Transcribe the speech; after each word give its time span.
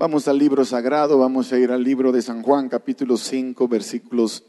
Vamos 0.00 0.28
al 0.28 0.38
libro 0.38 0.64
sagrado, 0.64 1.18
vamos 1.18 1.52
a 1.52 1.58
ir 1.58 1.70
al 1.70 1.84
libro 1.84 2.10
de 2.10 2.22
San 2.22 2.42
Juan, 2.42 2.70
capítulo 2.70 3.18
5, 3.18 3.68
versículos 3.68 4.44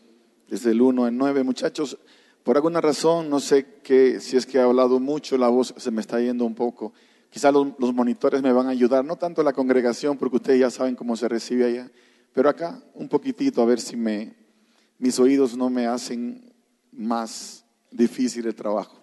desde 0.48 0.72
el 0.72 0.82
1 0.82 1.04
al 1.04 1.18
9. 1.18 1.44
Muchachos, 1.44 1.98
por 2.42 2.56
alguna 2.56 2.80
razón, 2.80 3.30
no 3.30 3.42
sé 3.42 3.66
qué, 3.84 4.22
si 4.22 4.38
es 4.38 4.46
que 4.46 4.60
he 4.60 4.62
hablado 4.62 5.02
mucho, 5.02 5.38
la 5.38 5.50
voz 5.50 5.74
se 5.76 5.92
me 5.92 6.00
está 6.00 6.22
yendo 6.22 6.46
un 6.46 6.56
poco. 6.56 6.94
Quizás 7.30 7.54
los, 7.54 7.94
monitores 7.94 8.42
me 8.42 8.54
van 8.54 8.68
a 8.68 8.70
ayudar, 8.70 9.04
no 9.04 9.18
tanto 9.18 9.44
la 9.44 9.52
congregación, 9.52 10.18
porque 10.18 10.38
ustedes 10.38 10.62
ya 10.62 10.70
saben 10.70 10.96
cómo 10.96 11.18
se 11.18 11.28
recibe 11.28 11.66
allá, 11.66 11.92
pero 12.32 12.48
acá 12.48 12.82
un 12.94 13.10
poquitito, 13.10 13.62
a 13.62 13.66
ver 13.66 13.82
si 13.82 13.98
me, 13.98 14.34
mis 15.00 15.20
oídos 15.20 15.58
no 15.58 15.70
me 15.70 15.86
hacen 15.86 16.50
más 16.94 17.66
difícil 17.92 18.48
el 18.48 18.56
trabajo. 18.56 19.02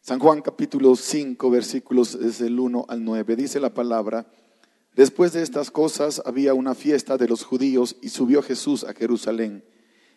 San 0.00 0.20
Juan 0.20 0.40
capítulo 0.40 0.96
5, 0.96 1.50
versículos 1.50 2.18
desde 2.18 2.46
el 2.46 2.58
1 2.58 2.86
al 2.88 3.04
9, 3.04 3.36
dice 3.36 3.60
la 3.60 3.74
palabra, 3.74 4.26
Después 4.96 5.34
de 5.34 5.42
estas 5.42 5.70
cosas 5.70 6.22
había 6.24 6.54
una 6.54 6.74
fiesta 6.74 7.18
de 7.18 7.28
los 7.28 7.44
judíos 7.44 7.96
y 8.00 8.08
subió 8.08 8.40
Jesús 8.40 8.82
a 8.82 8.94
Jerusalén. 8.94 9.62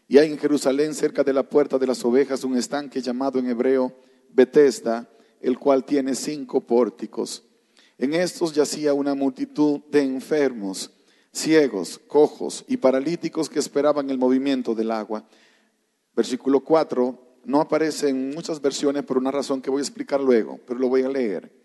Y 0.07 0.19
hay 0.19 0.31
en 0.31 0.37
Jerusalén, 0.37 0.95
cerca 0.95 1.21
de 1.21 1.33
la 1.33 1.43
puerta 1.43 1.77
de 1.77 1.85
las 1.85 2.05
ovejas, 2.05 2.45
un 2.45 2.55
estanque 2.55 3.01
llamado 3.01 3.39
en 3.39 3.47
hebreo 3.47 3.93
Betesda, 4.29 5.09
el 5.41 5.59
cual 5.59 5.83
tiene 5.83 6.15
cinco 6.15 6.61
pórticos. 6.61 7.43
En 7.97 8.13
estos 8.13 8.53
yacía 8.53 8.93
una 8.93 9.15
multitud 9.15 9.81
de 9.91 10.01
enfermos, 10.01 10.91
ciegos, 11.33 11.99
cojos 12.07 12.63
y 12.65 12.77
paralíticos 12.77 13.49
que 13.49 13.59
esperaban 13.59 14.09
el 14.09 14.17
movimiento 14.17 14.73
del 14.75 14.91
agua. 14.91 15.27
Versículo 16.15 16.61
4 16.61 17.41
no 17.43 17.59
aparece 17.59 18.07
en 18.07 18.29
muchas 18.29 18.61
versiones 18.61 19.03
por 19.03 19.17
una 19.17 19.31
razón 19.31 19.61
que 19.61 19.69
voy 19.69 19.79
a 19.79 19.83
explicar 19.83 20.21
luego, 20.21 20.57
pero 20.65 20.79
lo 20.79 20.87
voy 20.87 21.01
a 21.01 21.09
leer 21.09 21.58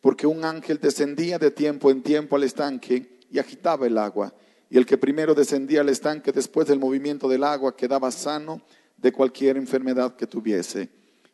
porque 0.00 0.26
un 0.26 0.44
ángel 0.44 0.78
descendía 0.80 1.38
de 1.38 1.50
tiempo 1.50 1.90
en 1.90 2.02
tiempo 2.02 2.36
al 2.36 2.44
estanque 2.44 3.18
y 3.30 3.38
agitaba 3.38 3.86
el 3.86 3.98
agua. 3.98 4.34
Y 4.70 4.78
el 4.78 4.86
que 4.86 4.96
primero 4.96 5.34
descendía 5.34 5.80
al 5.80 5.88
estanque 5.88 6.32
después 6.32 6.66
del 6.66 6.78
movimiento 6.78 7.28
del 7.28 7.44
agua 7.44 7.76
quedaba 7.76 8.10
sano 8.10 8.62
de 8.96 9.12
cualquier 9.12 9.56
enfermedad 9.56 10.16
que 10.16 10.26
tuviese. 10.26 10.88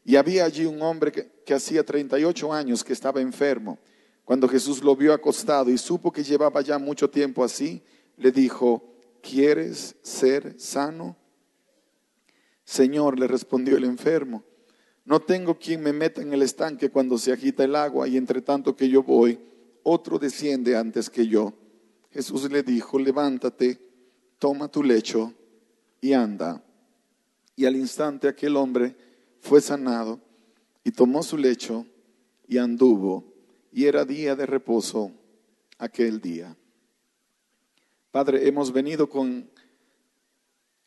Y 0.04 0.16
había 0.16 0.44
allí 0.44 0.64
un 0.64 0.80
hombre 0.82 1.12
que, 1.12 1.28
que 1.44 1.54
hacía 1.54 1.84
38 1.84 2.52
años 2.52 2.82
que 2.82 2.92
estaba 2.92 3.20
enfermo. 3.20 3.78
Cuando 4.24 4.48
Jesús 4.48 4.82
lo 4.82 4.96
vio 4.96 5.12
acostado 5.12 5.70
y 5.70 5.78
supo 5.78 6.12
que 6.12 6.24
llevaba 6.24 6.60
ya 6.60 6.78
mucho 6.78 7.08
tiempo 7.08 7.44
así, 7.44 7.82
le 8.16 8.32
dijo, 8.32 8.82
¿quieres 9.22 9.96
ser 10.02 10.58
sano? 10.58 11.16
Señor, 12.64 13.18
le 13.18 13.28
respondió 13.28 13.76
el 13.76 13.84
enfermo 13.84 14.42
no 15.06 15.20
tengo 15.20 15.56
quien 15.56 15.82
me 15.82 15.92
meta 15.92 16.20
en 16.20 16.32
el 16.32 16.42
estanque 16.42 16.90
cuando 16.90 17.16
se 17.16 17.32
agita 17.32 17.62
el 17.64 17.76
agua 17.76 18.08
y 18.08 18.16
entre 18.16 18.42
tanto 18.42 18.76
que 18.76 18.88
yo 18.88 19.04
voy, 19.04 19.38
otro 19.84 20.18
desciende 20.18 20.76
antes 20.76 21.08
que 21.08 21.28
yo. 21.28 21.54
Jesús 22.10 22.50
le 22.50 22.64
dijo, 22.64 22.98
levántate, 22.98 23.78
toma 24.40 24.68
tu 24.68 24.82
lecho 24.82 25.32
y 26.00 26.12
anda. 26.12 26.60
Y 27.54 27.66
al 27.66 27.76
instante 27.76 28.26
aquel 28.26 28.56
hombre 28.56 28.96
fue 29.40 29.60
sanado 29.60 30.20
y 30.82 30.90
tomó 30.90 31.22
su 31.22 31.38
lecho 31.38 31.86
y 32.48 32.58
anduvo. 32.58 33.32
Y 33.72 33.84
era 33.84 34.04
día 34.04 34.34
de 34.34 34.44
reposo 34.44 35.12
aquel 35.78 36.20
día. 36.20 36.56
Padre, 38.10 38.48
hemos 38.48 38.72
venido 38.72 39.08
con 39.08 39.48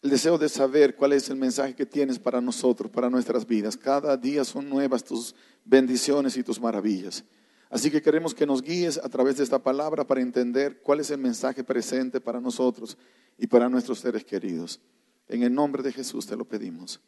el 0.01 0.09
deseo 0.09 0.37
de 0.37 0.47
saber 0.47 0.95
cuál 0.95 1.13
es 1.13 1.29
el 1.29 1.35
mensaje 1.35 1.75
que 1.75 1.85
tienes 1.85 2.19
para 2.19 2.39
nosotros, 2.39 2.89
para 2.89 3.09
nuestras 3.09 3.45
vidas. 3.45 3.75
Cada 3.75 4.15
día 4.15 4.45
son 4.45 4.69
nuevas 4.69 5.03
tus 5.03 5.35
bendiciones 5.65 6.37
y 6.37 6.43
tus 6.43 6.59
maravillas. 6.59 7.23
Así 7.69 7.91
que 7.91 8.01
queremos 8.01 8.33
que 8.33 8.45
nos 8.45 8.61
guíes 8.61 8.97
a 8.97 9.09
través 9.09 9.37
de 9.37 9.43
esta 9.43 9.59
palabra 9.59 10.07
para 10.07 10.21
entender 10.21 10.81
cuál 10.81 11.01
es 11.01 11.11
el 11.11 11.19
mensaje 11.19 11.63
presente 11.63 12.21
para 12.21 12.39
nosotros 12.39 12.97
y 13.37 13.45
para 13.45 13.69
nuestros 13.69 13.99
seres 13.99 14.23
queridos. 14.23 14.79
En 15.27 15.43
el 15.43 15.53
nombre 15.53 15.83
de 15.83 15.91
Jesús 15.91 16.25
te 16.25 16.35
lo 16.35 16.45
pedimos. 16.45 16.99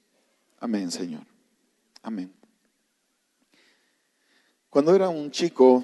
Amén, 0.59 0.92
Señor. 0.92 1.25
Amén. 2.03 2.31
Cuando 4.69 4.94
era 4.94 5.09
un 5.09 5.31
chico, 5.31 5.84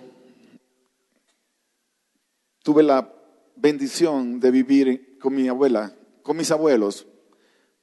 tuve 2.62 2.84
la 2.84 3.12
bendición 3.56 4.40
de 4.40 4.52
vivir 4.52 5.18
con 5.20 5.34
mi 5.34 5.48
abuela 5.48 5.97
con 6.28 6.36
mis 6.36 6.52
abuelos, 6.52 7.08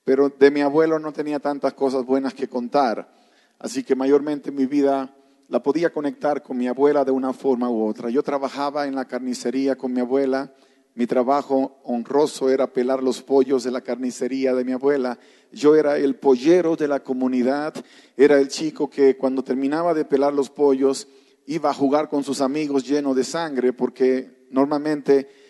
pero 0.04 0.28
de 0.28 0.50
mi 0.50 0.60
abuelo 0.60 0.98
no 0.98 1.14
tenía 1.14 1.40
tantas 1.40 1.72
cosas 1.72 2.04
buenas 2.04 2.34
que 2.34 2.46
contar, 2.46 3.10
así 3.58 3.82
que 3.82 3.96
mayormente 3.96 4.52
mi 4.52 4.66
vida 4.66 5.16
la 5.48 5.62
podía 5.62 5.90
conectar 5.90 6.42
con 6.42 6.58
mi 6.58 6.68
abuela 6.68 7.06
de 7.06 7.10
una 7.10 7.32
forma 7.32 7.70
u 7.70 7.86
otra. 7.86 8.10
Yo 8.10 8.22
trabajaba 8.22 8.86
en 8.86 8.96
la 8.96 9.06
carnicería 9.06 9.76
con 9.76 9.94
mi 9.94 10.00
abuela, 10.00 10.52
mi 10.94 11.06
trabajo 11.06 11.80
honroso 11.84 12.50
era 12.50 12.70
pelar 12.70 13.02
los 13.02 13.22
pollos 13.22 13.64
de 13.64 13.70
la 13.70 13.80
carnicería 13.80 14.52
de 14.52 14.62
mi 14.62 14.72
abuela. 14.72 15.18
Yo 15.50 15.74
era 15.74 15.96
el 15.96 16.16
pollero 16.16 16.76
de 16.76 16.86
la 16.86 17.02
comunidad, 17.02 17.72
era 18.14 18.38
el 18.38 18.48
chico 18.48 18.90
que 18.90 19.16
cuando 19.16 19.42
terminaba 19.42 19.94
de 19.94 20.04
pelar 20.04 20.34
los 20.34 20.50
pollos 20.50 21.08
iba 21.46 21.70
a 21.70 21.74
jugar 21.74 22.10
con 22.10 22.22
sus 22.22 22.42
amigos 22.42 22.86
lleno 22.86 23.14
de 23.14 23.24
sangre, 23.24 23.72
porque 23.72 24.48
normalmente 24.50 25.43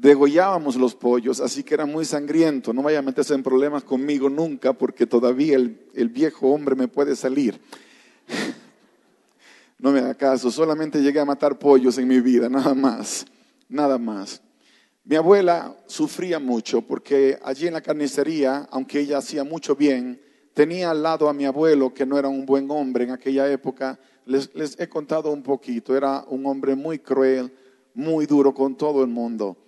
degollábamos 0.00 0.76
los 0.76 0.94
pollos, 0.94 1.40
así 1.40 1.62
que 1.62 1.74
era 1.74 1.86
muy 1.86 2.04
sangriento. 2.04 2.72
No 2.72 2.82
vaya 2.82 2.98
a 2.98 3.02
meterse 3.02 3.34
en 3.34 3.42
problemas 3.42 3.82
conmigo 3.82 4.28
nunca, 4.28 4.72
porque 4.72 5.06
todavía 5.06 5.56
el, 5.56 6.08
viejo 6.10 6.48
hombre 6.48 6.74
me 6.74 6.88
puede 6.88 7.16
salir. 7.16 7.60
No 9.78 9.92
me 9.92 9.98
haga 9.98 10.14
caso, 10.14 10.50
solamente 10.50 11.02
llegué 11.02 11.20
a 11.20 11.26
matar 11.26 11.58
pollos 11.58 11.98
en 11.98 12.08
mi 12.08 12.18
vida, 12.18 12.48
nada 12.48 12.72
más, 12.72 13.26
nada 13.68 13.98
más. 13.98 14.40
Mi 15.04 15.16
abuela 15.16 15.76
sufría 15.86 16.38
mucho 16.38 16.80
porque 16.80 17.38
allí 17.44 17.66
en 17.66 17.74
la 17.74 17.82
carnicería, 17.82 18.66
aunque 18.70 19.00
ella 19.00 19.18
hacía 19.18 19.44
mucho 19.44 19.76
bien, 19.76 20.18
tenía 20.54 20.92
al 20.92 21.02
lado 21.02 21.28
a 21.28 21.34
mi 21.34 21.44
abuelo 21.44 21.92
que 21.92 22.06
no 22.06 22.18
era 22.18 22.26
un 22.26 22.46
buen 22.46 22.70
hombre 22.70 23.04
en 23.04 23.10
aquella 23.10 23.52
época. 23.52 24.00
Les 24.24 24.48
he 24.80 24.88
contado 24.88 25.30
un 25.30 25.42
poquito, 25.42 25.94
era 25.94 26.24
un 26.26 26.46
hombre 26.46 26.74
muy 26.74 26.98
cruel, 26.98 27.52
muy 27.92 28.24
duro 28.24 28.54
con 28.54 28.76
todo 28.76 29.02
el 29.02 29.08
mundo 29.08 29.58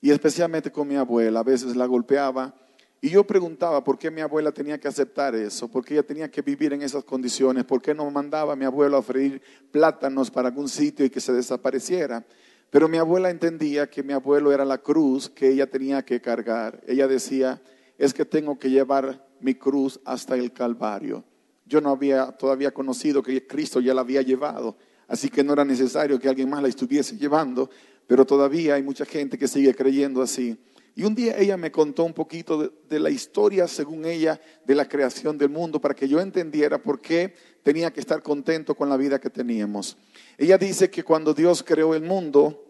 y 0.00 0.10
especialmente 0.10 0.70
con 0.70 0.88
mi 0.88 0.96
abuela. 0.96 1.40
A 1.40 1.44
veces 1.44 1.76
la 1.76 1.86
golpeaba 1.86 2.54
y 3.02 3.08
yo 3.08 3.24
preguntaba 3.24 3.82
por 3.82 3.98
qué 3.98 4.10
mi 4.10 4.20
abuela 4.20 4.52
tenía 4.52 4.78
que 4.78 4.88
aceptar 4.88 5.34
eso, 5.34 5.68
por 5.68 5.84
qué 5.84 5.94
ella 5.94 6.02
tenía 6.02 6.30
que 6.30 6.42
vivir 6.42 6.74
en 6.74 6.82
esas 6.82 7.02
condiciones, 7.04 7.64
por 7.64 7.80
qué 7.80 7.94
no 7.94 8.10
mandaba 8.10 8.52
a 8.52 8.56
mi 8.56 8.66
abuelo 8.66 8.98
a 8.98 9.02
freír 9.02 9.40
plátanos 9.70 10.30
para 10.30 10.48
algún 10.48 10.68
sitio 10.68 11.06
y 11.06 11.10
que 11.10 11.20
se 11.20 11.32
desapareciera. 11.32 12.24
Pero 12.68 12.88
mi 12.88 12.98
abuela 12.98 13.30
entendía 13.30 13.88
que 13.88 14.02
mi 14.02 14.12
abuelo 14.12 14.52
era 14.52 14.64
la 14.64 14.78
cruz 14.78 15.30
que 15.30 15.48
ella 15.48 15.68
tenía 15.68 16.04
que 16.04 16.20
cargar. 16.20 16.80
Ella 16.86 17.08
decía, 17.08 17.60
es 17.98 18.12
que 18.12 18.24
tengo 18.24 18.58
que 18.58 18.70
llevar 18.70 19.26
mi 19.40 19.54
cruz 19.54 19.98
hasta 20.04 20.34
el 20.36 20.52
Calvario. 20.52 21.24
Yo 21.64 21.80
no 21.80 21.90
había 21.90 22.32
todavía 22.32 22.72
conocido 22.72 23.22
que 23.22 23.46
Cristo 23.46 23.80
ya 23.80 23.94
la 23.94 24.02
había 24.02 24.22
llevado, 24.22 24.76
así 25.08 25.30
que 25.30 25.42
no 25.42 25.52
era 25.52 25.64
necesario 25.64 26.18
que 26.18 26.28
alguien 26.28 26.50
más 26.50 26.62
la 26.62 26.68
estuviese 26.68 27.16
llevando, 27.16 27.70
pero 28.10 28.26
todavía 28.26 28.74
hay 28.74 28.82
mucha 28.82 29.04
gente 29.04 29.38
que 29.38 29.46
sigue 29.46 29.72
creyendo 29.72 30.20
así. 30.20 30.58
Y 30.96 31.04
un 31.04 31.14
día 31.14 31.38
ella 31.38 31.56
me 31.56 31.70
contó 31.70 32.02
un 32.02 32.12
poquito 32.12 32.72
de, 32.88 32.98
la 32.98 33.08
historia, 33.08 33.68
según 33.68 34.04
ella, 34.04 34.40
de 34.64 34.74
la 34.74 34.88
creación 34.88 35.38
del 35.38 35.50
mundo, 35.50 35.80
para 35.80 35.94
que 35.94 36.08
yo 36.08 36.18
entendiera 36.18 36.82
por 36.82 37.00
qué 37.00 37.36
tenía 37.62 37.92
que 37.92 38.00
estar 38.00 38.20
contento 38.20 38.74
con 38.74 38.88
la 38.88 38.96
vida 38.96 39.20
que 39.20 39.30
teníamos. 39.30 39.96
Ella 40.36 40.58
dice 40.58 40.90
que 40.90 41.04
cuando 41.04 41.34
Dios 41.34 41.62
creó 41.62 41.94
el 41.94 42.02
mundo, 42.02 42.64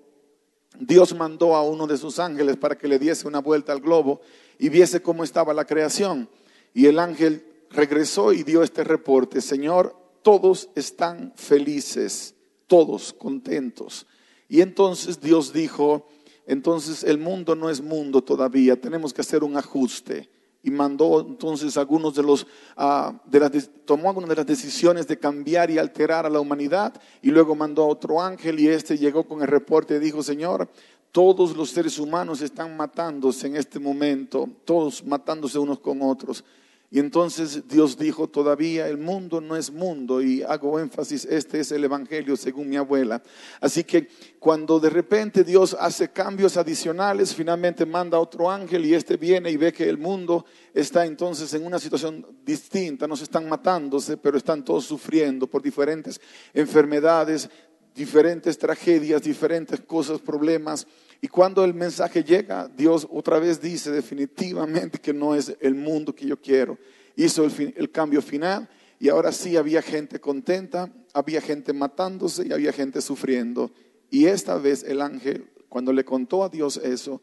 Dios 0.78 1.16
mandó 1.16 1.56
a 1.56 1.62
uno 1.62 1.86
de 1.86 1.96
sus 1.96 2.18
ángeles 2.18 2.58
para 2.58 2.76
que 2.76 2.86
le 2.86 2.98
diese 2.98 3.26
una 3.26 3.38
vuelta 3.38 3.72
al 3.72 3.80
globo 3.80 4.20
y 4.58 4.68
viese 4.68 5.00
cómo 5.00 5.24
estaba 5.24 5.54
la 5.54 5.64
creación. 5.64 6.28
Y 6.74 6.84
el 6.84 6.98
ángel 6.98 7.46
regresó 7.70 8.34
y 8.34 8.42
dio 8.42 8.62
este 8.62 8.84
reporte, 8.84 9.40
Señor, 9.40 9.96
todos 10.20 10.68
están 10.74 11.32
felices, 11.34 12.34
todos 12.66 13.14
contentos. 13.14 14.06
Y 14.50 14.62
entonces 14.62 15.20
Dios 15.20 15.52
dijo, 15.52 16.08
entonces 16.44 17.04
el 17.04 17.18
mundo 17.18 17.54
no 17.54 17.70
es 17.70 17.80
mundo 17.80 18.20
todavía, 18.20 18.78
tenemos 18.78 19.14
que 19.14 19.20
hacer 19.20 19.44
un 19.44 19.56
ajuste. 19.56 20.28
Y 20.64 20.72
mandó 20.72 21.20
entonces 21.20 21.76
algunos 21.76 22.16
de 22.16 22.24
los, 22.24 22.42
uh, 22.76 23.12
de 23.24 23.38
las, 23.38 23.70
tomó 23.84 24.08
algunas 24.08 24.28
de 24.28 24.34
las 24.34 24.46
decisiones 24.46 25.06
de 25.06 25.20
cambiar 25.20 25.70
y 25.70 25.78
alterar 25.78 26.26
a 26.26 26.28
la 26.28 26.40
humanidad 26.40 27.00
y 27.22 27.30
luego 27.30 27.54
mandó 27.54 27.84
a 27.84 27.86
otro 27.86 28.20
ángel 28.20 28.58
y 28.58 28.66
este 28.66 28.98
llegó 28.98 29.22
con 29.22 29.40
el 29.40 29.46
reporte 29.46 29.94
y 29.94 30.00
dijo, 30.00 30.20
Señor, 30.20 30.68
todos 31.12 31.56
los 31.56 31.70
seres 31.70 32.00
humanos 32.00 32.42
están 32.42 32.76
matándose 32.76 33.46
en 33.46 33.54
este 33.54 33.78
momento, 33.78 34.50
todos 34.64 35.04
matándose 35.04 35.60
unos 35.60 35.78
con 35.78 36.02
otros. 36.02 36.44
Y 36.92 36.98
entonces 36.98 37.68
Dios 37.68 37.96
dijo, 37.96 38.28
todavía 38.28 38.88
el 38.88 38.98
mundo 38.98 39.40
no 39.40 39.54
es 39.54 39.70
mundo, 39.70 40.20
y 40.20 40.42
hago 40.42 40.80
énfasis, 40.80 41.24
este 41.24 41.60
es 41.60 41.70
el 41.70 41.84
Evangelio 41.84 42.36
según 42.36 42.68
mi 42.68 42.76
abuela. 42.76 43.22
Así 43.60 43.84
que 43.84 44.08
cuando 44.40 44.80
de 44.80 44.90
repente 44.90 45.44
Dios 45.44 45.76
hace 45.78 46.10
cambios 46.10 46.56
adicionales, 46.56 47.32
finalmente 47.32 47.86
manda 47.86 48.18
otro 48.18 48.50
ángel 48.50 48.84
y 48.84 48.94
este 48.94 49.16
viene 49.16 49.52
y 49.52 49.56
ve 49.56 49.72
que 49.72 49.88
el 49.88 49.98
mundo 49.98 50.44
está 50.74 51.06
entonces 51.06 51.54
en 51.54 51.64
una 51.64 51.78
situación 51.78 52.26
distinta, 52.44 53.06
no 53.06 53.14
se 53.14 53.24
están 53.24 53.48
matándose, 53.48 54.16
pero 54.16 54.36
están 54.36 54.64
todos 54.64 54.84
sufriendo 54.84 55.46
por 55.46 55.62
diferentes 55.62 56.20
enfermedades, 56.52 57.48
diferentes 57.94 58.58
tragedias, 58.58 59.22
diferentes 59.22 59.80
cosas, 59.80 60.18
problemas. 60.18 60.88
Y 61.20 61.28
cuando 61.28 61.64
el 61.64 61.74
mensaje 61.74 62.24
llega, 62.24 62.68
Dios 62.68 63.06
otra 63.10 63.38
vez 63.38 63.60
dice 63.60 63.90
definitivamente 63.90 64.98
que 64.98 65.12
no 65.12 65.34
es 65.34 65.54
el 65.60 65.74
mundo 65.74 66.14
que 66.14 66.26
yo 66.26 66.40
quiero. 66.40 66.78
Hizo 67.14 67.44
el, 67.44 67.90
cambio 67.90 68.22
final 68.22 68.68
y 68.98 69.10
ahora 69.10 69.30
sí 69.30 69.56
había 69.56 69.82
gente 69.82 70.18
contenta, 70.18 70.90
había 71.12 71.42
gente 71.42 71.74
matándose 71.74 72.46
y 72.46 72.52
había 72.52 72.72
gente 72.72 73.02
sufriendo. 73.02 73.70
Y 74.08 74.26
esta 74.26 74.56
vez 74.56 74.82
el 74.82 75.02
ángel, 75.02 75.50
cuando 75.68 75.92
le 75.92 76.04
contó 76.04 76.42
a 76.42 76.48
Dios 76.48 76.78
eso, 76.78 77.20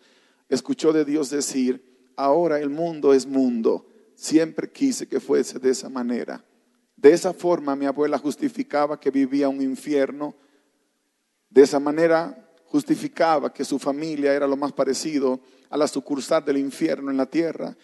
escuchó 0.48 0.94
de 0.94 1.04
Dios 1.04 1.32
decir, 1.32 2.12
ahora 2.16 2.60
el 2.60 2.70
mundo 2.70 3.14
es 3.14 3.26
mundo. 3.26 3.88
Siempre 4.14 4.72
quise 4.72 5.08
que 5.08 5.20
fuese 5.20 5.58
de 5.58 5.72
esa 5.72 5.90
manera. 5.90 6.46
De 6.96 7.14
esa 7.14 7.34
forma 7.34 7.76
mi 7.76 7.86
abuela 7.86 8.20
justificaba 8.20 9.00
que 9.00 9.10
vivía 9.10 9.50
un 9.50 9.62
infierno. 9.62 10.36
De 11.50 11.64
esa 11.64 11.80
manera 11.80 12.47
justificaba 12.70 13.54
que 13.54 13.66
su 13.66 13.80
familia 13.80 14.34
era 14.34 14.48
lo 14.48 14.58
más 14.58 14.72
parecido 14.74 15.40
a 15.70 15.78
la 15.78 15.88
sucursal 15.88 16.44
del 16.44 16.58
infierno 16.58 17.12
en 17.12 17.18
la 17.18 17.26
tierra. 17.26 17.76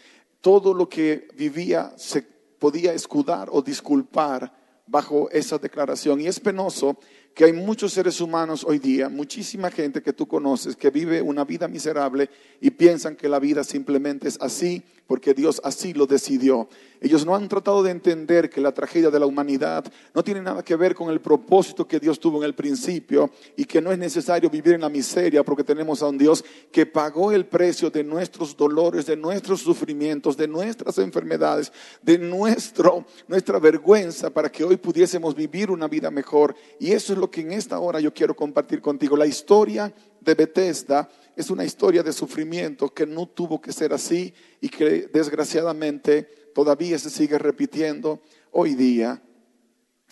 Todo 0.42 0.74
lo 0.74 0.90
que 0.90 1.28
vivía 1.36 1.94
se 1.98 2.22
podía 2.22 2.94
escudar 2.94 3.50
o 3.52 3.62
disculpar 3.62 4.54
bajo 4.88 5.30
esa 5.32 5.58
declaración. 5.58 6.22
Y 6.22 6.28
es 6.28 6.40
penoso 6.40 6.98
que 7.34 7.46
hay 7.46 7.54
muchos 7.54 7.94
seres 7.94 8.22
humanos 8.22 8.64
hoy 8.68 8.80
día, 8.80 9.10
muchísima 9.10 9.72
gente 9.72 10.02
que 10.02 10.14
tú 10.14 10.28
conoces, 10.28 10.76
que 10.76 10.90
vive 10.90 11.22
una 11.22 11.44
vida 11.44 11.68
miserable 11.68 12.30
y 12.62 12.70
piensan 12.72 13.16
que 13.16 13.28
la 13.28 13.40
vida 13.40 13.64
simplemente 13.64 14.28
es 14.28 14.38
así 14.40 14.84
porque 15.08 15.34
Dios 15.34 15.62
así 15.64 15.94
lo 15.94 16.06
decidió. 16.06 16.68
Ellos 17.02 17.26
no 17.26 17.36
han 17.36 17.50
tratado 17.50 17.84
de 17.84 17.92
entender 17.92 18.50
que 18.50 18.62
la 18.62 18.72
tragedia 18.72 19.10
de 19.10 19.20
la 19.20 19.26
humanidad 19.26 19.84
no 20.14 20.24
tiene 20.24 20.42
nada 20.42 20.64
que 20.64 20.78
ver 20.78 20.96
con 20.96 21.10
el 21.10 21.20
propósito 21.20 21.86
que 21.86 22.00
Dios 22.00 22.18
tuvo 22.18 22.38
en 22.38 22.46
el 22.46 22.56
principio 22.56 23.30
y 23.58 23.66
que 23.66 23.82
no 23.82 23.92
es 23.92 23.98
necesario 23.98 24.50
vivir 24.50 24.74
en 24.74 24.82
la 24.82 24.90
miseria 24.90 25.44
porque 25.44 25.66
tenemos 25.66 26.02
a 26.02 26.08
un 26.08 26.18
Dios 26.18 26.46
que 26.72 26.86
pagó 26.86 27.34
el 27.34 27.46
precio 27.46 27.90
de 27.90 28.06
nuestros 28.06 28.56
dolores, 28.56 29.06
de 29.06 29.18
nuestros 29.18 29.60
sufrimientos, 29.60 30.38
de 30.38 30.48
nuestras 30.48 30.98
enfermedades, 30.98 31.74
de 32.02 32.18
nuestro, 32.18 33.06
nuestra 33.28 33.60
vergüenza 33.60 34.30
para 34.30 34.50
que 34.50 34.64
hoy 34.64 34.78
pudiésemos 34.78 35.36
vivir 35.36 35.70
una 35.70 35.90
vida 35.90 36.10
mejor. 36.10 36.56
Y 36.80 36.92
eso 36.92 37.12
es 37.12 37.20
que 37.30 37.42
en 37.42 37.52
esta 37.52 37.80
hora 37.80 38.00
yo 38.00 38.14
quiero 38.14 38.36
compartir 38.36 38.82
contigo. 38.82 39.18
La 39.18 39.26
historia 39.26 39.94
de 40.20 40.36
Bethesda 40.36 41.10
es 41.36 41.50
una 41.50 41.66
historia 41.66 42.04
de 42.04 42.14
sufrimiento 42.14 42.94
que 42.94 43.06
no 43.06 43.28
tuvo 43.28 43.60
que 43.60 43.72
ser 43.72 43.94
así 43.94 44.34
y 44.62 44.70
que 44.70 45.10
desgraciadamente 45.12 46.24
todavía 46.54 46.98
se 47.00 47.10
sigue 47.10 47.38
repitiendo 47.38 48.22
hoy 48.52 48.76
día. 48.76 49.22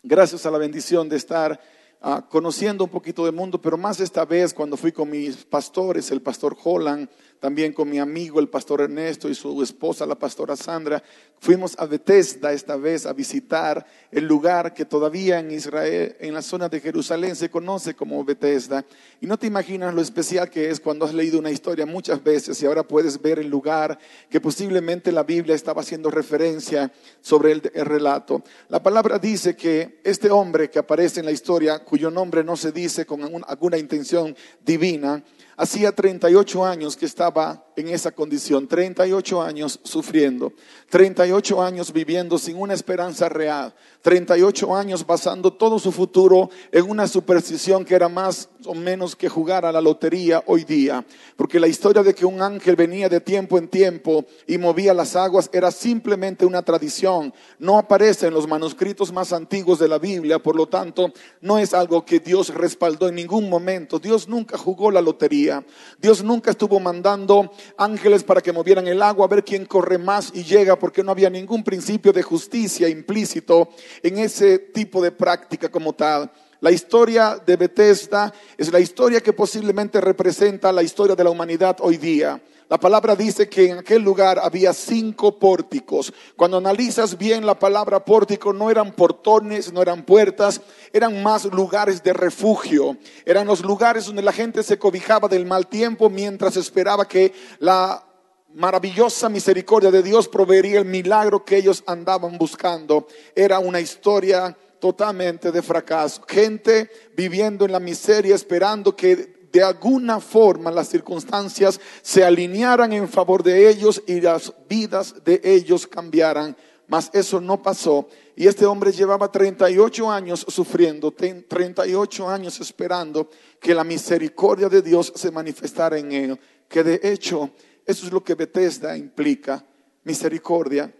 Gracias 0.03 0.45
a 0.45 0.51
la 0.51 0.57
bendición 0.57 1.07
de 1.09 1.17
estar 1.17 1.59
ah, 2.01 2.27
conociendo 2.29 2.83
un 2.83 2.89
poquito 2.89 3.25
del 3.25 3.35
mundo, 3.35 3.61
pero 3.61 3.77
más 3.77 3.99
esta 3.99 4.25
vez 4.25 4.53
cuando 4.53 4.77
fui 4.77 4.91
con 4.91 5.09
mis 5.09 5.45
pastores, 5.45 6.09
el 6.11 6.21
pastor 6.21 6.57
Holland, 6.63 7.07
también 7.41 7.73
con 7.73 7.89
mi 7.89 7.97
amigo 7.97 8.39
el 8.39 8.49
pastor 8.49 8.81
Ernesto 8.81 9.27
y 9.27 9.33
su 9.33 9.63
esposa 9.63 10.05
la 10.05 10.13
pastora 10.13 10.55
Sandra. 10.55 11.01
Fuimos 11.39 11.73
a 11.79 11.87
Bethesda 11.87 12.53
esta 12.53 12.75
vez 12.75 13.07
a 13.07 13.13
visitar 13.13 13.83
el 14.11 14.25
lugar 14.25 14.75
que 14.75 14.85
todavía 14.85 15.39
en 15.39 15.49
Israel, 15.49 16.15
en 16.19 16.35
la 16.35 16.43
zona 16.43 16.69
de 16.69 16.79
Jerusalén, 16.79 17.35
se 17.35 17.49
conoce 17.49 17.95
como 17.95 18.23
Bethesda. 18.23 18.85
Y 19.21 19.25
no 19.25 19.39
te 19.39 19.47
imaginas 19.47 19.95
lo 19.95 20.01
especial 20.01 20.51
que 20.51 20.69
es 20.69 20.79
cuando 20.79 21.03
has 21.03 21.15
leído 21.15 21.39
una 21.39 21.49
historia 21.49 21.87
muchas 21.87 22.23
veces 22.23 22.61
y 22.61 22.67
ahora 22.67 22.83
puedes 22.83 23.19
ver 23.19 23.39
el 23.39 23.47
lugar 23.47 23.97
que 24.29 24.39
posiblemente 24.39 25.11
la 25.11 25.23
Biblia 25.23 25.55
estaba 25.55 25.81
haciendo 25.81 26.11
referencia 26.11 26.91
sobre 27.21 27.53
el, 27.53 27.61
relato. 27.73 28.43
La 28.69 28.83
palabra 28.83 29.17
dice 29.17 29.55
que 29.55 29.99
este 30.03 30.29
hombre 30.29 30.69
que 30.69 30.77
aparece 30.77 31.21
en 31.21 31.25
la 31.25 31.31
historia, 31.31 31.79
cuyo 31.79 32.11
nombre 32.11 32.43
no 32.43 32.55
se 32.55 32.71
dice 32.71 33.07
con 33.07 33.23
alguna 33.47 33.79
intención 33.79 34.35
divina, 34.63 35.23
Hacía 35.61 35.91
38 35.91 36.65
años 36.65 36.97
que 36.97 37.05
estaba 37.05 37.63
en 37.75 37.89
esa 37.89 38.11
condición, 38.11 38.67
38 38.67 39.43
años 39.43 39.79
sufriendo, 39.83 40.53
38 40.89 41.61
años 41.61 41.93
viviendo 41.93 42.39
sin 42.39 42.57
una 42.57 42.73
esperanza 42.73 43.29
real, 43.29 43.71
38 44.01 44.75
años 44.75 45.05
basando 45.05 45.53
todo 45.53 45.77
su 45.77 45.91
futuro 45.91 46.49
en 46.71 46.89
una 46.89 47.07
superstición 47.07 47.85
que 47.85 47.93
era 47.93 48.09
más 48.09 48.49
o 48.65 48.73
menos 48.73 49.15
que 49.15 49.29
jugar 49.29 49.63
a 49.65 49.71
la 49.71 49.81
lotería 49.81 50.43
hoy 50.47 50.63
día, 50.63 51.05
porque 51.35 51.59
la 51.59 51.67
historia 51.67 52.01
de 52.01 52.15
que 52.15 52.25
un 52.25 52.41
ángel 52.41 52.75
venía 52.75 53.07
de 53.07 53.21
tiempo 53.21 53.59
en 53.59 53.67
tiempo 53.67 54.25
y 54.47 54.57
movía 54.57 54.95
las 54.95 55.15
aguas 55.15 55.47
era 55.53 55.69
simplemente 55.69 56.43
una 56.43 56.63
tradición, 56.63 57.33
no 57.59 57.77
aparece 57.77 58.27
en 58.27 58.33
los 58.33 58.47
manuscritos 58.47 59.11
más 59.11 59.31
antiguos 59.31 59.77
de 59.77 59.87
la 59.87 59.99
Biblia, 59.99 60.39
por 60.39 60.55
lo 60.55 60.67
tanto 60.67 61.13
no 61.39 61.59
es 61.59 61.75
algo 61.75 62.03
que 62.03 62.19
Dios 62.19 62.49
respaldó 62.49 63.07
en 63.07 63.15
ningún 63.15 63.47
momento, 63.47 63.99
Dios 63.99 64.27
nunca 64.27 64.57
jugó 64.57 64.89
la 64.89 65.01
lotería, 65.01 65.50
Dios 65.99 66.23
nunca 66.23 66.51
estuvo 66.51 66.79
mandando 66.79 67.51
ángeles 67.77 68.23
para 68.23 68.41
que 68.41 68.51
movieran 68.51 68.87
el 68.87 69.01
agua 69.01 69.25
a 69.25 69.29
ver 69.29 69.43
quién 69.43 69.65
corre 69.65 69.97
más 69.97 70.31
y 70.33 70.43
llega, 70.43 70.77
porque 70.77 71.03
no 71.03 71.11
había 71.11 71.29
ningún 71.29 71.63
principio 71.63 72.13
de 72.13 72.23
justicia 72.23 72.87
implícito 72.87 73.69
en 74.01 74.19
ese 74.19 74.59
tipo 74.59 75.01
de 75.01 75.11
práctica 75.11 75.69
como 75.69 75.93
tal. 75.93 76.31
La 76.61 76.69
historia 76.69 77.41
de 77.43 77.57
Bethesda 77.57 78.31
es 78.55 78.71
la 78.71 78.79
historia 78.79 79.19
que 79.19 79.33
posiblemente 79.33 79.99
representa 79.99 80.71
la 80.71 80.83
historia 80.83 81.15
de 81.15 81.23
la 81.23 81.31
humanidad 81.31 81.77
hoy 81.79 81.97
día. 81.97 82.39
La 82.69 82.79
palabra 82.79 83.15
dice 83.15 83.49
que 83.49 83.71
en 83.71 83.79
aquel 83.79 84.03
lugar 84.03 84.37
había 84.37 84.71
cinco 84.71 85.39
pórticos. 85.39 86.13
Cuando 86.37 86.57
analizas 86.57 87.17
bien 87.17 87.47
la 87.47 87.57
palabra 87.57 88.05
pórtico, 88.05 88.53
no 88.53 88.69
eran 88.69 88.91
portones, 88.91 89.73
no 89.73 89.81
eran 89.81 90.03
puertas, 90.05 90.61
eran 90.93 91.23
más 91.23 91.45
lugares 91.45 92.03
de 92.03 92.13
refugio. 92.13 92.95
Eran 93.25 93.47
los 93.47 93.61
lugares 93.61 94.05
donde 94.05 94.21
la 94.21 94.31
gente 94.31 94.61
se 94.61 94.77
cobijaba 94.77 95.27
del 95.27 95.47
mal 95.47 95.65
tiempo 95.65 96.11
mientras 96.11 96.57
esperaba 96.57 97.07
que 97.07 97.33
la 97.57 98.05
maravillosa 98.53 99.29
misericordia 99.29 99.89
de 99.89 100.03
Dios 100.03 100.27
proveería 100.27 100.77
el 100.77 100.85
milagro 100.85 101.43
que 101.43 101.57
ellos 101.57 101.83
andaban 101.87 102.37
buscando. 102.37 103.07
Era 103.35 103.57
una 103.57 103.79
historia 103.79 104.55
totalmente 104.81 105.51
de 105.51 105.61
fracaso. 105.61 106.23
Gente 106.27 106.89
viviendo 107.15 107.63
en 107.63 107.71
la 107.71 107.79
miseria, 107.79 108.35
esperando 108.35 108.93
que 108.93 109.47
de 109.53 109.63
alguna 109.63 110.19
forma 110.19 110.71
las 110.71 110.89
circunstancias 110.89 111.79
se 112.01 112.23
alinearan 112.25 112.91
en 112.91 113.07
favor 113.07 113.43
de 113.43 113.69
ellos 113.69 114.01
y 114.07 114.19
las 114.19 114.53
vidas 114.67 115.23
de 115.23 115.39
ellos 115.43 115.87
cambiaran. 115.87 116.57
Mas 116.87 117.09
eso 117.13 117.39
no 117.39 117.61
pasó. 117.61 118.09
Y 118.35 118.47
este 118.47 118.65
hombre 118.65 118.91
llevaba 118.91 119.31
38 119.31 120.11
años 120.11 120.45
sufriendo, 120.49 121.11
38 121.11 122.27
años 122.27 122.59
esperando 122.59 123.29
que 123.61 123.75
la 123.75 123.83
misericordia 123.85 124.67
de 124.67 124.81
Dios 124.81 125.13
se 125.15 125.31
manifestara 125.31 125.97
en 125.99 126.11
él. 126.11 126.39
Que 126.67 126.83
de 126.83 126.99
hecho, 127.03 127.51
eso 127.85 128.05
es 128.05 128.11
lo 128.11 128.23
que 128.23 128.35
Bethesda 128.35 128.97
implica, 128.97 129.63
misericordia 130.03 130.91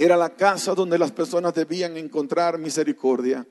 era 0.00 0.16
la 0.16 0.30
casa 0.30 0.74
donde 0.74 0.98
las 0.98 1.12
personas 1.12 1.52
debían 1.52 1.94
encontrar 1.98 2.56
misericordia. 2.56 3.46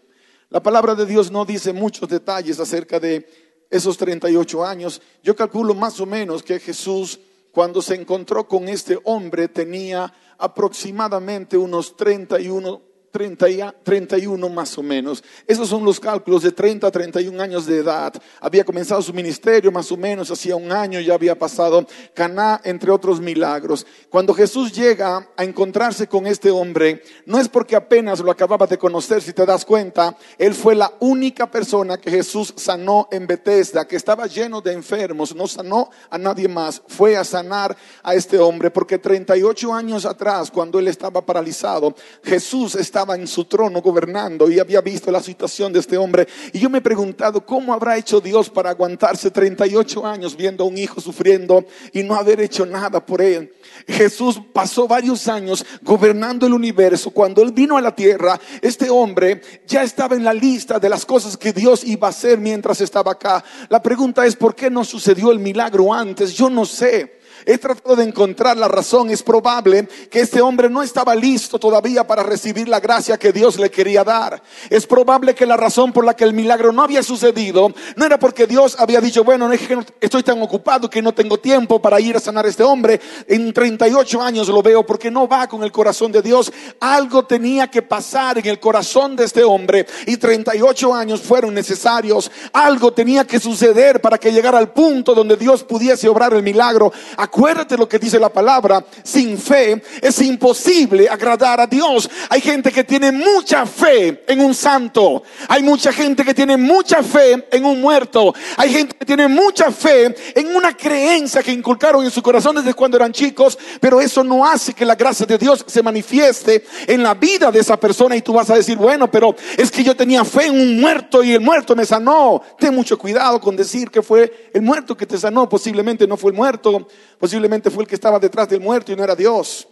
La 0.49 0.63
palabra 0.63 0.95
de 0.95 1.05
Dios 1.05 1.29
no 1.29 1.45
dice 1.45 1.73
muchos 1.73 2.09
detalles 2.09 2.59
acerca 2.59 2.99
de 2.99 3.27
esos 3.69 3.97
38 3.97 4.65
años. 4.65 4.99
Yo 5.21 5.35
calculo 5.35 5.75
más 5.75 5.99
o 5.99 6.07
menos 6.07 6.41
que 6.41 6.59
Jesús, 6.59 7.19
cuando 7.51 7.83
se 7.83 7.93
encontró 7.93 8.47
con 8.47 8.67
este 8.67 8.99
hombre, 9.03 9.47
tenía 9.47 10.11
aproximadamente 10.39 11.55
unos 11.55 11.95
31 11.95 12.81
30, 13.11 13.75
31 13.83 14.49
más 14.49 14.77
o 14.77 14.83
menos. 14.83 15.23
Esos 15.47 15.69
son 15.69 15.83
los 15.83 15.99
cálculos 15.99 16.43
de 16.43 16.51
30 16.51 16.87
a 16.87 16.91
31 16.91 17.41
años 17.41 17.65
de 17.65 17.77
edad. 17.77 18.13
Había 18.39 18.63
comenzado 18.63 19.01
su 19.01 19.13
ministerio 19.13 19.71
más 19.71 19.91
o 19.91 19.97
menos, 19.97 20.31
hacía 20.31 20.55
un 20.55 20.71
año 20.71 20.99
ya 20.99 21.13
había 21.13 21.37
pasado 21.37 21.85
Caná, 22.13 22.61
entre 22.63 22.91
otros 22.91 23.19
milagros. 23.19 23.85
Cuando 24.09 24.33
Jesús 24.33 24.71
llega 24.71 25.29
a 25.35 25.43
encontrarse 25.43 26.07
con 26.07 26.27
este 26.27 26.51
hombre, 26.51 27.03
no 27.25 27.39
es 27.39 27.47
porque 27.47 27.75
apenas 27.75 28.19
lo 28.19 28.31
acababa 28.31 28.67
de 28.67 28.77
conocer, 28.77 29.21
si 29.21 29.33
te 29.33 29.45
das 29.45 29.65
cuenta, 29.65 30.15
él 30.37 30.53
fue 30.53 30.75
la 30.75 30.93
única 30.99 31.49
persona 31.49 31.97
que 31.97 32.11
Jesús 32.11 32.53
sanó 32.55 33.07
en 33.11 33.27
Bethesda, 33.27 33.87
que 33.87 33.95
estaba 33.95 34.27
lleno 34.27 34.61
de 34.61 34.73
enfermos, 34.73 35.35
no 35.35 35.47
sanó 35.47 35.89
a 36.09 36.17
nadie 36.17 36.47
más, 36.47 36.81
fue 36.87 37.17
a 37.17 37.23
sanar 37.23 37.75
a 38.03 38.13
este 38.13 38.37
hombre, 38.39 38.71
porque 38.71 38.97
38 38.97 39.73
años 39.73 40.05
atrás, 40.05 40.51
cuando 40.51 40.79
él 40.79 40.87
estaba 40.87 41.25
paralizado, 41.25 41.95
Jesús 42.23 42.75
estaba 42.75 42.98
estaba 42.99 43.15
en 43.15 43.27
su 43.27 43.45
trono 43.45 43.81
gobernando 43.81 44.51
y 44.51 44.59
había 44.59 44.81
visto 44.81 45.09
la 45.09 45.23
situación 45.23 45.71
de 45.71 45.79
este 45.79 45.97
hombre. 45.97 46.27
Y 46.51 46.59
yo 46.59 46.69
me 46.69 46.79
he 46.79 46.81
preguntado, 46.81 47.45
¿cómo 47.45 47.73
habrá 47.73 47.95
hecho 47.95 48.19
Dios 48.19 48.49
para 48.49 48.71
aguantarse 48.71 49.31
38 49.31 50.05
años 50.05 50.35
viendo 50.35 50.65
a 50.65 50.67
un 50.67 50.77
hijo 50.77 50.99
sufriendo 50.99 51.63
y 51.93 52.03
no 52.03 52.15
haber 52.15 52.41
hecho 52.41 52.65
nada 52.65 53.05
por 53.05 53.21
él? 53.21 53.53
Jesús 53.87 54.41
pasó 54.51 54.85
varios 54.85 55.29
años 55.29 55.65
gobernando 55.81 56.45
el 56.45 56.51
universo. 56.51 57.11
Cuando 57.11 57.41
él 57.41 57.53
vino 57.53 57.77
a 57.77 57.81
la 57.81 57.95
tierra, 57.95 58.37
este 58.61 58.89
hombre 58.89 59.39
ya 59.65 59.81
estaba 59.81 60.17
en 60.17 60.25
la 60.25 60.33
lista 60.33 60.77
de 60.77 60.89
las 60.89 61.05
cosas 61.05 61.37
que 61.37 61.53
Dios 61.53 61.85
iba 61.85 62.07
a 62.07 62.09
hacer 62.09 62.37
mientras 62.37 62.81
estaba 62.81 63.13
acá. 63.13 63.41
La 63.69 63.81
pregunta 63.81 64.25
es, 64.25 64.35
¿por 64.35 64.55
qué 64.55 64.69
no 64.69 64.83
sucedió 64.83 65.31
el 65.31 65.39
milagro 65.39 65.93
antes? 65.93 66.33
Yo 66.33 66.49
no 66.49 66.65
sé. 66.65 67.18
He 67.49 67.57
tratado 67.57 67.95
de 67.95 68.03
encontrar 68.03 68.57
la 68.57 68.67
razón. 68.67 69.09
Es 69.09 69.23
probable 69.23 69.87
que 70.11 70.19
este 70.19 70.39
hombre 70.39 70.69
no 70.69 70.83
estaba 70.83 71.15
listo 71.15 71.57
todavía 71.57 72.05
para 72.05 72.21
recibir 72.21 72.69
la 72.69 72.79
gracia 72.79 73.17
que 73.17 73.31
Dios 73.31 73.57
le 73.57 73.71
quería 73.71 74.03
dar. 74.03 74.39
Es 74.69 74.85
probable 74.85 75.33
que 75.33 75.47
la 75.47 75.57
razón 75.57 75.91
por 75.91 76.05
la 76.05 76.15
que 76.15 76.25
el 76.25 76.33
milagro 76.33 76.71
no 76.71 76.83
había 76.83 77.01
sucedido 77.01 77.73
no 77.95 78.05
era 78.05 78.19
porque 78.19 78.45
Dios 78.45 78.75
había 78.77 79.01
dicho, 79.01 79.23
bueno, 79.23 79.47
no 79.47 79.53
es 79.55 79.67
que 79.67 79.79
estoy 79.99 80.21
tan 80.21 80.39
ocupado 80.43 80.91
que 80.91 81.01
no 81.01 81.11
tengo 81.11 81.39
tiempo 81.39 81.81
para 81.81 81.99
ir 81.99 82.15
a 82.15 82.19
sanar 82.19 82.45
a 82.45 82.49
este 82.49 82.61
hombre. 82.61 83.01
En 83.27 83.51
38 83.51 84.21
años 84.21 84.47
lo 84.49 84.61
veo 84.61 84.85
porque 84.85 85.09
no 85.09 85.27
va 85.27 85.47
con 85.47 85.63
el 85.63 85.71
corazón 85.71 86.11
de 86.11 86.21
Dios. 86.21 86.53
Algo 86.79 87.25
tenía 87.25 87.65
que 87.65 87.81
pasar 87.81 88.37
en 88.37 88.45
el 88.45 88.59
corazón 88.59 89.15
de 89.15 89.25
este 89.25 89.43
hombre 89.43 89.87
y 90.05 90.17
38 90.17 90.93
años 90.93 91.21
fueron 91.21 91.55
necesarios. 91.55 92.29
Algo 92.53 92.93
tenía 92.93 93.25
que 93.25 93.39
suceder 93.39 94.01
para 94.01 94.19
que 94.19 94.31
llegara 94.31 94.59
al 94.59 94.71
punto 94.71 95.15
donde 95.15 95.35
Dios 95.35 95.63
pudiese 95.63 96.07
obrar 96.07 96.31
el 96.35 96.43
milagro. 96.43 96.93
Acuérdate 97.39 97.77
lo 97.77 97.87
que 97.87 97.99
dice 97.99 98.19
la 98.19 98.27
palabra. 98.27 98.85
Sin 99.01 99.37
fe 99.37 99.81
es 100.01 100.21
imposible 100.21 101.07
agradar 101.07 101.61
a 101.61 101.67
Dios. 101.67 102.09
Hay 102.27 102.41
gente 102.41 102.69
que 102.69 102.83
tiene 102.83 103.13
mucha 103.13 103.65
fe 103.65 104.25
en 104.27 104.41
un 104.41 104.53
santo. 104.53 105.23
Hay 105.47 105.63
mucha 105.63 105.93
gente 105.93 106.25
que 106.25 106.33
tiene 106.33 106.57
mucha 106.57 107.01
fe 107.01 107.47
en 107.49 107.63
un 107.63 107.79
muerto. 107.79 108.35
Hay 108.57 108.73
gente 108.73 108.93
que 108.93 109.05
tiene 109.05 109.29
mucha 109.29 109.71
fe 109.71 110.13
en 110.35 110.53
una 110.53 110.75
creencia 110.75 111.41
que 111.41 111.53
inculcaron 111.53 112.03
en 112.03 112.11
su 112.11 112.21
corazón 112.21 112.57
desde 112.57 112.73
cuando 112.73 112.97
eran 112.97 113.13
chicos, 113.13 113.57
pero 113.79 114.01
eso 114.01 114.21
no 114.21 114.45
hace 114.45 114.73
que 114.73 114.83
la 114.83 114.95
gracia 114.95 115.25
de 115.25 115.37
Dios 115.37 115.63
se 115.65 115.81
manifieste 115.81 116.65
en 116.87 117.01
la 117.01 117.13
vida 117.13 117.53
de 117.53 117.61
esa 117.61 117.79
persona 117.79 118.17
y 118.17 118.21
tú 118.21 118.33
vas 118.33 118.49
a 118.49 118.55
decir, 118.55 118.75
bueno, 118.75 119.09
pero 119.09 119.33
es 119.57 119.71
que 119.71 119.81
yo 119.81 119.95
tenía 119.95 120.25
fe 120.25 120.47
en 120.47 120.59
un 120.59 120.81
muerto 120.81 121.23
y 121.23 121.31
el 121.31 121.39
muerto 121.39 121.73
me 121.73 121.85
sanó. 121.85 122.41
Ten 122.59 122.75
mucho 122.75 122.97
cuidado 122.97 123.39
con 123.39 123.55
decir 123.55 123.89
que 123.89 124.01
fue 124.01 124.49
el 124.53 124.61
muerto 124.61 124.97
que 124.97 125.05
te 125.05 125.17
sanó. 125.17 125.47
Posiblemente 125.47 126.05
no 126.05 126.17
fue 126.17 126.31
el 126.31 126.37
muerto, 126.37 126.85
posiblemente 127.19 127.69
fue 127.69 127.83
el 127.83 127.89
que 127.89 127.95
estaba 127.95 128.17
detrás 128.19 128.49
del 128.49 128.61
muerto 128.61 128.91
y 128.91 128.95
no 128.95 129.03
era 129.03 129.15
Dios. 129.15 129.67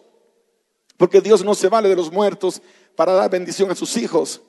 Porque 0.98 1.22
Dios 1.22 1.44
no 1.44 1.56
se 1.56 1.70
vale 1.70 1.89
de 1.89 1.96
los 1.96 2.12
muertos 2.12 2.62
para 2.96 3.13
dar 3.13 3.30
bendición 3.30 3.72
a 3.72 3.75
sus 3.75 3.96
hijos. 3.98 4.42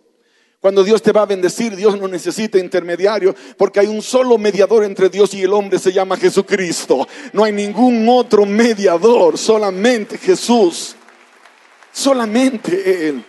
Cuando 0.61 0.83
Dios 0.83 1.01
te 1.01 1.13
va 1.13 1.23
a 1.23 1.27
bendecir, 1.27 1.77
Dios 1.77 1.99
no 2.01 2.09
necesita 2.09 2.59
intermediario, 2.59 3.35
porque 3.57 3.79
hay 3.79 3.87
un 3.87 4.03
solo 4.03 4.37
mediador 4.39 4.83
entre 4.83 5.09
Dios 5.09 5.33
y 5.35 5.43
el 5.43 5.53
hombre, 5.53 5.79
se 5.79 5.93
llama 5.93 6.17
Jesucristo. 6.17 7.07
No 7.33 7.45
hay 7.45 7.53
ningún 7.53 8.09
otro 8.09 8.45
mediador, 8.45 9.39
solamente 9.39 10.19
Jesús. 10.19 10.97
Solamente 11.93 13.09
Él. 13.09 13.25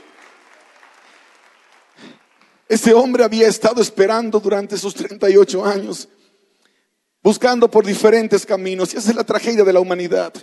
Este 2.67 2.93
hombre 2.93 3.23
había 3.23 3.47
estado 3.47 3.81
esperando 3.81 4.39
durante 4.39 4.75
esos 4.75 4.93
38 4.93 5.65
años, 5.65 6.07
buscando 7.23 7.69
por 7.69 7.85
diferentes 7.85 8.45
caminos, 8.45 8.93
y 8.93 8.97
esa 8.97 9.09
es 9.09 9.15
la 9.15 9.23
tragedia 9.23 9.63
de 9.63 9.73
la 9.73 9.79
humanidad. 9.79 10.33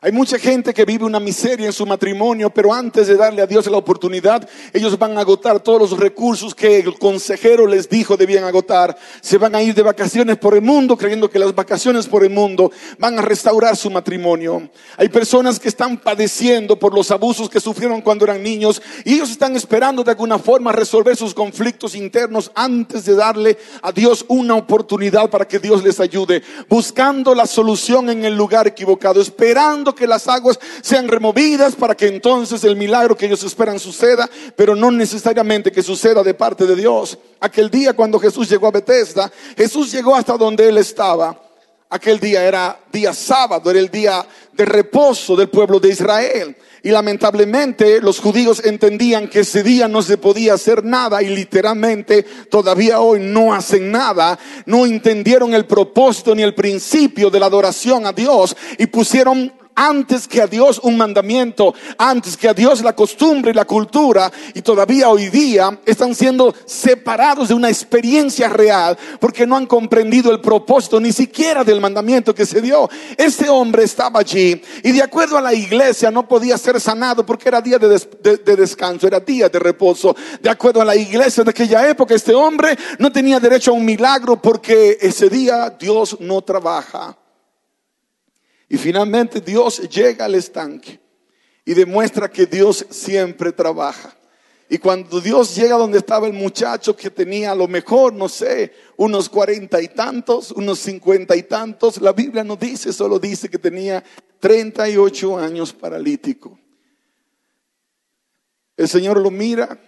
Hay 0.00 0.12
mucha 0.12 0.38
gente 0.38 0.72
que 0.72 0.84
vive 0.84 1.04
una 1.04 1.18
miseria 1.18 1.66
en 1.66 1.72
su 1.72 1.84
matrimonio, 1.84 2.50
pero 2.50 2.72
antes 2.72 3.08
de 3.08 3.16
darle 3.16 3.42
a 3.42 3.48
Dios 3.48 3.66
la 3.66 3.78
oportunidad, 3.78 4.48
ellos 4.72 4.96
van 4.96 5.18
a 5.18 5.22
agotar 5.22 5.58
todos 5.58 5.90
los 5.90 5.98
recursos 5.98 6.54
que 6.54 6.78
el 6.78 6.96
consejero 6.96 7.66
les 7.66 7.88
dijo 7.88 8.16
debían 8.16 8.44
agotar. 8.44 8.96
Se 9.20 9.38
van 9.38 9.56
a 9.56 9.62
ir 9.62 9.74
de 9.74 9.82
vacaciones 9.82 10.36
por 10.36 10.54
el 10.54 10.62
mundo, 10.62 10.96
creyendo 10.96 11.28
que 11.28 11.40
las 11.40 11.52
vacaciones 11.52 12.06
por 12.06 12.22
el 12.22 12.30
mundo 12.30 12.70
van 13.00 13.18
a 13.18 13.22
restaurar 13.22 13.76
su 13.76 13.90
matrimonio. 13.90 14.70
Hay 14.96 15.08
personas 15.08 15.58
que 15.58 15.66
están 15.66 15.96
padeciendo 15.98 16.78
por 16.78 16.94
los 16.94 17.10
abusos 17.10 17.50
que 17.50 17.58
sufrieron 17.58 18.00
cuando 18.00 18.24
eran 18.24 18.40
niños 18.40 18.80
y 19.04 19.14
ellos 19.14 19.32
están 19.32 19.56
esperando 19.56 20.04
de 20.04 20.12
alguna 20.12 20.38
forma 20.38 20.70
resolver 20.70 21.16
sus 21.16 21.34
conflictos 21.34 21.96
internos 21.96 22.52
antes 22.54 23.04
de 23.04 23.16
darle 23.16 23.58
a 23.82 23.90
Dios 23.90 24.24
una 24.28 24.54
oportunidad 24.54 25.28
para 25.28 25.48
que 25.48 25.58
Dios 25.58 25.82
les 25.82 25.98
ayude, 25.98 26.40
buscando 26.68 27.34
la 27.34 27.48
solución 27.48 28.10
en 28.10 28.24
el 28.24 28.36
lugar 28.36 28.68
equivocado, 28.68 29.20
esperando 29.20 29.87
que 29.94 30.06
las 30.06 30.28
aguas 30.28 30.58
sean 30.82 31.08
removidas 31.08 31.74
para 31.74 31.94
que 31.94 32.08
entonces 32.08 32.64
el 32.64 32.76
milagro 32.76 33.16
que 33.16 33.26
ellos 33.26 33.42
esperan 33.42 33.78
suceda, 33.78 34.28
pero 34.56 34.74
no 34.74 34.90
necesariamente 34.90 35.72
que 35.72 35.82
suceda 35.82 36.22
de 36.22 36.34
parte 36.34 36.66
de 36.66 36.76
Dios. 36.76 37.18
Aquel 37.40 37.70
día 37.70 37.94
cuando 37.94 38.18
Jesús 38.18 38.48
llegó 38.48 38.68
a 38.68 38.72
Bethesda, 38.72 39.30
Jesús 39.56 39.92
llegó 39.92 40.14
hasta 40.14 40.36
donde 40.36 40.68
él 40.68 40.78
estaba. 40.78 41.40
Aquel 41.90 42.20
día 42.20 42.44
era 42.44 42.78
día 42.92 43.14
sábado, 43.14 43.70
era 43.70 43.80
el 43.80 43.88
día 43.88 44.26
de 44.52 44.64
reposo 44.66 45.34
del 45.34 45.48
pueblo 45.48 45.80
de 45.80 45.88
Israel. 45.88 46.56
Y 46.82 46.90
lamentablemente 46.90 48.00
los 48.00 48.20
judíos 48.20 48.62
entendían 48.64 49.28
que 49.28 49.40
ese 49.40 49.62
día 49.62 49.88
no 49.88 50.02
se 50.02 50.18
podía 50.18 50.54
hacer 50.54 50.84
nada 50.84 51.22
y 51.22 51.28
literalmente 51.28 52.22
todavía 52.50 53.00
hoy 53.00 53.20
no 53.20 53.54
hacen 53.54 53.90
nada. 53.90 54.38
No 54.66 54.84
entendieron 54.84 55.54
el 55.54 55.66
propósito 55.66 56.34
ni 56.34 56.42
el 56.42 56.54
principio 56.54 57.30
de 57.30 57.40
la 57.40 57.46
adoración 57.46 58.06
a 58.06 58.12
Dios 58.12 58.56
y 58.76 58.86
pusieron 58.86 59.52
antes 59.78 60.26
que 60.26 60.42
a 60.42 60.48
Dios 60.48 60.80
un 60.82 60.96
mandamiento, 60.96 61.72
antes 61.96 62.36
que 62.36 62.48
a 62.48 62.54
Dios 62.54 62.82
la 62.82 62.96
costumbre 62.96 63.52
y 63.52 63.54
la 63.54 63.64
cultura, 63.64 64.30
y 64.52 64.60
todavía 64.60 65.08
hoy 65.08 65.28
día 65.28 65.78
están 65.86 66.16
siendo 66.16 66.52
separados 66.66 67.48
de 67.48 67.54
una 67.54 67.68
experiencia 67.68 68.48
real 68.48 68.98
porque 69.20 69.46
no 69.46 69.56
han 69.56 69.66
comprendido 69.66 70.32
el 70.32 70.40
propósito 70.40 70.98
ni 70.98 71.12
siquiera 71.12 71.62
del 71.62 71.80
mandamiento 71.80 72.34
que 72.34 72.44
se 72.44 72.60
dio. 72.60 72.90
Este 73.16 73.48
hombre 73.48 73.84
estaba 73.84 74.18
allí 74.18 74.60
y 74.82 74.90
de 74.90 75.02
acuerdo 75.02 75.38
a 75.38 75.42
la 75.42 75.54
iglesia 75.54 76.10
no 76.10 76.26
podía 76.26 76.58
ser 76.58 76.80
sanado 76.80 77.24
porque 77.24 77.48
era 77.48 77.60
día 77.60 77.78
de, 77.78 77.88
de 77.88 78.56
descanso, 78.56 79.06
era 79.06 79.20
día 79.20 79.48
de 79.48 79.60
reposo. 79.60 80.16
De 80.42 80.50
acuerdo 80.50 80.82
a 80.82 80.84
la 80.84 80.96
iglesia 80.96 81.44
de 81.44 81.50
aquella 81.50 81.88
época, 81.88 82.16
este 82.16 82.34
hombre 82.34 82.76
no 82.98 83.12
tenía 83.12 83.38
derecho 83.38 83.70
a 83.70 83.74
un 83.74 83.84
milagro 83.84 84.42
porque 84.42 84.98
ese 85.00 85.28
día 85.28 85.70
Dios 85.78 86.16
no 86.18 86.42
trabaja. 86.42 87.16
Y 88.68 88.76
finalmente 88.76 89.40
Dios 89.40 89.88
llega 89.88 90.26
al 90.26 90.34
estanque 90.34 91.00
y 91.64 91.74
demuestra 91.74 92.30
que 92.30 92.46
Dios 92.46 92.86
siempre 92.90 93.52
trabaja. 93.52 94.14
Y 94.70 94.76
cuando 94.76 95.20
Dios 95.20 95.56
llega 95.56 95.76
donde 95.76 95.96
estaba 95.96 96.26
el 96.26 96.34
muchacho 96.34 96.94
que 96.94 97.08
tenía 97.08 97.52
a 97.52 97.54
lo 97.54 97.66
mejor, 97.66 98.12
no 98.12 98.28
sé, 98.28 98.74
unos 98.98 99.30
cuarenta 99.30 99.80
y 99.80 99.88
tantos, 99.88 100.50
unos 100.52 100.78
cincuenta 100.78 101.34
y 101.34 101.44
tantos, 101.44 102.00
la 102.02 102.12
Biblia 102.12 102.44
no 102.44 102.56
dice, 102.56 102.92
solo 102.92 103.18
dice 103.18 103.48
que 103.48 103.58
tenía 103.58 104.04
treinta 104.38 104.86
y 104.86 104.98
ocho 104.98 105.38
años 105.38 105.72
paralítico. 105.72 106.58
El 108.76 108.88
Señor 108.88 109.18
lo 109.18 109.30
mira 109.30 109.80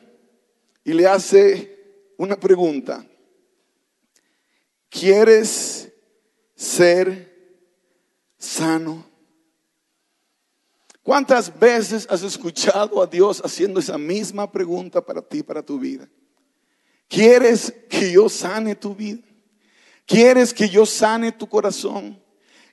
y 0.82 0.94
le 0.94 1.06
hace 1.06 2.12
una 2.16 2.40
pregunta. 2.40 3.04
¿Quieres 4.88 5.92
ser 6.54 7.29
sano. 8.40 9.04
¿Cuántas 11.02 11.56
veces 11.58 12.06
has 12.10 12.22
escuchado 12.22 13.02
a 13.02 13.06
Dios 13.06 13.40
haciendo 13.44 13.78
esa 13.78 13.96
misma 13.96 14.50
pregunta 14.50 15.00
para 15.00 15.22
ti, 15.22 15.42
para 15.42 15.62
tu 15.62 15.78
vida? 15.78 16.08
¿Quieres 17.08 17.72
que 17.88 18.12
yo 18.12 18.28
sane 18.28 18.74
tu 18.74 18.94
vida? 18.94 19.22
¿Quieres 20.06 20.52
que 20.52 20.68
yo 20.68 20.84
sane 20.86 21.32
tu 21.32 21.48
corazón? 21.48 22.20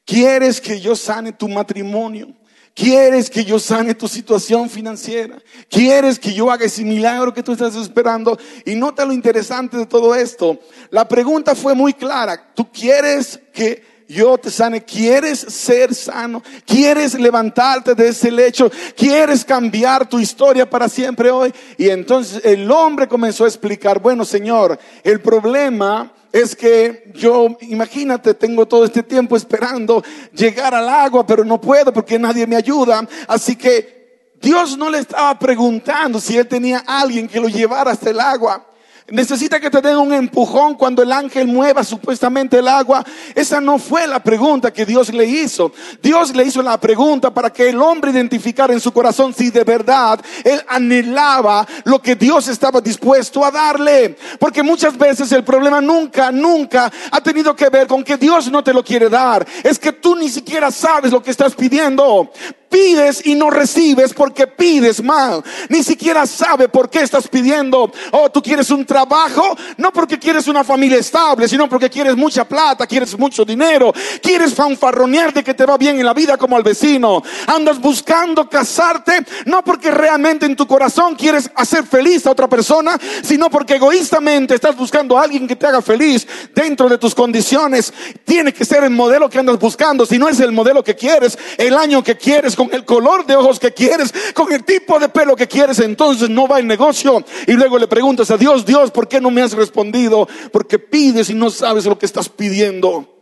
¿Quieres 0.05 0.62
que 0.62 0.79
yo 0.79 0.95
sane 0.95 1.33
tu 1.33 1.47
matrimonio? 1.47 2.33
¿Quieres 2.74 3.29
que 3.29 3.43
yo 3.43 3.57
sane 3.57 3.95
tu 3.95 4.07
situación 4.07 4.69
financiera? 4.69 5.41
¿Quieres 5.67 6.19
que 6.19 6.33
yo 6.33 6.51
haga 6.51 6.65
ese 6.65 6.83
milagro 6.83 7.33
que 7.33 7.41
tú 7.41 7.53
estás 7.53 7.75
esperando? 7.75 8.38
Y 8.65 8.75
nota 8.75 9.03
lo 9.03 9.13
interesante 9.13 9.77
de 9.77 9.88
todo 9.88 10.13
esto. 10.13 10.59
La 10.91 11.07
pregunta 11.07 11.55
fue 11.55 11.74
muy 11.74 11.93
clara. 11.93 12.53
¿Tú 12.53 12.71
quieres 12.71 13.39
que 13.51 13.97
yo 14.07 14.37
te 14.37 14.49
sane. 14.49 14.83
¿Quieres 14.83 15.39
ser 15.39 15.93
sano? 15.93 16.41
¿Quieres 16.65 17.13
levantarte 17.15 17.93
de 17.95 18.09
ese 18.09 18.31
lecho? 18.31 18.71
¿Quieres 18.95 19.43
cambiar 19.43 20.07
tu 20.07 20.19
historia 20.19 20.69
para 20.69 20.89
siempre 20.89 21.29
hoy? 21.29 21.53
Y 21.77 21.89
entonces 21.89 22.41
el 22.43 22.69
hombre 22.71 23.07
comenzó 23.07 23.45
a 23.45 23.47
explicar, 23.47 24.01
bueno 24.01 24.25
Señor, 24.25 24.79
el 25.03 25.19
problema 25.21 26.13
es 26.31 26.55
que 26.55 27.11
yo, 27.15 27.57
imagínate, 27.61 28.33
tengo 28.33 28.67
todo 28.67 28.85
este 28.85 29.03
tiempo 29.03 29.35
esperando 29.35 30.03
llegar 30.33 30.75
al 30.75 30.87
agua, 30.87 31.25
pero 31.25 31.43
no 31.43 31.59
puedo 31.59 31.91
porque 31.91 32.19
nadie 32.19 32.45
me 32.45 32.55
ayuda. 32.55 33.07
Así 33.27 33.55
que 33.55 34.33
Dios 34.41 34.77
no 34.77 34.89
le 34.89 34.99
estaba 34.99 35.37
preguntando 35.39 36.19
si 36.19 36.37
él 36.37 36.47
tenía 36.47 36.83
alguien 36.85 37.27
que 37.27 37.39
lo 37.39 37.47
llevara 37.47 37.91
hasta 37.91 38.09
el 38.09 38.19
agua. 38.19 38.65
Necesita 39.09 39.57
que 39.61 39.69
te 39.69 39.79
den 39.79 39.95
un 39.95 40.11
empujón 40.11 40.75
cuando 40.75 41.01
el 41.01 41.13
ángel 41.13 41.47
mueva 41.47 41.81
supuestamente 41.85 42.59
el 42.59 42.67
agua. 42.67 43.05
Esa 43.33 43.61
no 43.61 43.79
fue 43.79 44.05
la 44.05 44.21
pregunta 44.21 44.73
que 44.73 44.85
Dios 44.85 45.13
le 45.13 45.23
hizo. 45.23 45.71
Dios 46.03 46.35
le 46.35 46.43
hizo 46.43 46.61
la 46.61 46.77
pregunta 46.77 47.33
para 47.33 47.49
que 47.49 47.69
el 47.69 47.81
hombre 47.81 48.11
identificara 48.11 48.73
en 48.73 48.81
su 48.81 48.91
corazón 48.91 49.33
si 49.33 49.49
de 49.49 49.63
verdad 49.63 50.19
él 50.43 50.61
anhelaba 50.67 51.65
lo 51.85 52.01
que 52.01 52.17
Dios 52.17 52.49
estaba 52.49 52.81
dispuesto 52.81 53.45
a 53.45 53.51
darle. 53.51 54.17
Porque 54.39 54.61
muchas 54.61 54.97
veces 54.97 55.31
el 55.31 55.45
problema 55.45 55.79
nunca, 55.79 56.29
nunca 56.29 56.91
ha 57.09 57.21
tenido 57.21 57.55
que 57.55 57.69
ver 57.69 57.87
con 57.87 58.03
que 58.03 58.17
Dios 58.17 58.51
no 58.51 58.61
te 58.61 58.73
lo 58.73 58.83
quiere 58.83 59.07
dar. 59.07 59.47
Es 59.63 59.79
que 59.79 59.93
tú 59.93 60.17
ni 60.17 60.27
siquiera 60.27 60.69
sabes 60.69 61.13
lo 61.13 61.23
que 61.23 61.31
estás 61.31 61.55
pidiendo. 61.55 62.29
Pides 62.69 63.25
y 63.25 63.36
no 63.36 63.50
recibes 63.50 64.13
porque 64.13 64.47
pides 64.47 65.01
mal. 65.01 65.43
Ni 65.69 65.83
siquiera 65.83 66.25
sabe 66.25 66.67
por 66.67 66.89
qué 66.89 67.01
estás 67.01 67.27
pidiendo. 67.27 67.91
Oh, 68.12 68.29
tú 68.29 68.41
quieres 68.41 68.69
un 68.71 68.86
trabajo, 68.86 69.55
no 69.77 69.91
porque 69.93 70.19
quieres 70.19 70.47
una 70.47 70.63
familia 70.63 70.97
estable, 70.97 71.47
sino 71.47 71.69
porque 71.69 71.89
quieres 71.89 72.15
mucha 72.15 72.45
plata, 72.45 72.86
quieres 72.86 73.17
mucho 73.17 73.45
dinero, 73.45 73.93
quieres 74.21 74.53
fanfarronear 74.53 75.33
de 75.33 75.43
que 75.43 75.53
te 75.53 75.65
va 75.65 75.77
bien 75.77 76.00
en 76.00 76.05
la 76.05 76.13
vida 76.13 76.38
como 76.38 76.57
al 76.57 76.63
vecino. 76.63 77.24
Andas 77.47 77.79
buscando 77.79 78.50
casarte, 78.50 79.25
no 79.45 79.63
porque 79.63 79.91
realmente 79.91 80.45
en 80.45 80.55
tu 80.55 80.67
corazón 80.67 81.15
quieres 81.15 81.50
hacer 81.55 81.86
feliz 81.86 82.25
a 82.25 82.31
otra 82.31 82.47
persona, 82.47 82.97
sino 83.24 83.50
porque 83.50 83.75
egoístamente 83.75 84.55
estás 84.55 84.75
buscando 84.75 85.17
a 85.17 85.24
alguien 85.24 85.47
que 85.47 85.55
te 85.55 85.67
haga 85.67 85.81
feliz 85.81 86.27
dentro 86.53 86.89
de 86.89 86.97
tus 86.97 87.15
condiciones. 87.15 87.93
Tiene 88.25 88.53
que 88.53 88.65
ser 88.65 88.83
el 88.83 88.89
modelo 88.89 89.29
que 89.29 89.39
andas 89.39 89.57
buscando. 89.57 90.05
Si 90.05 90.17
no 90.17 90.27
es 90.27 90.39
el 90.39 90.51
modelo 90.51 90.83
que 90.83 90.95
quieres, 90.95 91.38
el 91.57 91.75
año 91.77 92.03
que 92.03 92.17
quieres, 92.17 92.56
con 92.57 92.73
el 92.73 92.83
color 92.83 93.23
de 93.27 93.35
ojos 93.35 93.59
que 93.59 93.71
quieres, 93.71 94.11
con 94.33 94.51
el 94.51 94.63
tipo 94.63 94.99
de 94.99 95.07
pelo 95.09 95.35
que 95.35 95.47
quieres, 95.47 95.77
entonces 95.77 96.27
no 96.27 96.47
va 96.47 96.57
el 96.57 96.65
negocio. 96.65 97.23
Y 97.45 97.53
luego 97.53 97.77
le 97.77 97.87
preguntas 97.87 98.31
a 98.31 98.37
Dios, 98.37 98.65
Dios, 98.65 98.89
¿por 98.89 99.07
qué 99.07 99.21
no 99.21 99.29
me 99.29 99.43
has 99.43 99.53
respondido? 99.53 100.27
Porque 100.51 100.79
pides 100.79 101.29
y 101.29 101.35
no 101.35 101.51
sabes 101.51 101.85
lo 101.85 101.99
que 101.99 102.07
estás 102.07 102.27
pidiendo. 102.27 103.13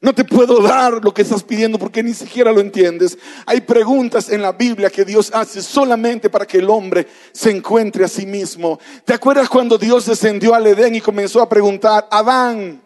No 0.00 0.12
te 0.12 0.24
puedo 0.24 0.60
dar 0.60 1.02
lo 1.04 1.14
que 1.14 1.22
estás 1.22 1.44
pidiendo 1.44 1.78
porque 1.78 2.02
ni 2.02 2.12
siquiera 2.12 2.52
lo 2.52 2.60
entiendes. 2.60 3.16
Hay 3.46 3.60
preguntas 3.60 4.28
en 4.28 4.42
la 4.42 4.50
Biblia 4.50 4.90
que 4.90 5.04
Dios 5.04 5.30
hace 5.32 5.62
solamente 5.62 6.28
para 6.28 6.44
que 6.44 6.58
el 6.58 6.68
hombre 6.68 7.06
se 7.32 7.52
encuentre 7.52 8.04
a 8.04 8.08
sí 8.08 8.26
mismo. 8.26 8.80
¿Te 9.04 9.14
acuerdas 9.14 9.48
cuando 9.48 9.78
Dios 9.78 10.04
descendió 10.04 10.52
al 10.52 10.66
Edén 10.66 10.96
y 10.96 11.00
comenzó 11.00 11.40
a 11.40 11.48
preguntar, 11.48 12.08
Adán, 12.10 12.82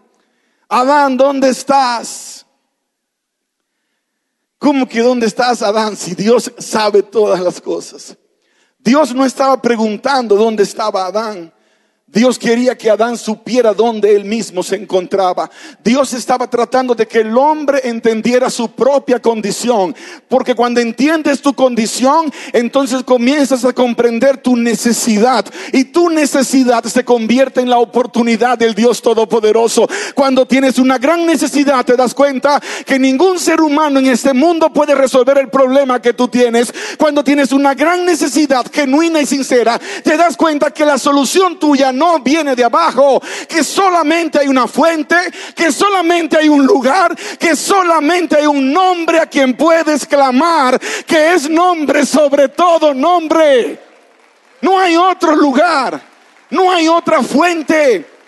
Adán, 0.68 1.16
¿dónde 1.16 1.48
estás? 1.48 2.44
¿Cómo 4.68 4.86
que 4.86 5.00
dónde 5.00 5.24
estás, 5.24 5.62
Adán? 5.62 5.96
Si 5.96 6.14
Dios 6.14 6.52
sabe 6.58 7.02
todas 7.02 7.40
las 7.40 7.58
cosas. 7.58 8.18
Dios 8.78 9.14
no 9.14 9.24
estaba 9.24 9.62
preguntando 9.62 10.36
dónde 10.36 10.62
estaba 10.62 11.06
Adán. 11.06 11.50
Dios 12.10 12.38
quería 12.38 12.76
que 12.76 12.88
Adán 12.88 13.18
supiera 13.18 13.74
dónde 13.74 14.16
él 14.16 14.24
mismo 14.24 14.62
se 14.62 14.76
encontraba. 14.76 15.50
Dios 15.84 16.14
estaba 16.14 16.48
tratando 16.48 16.94
de 16.94 17.06
que 17.06 17.18
el 17.18 17.36
hombre 17.36 17.82
entendiera 17.84 18.48
su 18.48 18.70
propia 18.70 19.20
condición. 19.20 19.94
Porque 20.26 20.54
cuando 20.54 20.80
entiendes 20.80 21.42
tu 21.42 21.52
condición, 21.52 22.32
entonces 22.54 23.02
comienzas 23.02 23.62
a 23.66 23.74
comprender 23.74 24.38
tu 24.38 24.56
necesidad. 24.56 25.44
Y 25.70 25.84
tu 25.84 26.08
necesidad 26.08 26.82
se 26.84 27.04
convierte 27.04 27.60
en 27.60 27.68
la 27.68 27.78
oportunidad 27.78 28.56
del 28.56 28.74
Dios 28.74 29.02
Todopoderoso. 29.02 29.86
Cuando 30.14 30.46
tienes 30.46 30.78
una 30.78 30.96
gran 30.96 31.26
necesidad, 31.26 31.84
te 31.84 31.94
das 31.94 32.14
cuenta 32.14 32.58
que 32.86 32.98
ningún 32.98 33.38
ser 33.38 33.60
humano 33.60 33.98
en 33.98 34.06
este 34.06 34.32
mundo 34.32 34.72
puede 34.72 34.94
resolver 34.94 35.36
el 35.36 35.50
problema 35.50 36.00
que 36.00 36.14
tú 36.14 36.26
tienes. 36.26 36.72
Cuando 36.96 37.22
tienes 37.22 37.52
una 37.52 37.74
gran 37.74 38.06
necesidad 38.06 38.64
genuina 38.72 39.20
y 39.20 39.26
sincera, 39.26 39.78
te 40.02 40.16
das 40.16 40.38
cuenta 40.38 40.70
que 40.70 40.86
la 40.86 40.96
solución 40.96 41.58
tuya 41.58 41.92
no 41.98 42.20
viene 42.20 42.54
de 42.54 42.64
abajo, 42.64 43.20
que 43.48 43.64
solamente 43.64 44.38
hay 44.38 44.48
una 44.48 44.66
fuente, 44.66 45.16
que 45.54 45.72
solamente 45.72 46.38
hay 46.38 46.48
un 46.48 46.64
lugar, 46.64 47.16
que 47.38 47.56
solamente 47.56 48.36
hay 48.36 48.46
un 48.46 48.72
nombre 48.72 49.20
a 49.20 49.26
quien 49.26 49.56
puedes 49.56 50.06
clamar, 50.06 50.80
que 51.06 51.34
es 51.34 51.50
nombre 51.50 52.06
sobre 52.06 52.48
todo 52.48 52.94
nombre. 52.94 53.80
No 54.60 54.78
hay 54.78 54.96
otro 54.96 55.36
lugar, 55.36 56.00
no 56.50 56.70
hay 56.70 56.88
otra 56.88 57.22
fuente. 57.22 58.18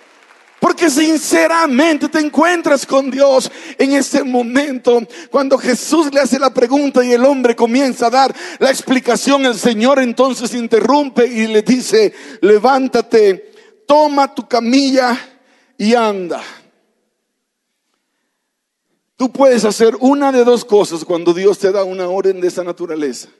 Porque 0.60 0.90
sinceramente 0.90 2.10
te 2.10 2.18
encuentras 2.18 2.84
con 2.84 3.10
Dios 3.10 3.50
en 3.78 3.94
ese 3.94 4.22
momento. 4.22 5.00
Cuando 5.30 5.56
Jesús 5.56 6.12
le 6.12 6.20
hace 6.20 6.38
la 6.38 6.52
pregunta 6.52 7.02
y 7.02 7.12
el 7.12 7.24
hombre 7.24 7.56
comienza 7.56 8.06
a 8.06 8.10
dar 8.10 8.34
la 8.58 8.68
explicación, 8.68 9.46
el 9.46 9.54
Señor 9.54 10.00
entonces 10.00 10.52
interrumpe 10.52 11.26
y 11.26 11.46
le 11.46 11.62
dice, 11.62 12.12
levántate 12.42 13.49
toma 13.90 14.32
tu 14.32 14.46
camilla 14.46 15.18
y 15.76 15.96
anda. 15.96 16.40
Tú 19.16 19.32
puedes 19.32 19.64
hacer 19.64 19.96
una 19.98 20.30
de 20.30 20.44
dos 20.44 20.64
cosas 20.64 21.04
cuando 21.04 21.34
Dios 21.34 21.58
te 21.58 21.72
da 21.72 21.82
una 21.82 22.08
orden 22.08 22.40
de 22.40 22.46
esa 22.46 22.62
naturaleza. 22.62 23.30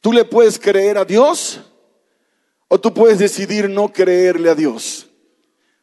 Tú 0.00 0.14
le 0.14 0.24
puedes 0.24 0.58
creer 0.58 0.96
a 0.96 1.04
Dios 1.04 1.60
o 2.68 2.80
tú 2.80 2.94
puedes 2.94 3.18
decidir 3.18 3.68
no 3.68 3.92
creerle 3.92 4.48
a 4.48 4.54
Dios. 4.54 5.10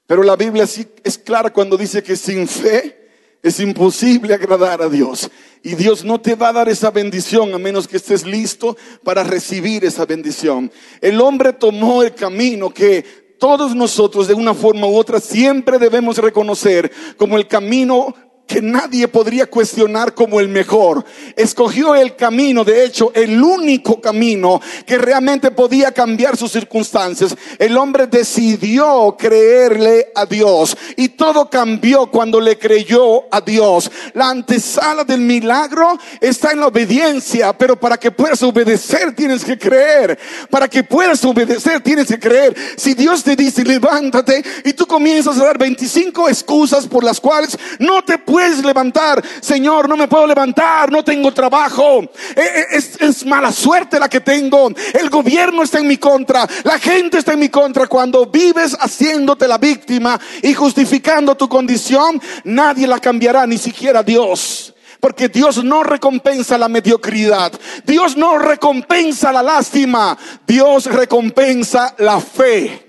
Pero 0.07 0.23
la 0.23 0.35
Biblia 0.35 0.65
sí 0.65 0.87
es 1.03 1.15
clara 1.19 1.53
cuando 1.53 1.77
dice 1.77 2.01
que 2.01 2.15
sin 2.15 2.47
fe 2.47 3.11
es 3.43 3.59
imposible 3.59 4.33
agradar 4.33 4.81
a 4.81 4.89
Dios. 4.89 5.29
Y 5.61 5.75
Dios 5.75 6.03
no 6.03 6.19
te 6.19 6.33
va 6.33 6.49
a 6.49 6.53
dar 6.53 6.67
esa 6.67 6.89
bendición 6.89 7.53
a 7.53 7.59
menos 7.59 7.87
que 7.87 7.97
estés 7.97 8.25
listo 8.25 8.75
para 9.03 9.23
recibir 9.23 9.85
esa 9.85 10.07
bendición. 10.07 10.71
El 10.99 11.21
hombre 11.21 11.53
tomó 11.53 12.01
el 12.01 12.15
camino 12.15 12.71
que 12.71 13.24
todos 13.37 13.75
nosotros 13.75 14.27
de 14.27 14.33
una 14.33 14.53
forma 14.53 14.87
u 14.87 14.95
otra 14.95 15.19
siempre 15.19 15.79
debemos 15.79 16.17
reconocer 16.17 16.91
como 17.17 17.37
el 17.37 17.47
camino 17.47 18.13
que 18.47 18.61
nadie 18.61 19.07
podría 19.07 19.47
cuestionar 19.47 20.13
como 20.13 20.39
el 20.39 20.47
mejor. 20.47 21.03
Escogió 21.35 21.95
el 21.95 22.15
camino, 22.15 22.63
de 22.63 22.85
hecho, 22.85 23.11
el 23.15 23.41
único 23.41 23.99
camino 23.99 24.61
que 24.85 24.97
realmente 24.97 25.51
podía 25.51 25.91
cambiar 25.91 26.37
sus 26.37 26.51
circunstancias. 26.51 27.35
El 27.57 27.77
hombre 27.77 28.07
decidió 28.07 29.15
creerle 29.17 30.11
a 30.13 30.25
Dios 30.25 30.77
y 30.95 31.09
todo 31.09 31.49
cambió 31.49 32.07
cuando 32.11 32.39
le 32.39 32.57
creyó 32.57 33.23
a 33.33 33.41
Dios. 33.41 33.91
La 34.13 34.29
antesala 34.29 35.03
del 35.03 35.21
milagro 35.21 35.97
está 36.21 36.51
en 36.51 36.59
la 36.59 36.67
obediencia, 36.67 37.53
pero 37.57 37.79
para 37.79 37.97
que 37.97 38.11
puedas 38.11 38.41
obedecer 38.43 39.15
tienes 39.15 39.43
que 39.43 39.57
creer. 39.57 40.17
Para 40.49 40.67
que 40.67 40.83
puedas 40.83 41.23
obedecer 41.25 41.81
tienes 41.81 42.07
que 42.07 42.19
creer. 42.19 42.55
Si 42.77 42.93
Dios 42.93 43.23
te 43.23 43.35
dice 43.35 43.63
levántate 43.63 44.43
y 44.63 44.73
tú 44.73 44.85
comienzas 44.85 45.37
a 45.39 45.45
dar 45.45 45.57
25 45.57 46.29
excusas 46.29 46.87
por 46.87 47.03
las 47.03 47.19
cuales 47.19 47.57
no 47.79 48.03
te 48.03 48.19
puedes 48.35 48.65
levantar. 48.65 49.23
Señor, 49.39 49.87
no 49.87 49.95
me 49.95 50.09
puedo 50.09 50.27
levantar, 50.27 50.91
no 50.91 51.05
tengo 51.05 51.33
trabajo. 51.33 52.01
Eh, 52.01 52.09
eh, 52.35 52.65
es, 52.71 52.99
es 52.99 53.25
mala 53.25 53.49
suerte 53.49 53.97
la 53.97 54.09
que 54.09 54.19
tengo. 54.19 54.73
El 54.93 55.09
gobierno 55.09 55.63
está 55.63 55.79
en 55.79 55.87
mi 55.87 55.95
contra. 55.95 56.45
La 56.65 56.77
gente 56.77 57.19
está 57.19 57.31
en 57.31 57.39
mi 57.39 57.47
contra. 57.47 57.87
Cuando 57.87 58.25
vives 58.25 58.75
haciéndote 58.77 59.47
la 59.47 59.57
víctima 59.57 60.19
y 60.41 60.53
justificando 60.53 61.35
tu 61.35 61.47
condición, 61.47 62.21
nadie 62.43 62.87
la 62.87 62.99
cambiará, 62.99 63.47
ni 63.47 63.57
siquiera 63.57 64.03
Dios. 64.03 64.73
Porque 64.99 65.29
Dios 65.29 65.63
no 65.63 65.83
recompensa 65.83 66.57
la 66.57 66.67
mediocridad. 66.67 67.53
Dios 67.85 68.17
no 68.17 68.37
recompensa 68.37 69.31
la 69.31 69.43
lástima. 69.43 70.17
Dios 70.45 70.87
recompensa 70.87 71.95
la 71.99 72.19
fe. 72.19 72.84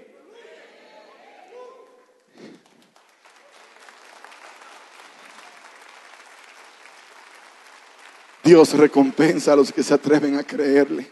Dios 8.46 8.74
recompensa 8.74 9.52
a 9.52 9.56
los 9.56 9.72
que 9.72 9.82
se 9.82 9.92
atreven 9.92 10.36
a 10.36 10.44
creerle. 10.44 11.10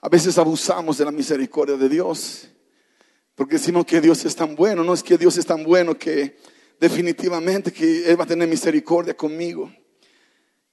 A 0.00 0.08
veces 0.08 0.38
abusamos 0.38 0.98
de 0.98 1.04
la 1.04 1.10
misericordia 1.10 1.76
de 1.76 1.88
Dios, 1.88 2.48
porque 3.34 3.56
decimos 3.56 3.84
que 3.84 4.00
Dios 4.00 4.24
es 4.24 4.36
tan 4.36 4.54
bueno, 4.54 4.84
no 4.84 4.94
es 4.94 5.02
que 5.02 5.18
Dios 5.18 5.36
es 5.36 5.44
tan 5.44 5.64
bueno 5.64 5.98
que 5.98 6.36
definitivamente 6.78 7.72
que 7.72 8.08
Él 8.08 8.18
va 8.18 8.22
a 8.22 8.28
tener 8.28 8.48
misericordia 8.48 9.16
conmigo. 9.16 9.72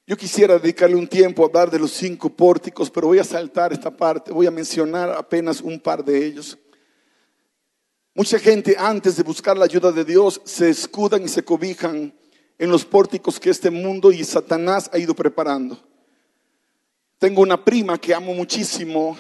Yo 0.06 0.16
quisiera 0.16 0.60
dedicarle 0.60 0.96
un 0.96 1.08
tiempo 1.08 1.42
a 1.42 1.48
hablar 1.48 1.72
de 1.72 1.80
los 1.80 1.92
cinco 1.94 2.30
pórticos, 2.30 2.92
pero 2.92 3.08
voy 3.08 3.18
a 3.18 3.24
saltar 3.24 3.74
esta 3.74 3.90
parte, 3.90 4.32
voy 4.32 4.46
a 4.46 4.52
mencionar 4.52 5.10
apenas 5.10 5.62
un 5.62 5.80
par 5.80 6.06
de 6.06 6.24
ellos. 6.24 6.60
Mucha 8.14 8.38
gente 8.38 8.76
antes 8.78 9.16
de 9.16 9.24
buscar 9.24 9.58
la 9.58 9.66
ayuda 9.66 9.92
de 9.92 10.06
Dios 10.06 10.42
se 10.46 10.70
escudan 10.70 11.24
y 11.24 11.28
se 11.28 11.44
cobijan 11.44 12.14
en 12.62 12.69
los 12.69 12.86
pórticos 12.86 13.39
que 13.39 13.50
este 13.50 13.71
mundo 13.71 14.12
y 14.12 14.24
Satanás 14.24 14.88
ha 14.93 15.00
ido 15.00 15.15
preparando. 15.15 15.80
Tengo 17.17 17.41
una 17.41 17.65
prima 17.65 17.97
que 17.97 18.13
amo 18.13 18.36
muchísimo, 18.36 19.17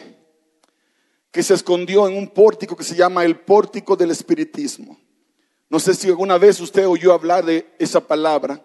que 1.31 1.41
se 1.41 1.55
escondió 1.55 2.07
en 2.07 2.15
un 2.15 2.27
pórtico 2.27 2.75
que 2.75 2.83
se 2.83 2.95
llama 2.95 3.25
el 3.25 3.39
pórtico 3.39 3.95
del 3.95 4.11
espiritismo. 4.11 4.95
No 5.71 5.79
sé 5.79 5.95
si 5.95 6.07
alguna 6.07 6.37
vez 6.37 6.59
usted 6.59 6.87
oyó 6.87 7.13
hablar 7.13 7.43
de 7.43 7.67
esa 7.79 7.99
palabra. 7.99 8.63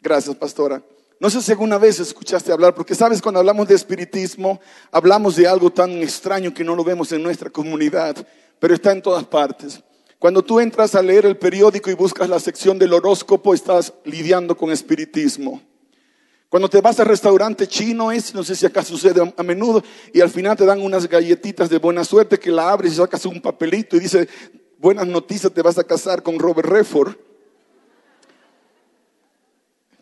Gracias, 0.00 0.36
pastora. 0.36 0.80
No 1.18 1.28
sé 1.28 1.42
si 1.42 1.50
alguna 1.50 1.76
vez 1.76 1.98
escuchaste 1.98 2.52
hablar, 2.52 2.72
porque 2.72 2.94
sabes, 2.94 3.20
cuando 3.20 3.40
hablamos 3.40 3.66
de 3.66 3.74
espiritismo, 3.74 4.60
hablamos 4.92 5.34
de 5.34 5.48
algo 5.48 5.72
tan 5.72 5.90
extraño 6.04 6.54
que 6.54 6.62
no 6.62 6.76
lo 6.76 6.84
vemos 6.84 7.10
en 7.10 7.20
nuestra 7.20 7.50
comunidad, 7.50 8.14
pero 8.60 8.74
está 8.74 8.92
en 8.92 9.02
todas 9.02 9.24
partes. 9.24 9.82
Cuando 10.20 10.42
tú 10.42 10.60
entras 10.60 10.94
a 10.94 11.02
leer 11.02 11.24
el 11.24 11.38
periódico 11.38 11.88
y 11.88 11.94
buscas 11.94 12.28
la 12.28 12.38
sección 12.38 12.78
del 12.78 12.92
horóscopo, 12.92 13.54
estás 13.54 13.94
lidiando 14.04 14.54
con 14.54 14.70
espiritismo. 14.70 15.62
Cuando 16.50 16.68
te 16.68 16.82
vas 16.82 17.00
al 17.00 17.06
restaurante 17.06 17.66
chino, 17.66 18.12
es, 18.12 18.34
no 18.34 18.44
sé 18.44 18.54
si 18.54 18.66
acá 18.66 18.82
sucede 18.84 19.32
a 19.34 19.42
menudo, 19.42 19.82
y 20.12 20.20
al 20.20 20.28
final 20.28 20.58
te 20.58 20.66
dan 20.66 20.82
unas 20.82 21.08
galletitas 21.08 21.70
de 21.70 21.78
buena 21.78 22.04
suerte 22.04 22.38
que 22.38 22.50
la 22.50 22.70
abres 22.70 22.92
y 22.92 22.96
sacas 22.96 23.24
un 23.24 23.40
papelito 23.40 23.96
y 23.96 24.00
dice, 24.00 24.28
buenas 24.76 25.06
noticias, 25.06 25.54
te 25.54 25.62
vas 25.62 25.78
a 25.78 25.84
casar 25.84 26.22
con 26.22 26.38
Robert 26.38 26.68
Redford. 26.68 27.16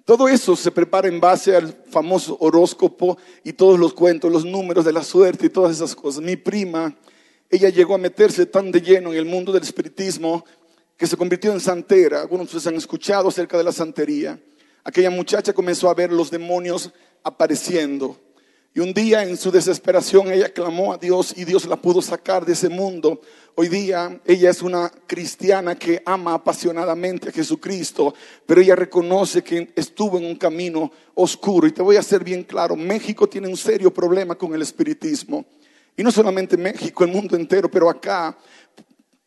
Todo 0.04 0.26
eso 0.26 0.56
se 0.56 0.72
prepara 0.72 1.06
en 1.06 1.20
base 1.20 1.54
al 1.54 1.72
famoso 1.90 2.36
horóscopo 2.40 3.18
y 3.44 3.52
todos 3.52 3.78
los 3.78 3.94
cuentos, 3.94 4.32
los 4.32 4.44
números 4.44 4.84
de 4.84 4.92
la 4.92 5.04
suerte 5.04 5.46
y 5.46 5.50
todas 5.50 5.76
esas 5.76 5.94
cosas. 5.94 6.24
Mi 6.24 6.34
prima, 6.34 6.96
ella 7.50 7.70
llegó 7.70 7.94
a 7.94 7.98
meterse 7.98 8.46
tan 8.46 8.70
de 8.70 8.80
lleno 8.80 9.12
en 9.12 9.18
el 9.18 9.24
mundo 9.24 9.52
del 9.52 9.62
espiritismo 9.62 10.44
que 10.96 11.06
se 11.06 11.16
convirtió 11.16 11.52
en 11.52 11.60
santera. 11.60 12.20
Algunos 12.20 12.46
de 12.46 12.56
ustedes 12.56 12.66
han 12.66 12.78
escuchado 12.78 13.28
acerca 13.28 13.56
de 13.56 13.64
la 13.64 13.72
santería. 13.72 14.38
Aquella 14.84 15.10
muchacha 15.10 15.52
comenzó 15.52 15.88
a 15.88 15.94
ver 15.94 16.12
los 16.12 16.30
demonios 16.30 16.92
apareciendo. 17.22 18.18
Y 18.74 18.80
un 18.80 18.92
día 18.92 19.22
en 19.22 19.36
su 19.36 19.50
desesperación 19.50 20.30
ella 20.30 20.52
clamó 20.52 20.92
a 20.92 20.98
Dios 20.98 21.34
y 21.36 21.44
Dios 21.44 21.64
la 21.64 21.76
pudo 21.76 22.02
sacar 22.02 22.44
de 22.44 22.52
ese 22.52 22.68
mundo. 22.68 23.22
Hoy 23.54 23.68
día 23.68 24.20
ella 24.24 24.50
es 24.50 24.62
una 24.62 24.90
cristiana 25.06 25.74
que 25.74 26.02
ama 26.04 26.34
apasionadamente 26.34 27.30
a 27.30 27.32
Jesucristo, 27.32 28.14
pero 28.46 28.60
ella 28.60 28.76
reconoce 28.76 29.42
que 29.42 29.72
estuvo 29.74 30.18
en 30.18 30.26
un 30.26 30.36
camino 30.36 30.92
oscuro. 31.14 31.66
Y 31.66 31.72
te 31.72 31.82
voy 31.82 31.96
a 31.96 32.00
hacer 32.00 32.22
bien 32.22 32.44
claro, 32.44 32.76
México 32.76 33.28
tiene 33.28 33.48
un 33.48 33.56
serio 33.56 33.92
problema 33.92 34.36
con 34.36 34.54
el 34.54 34.62
espiritismo. 34.62 35.46
Y 35.98 36.04
no 36.04 36.12
solamente 36.12 36.56
México, 36.56 37.02
el 37.02 37.10
mundo 37.10 37.34
entero, 37.34 37.68
pero 37.68 37.90
acá 37.90 38.38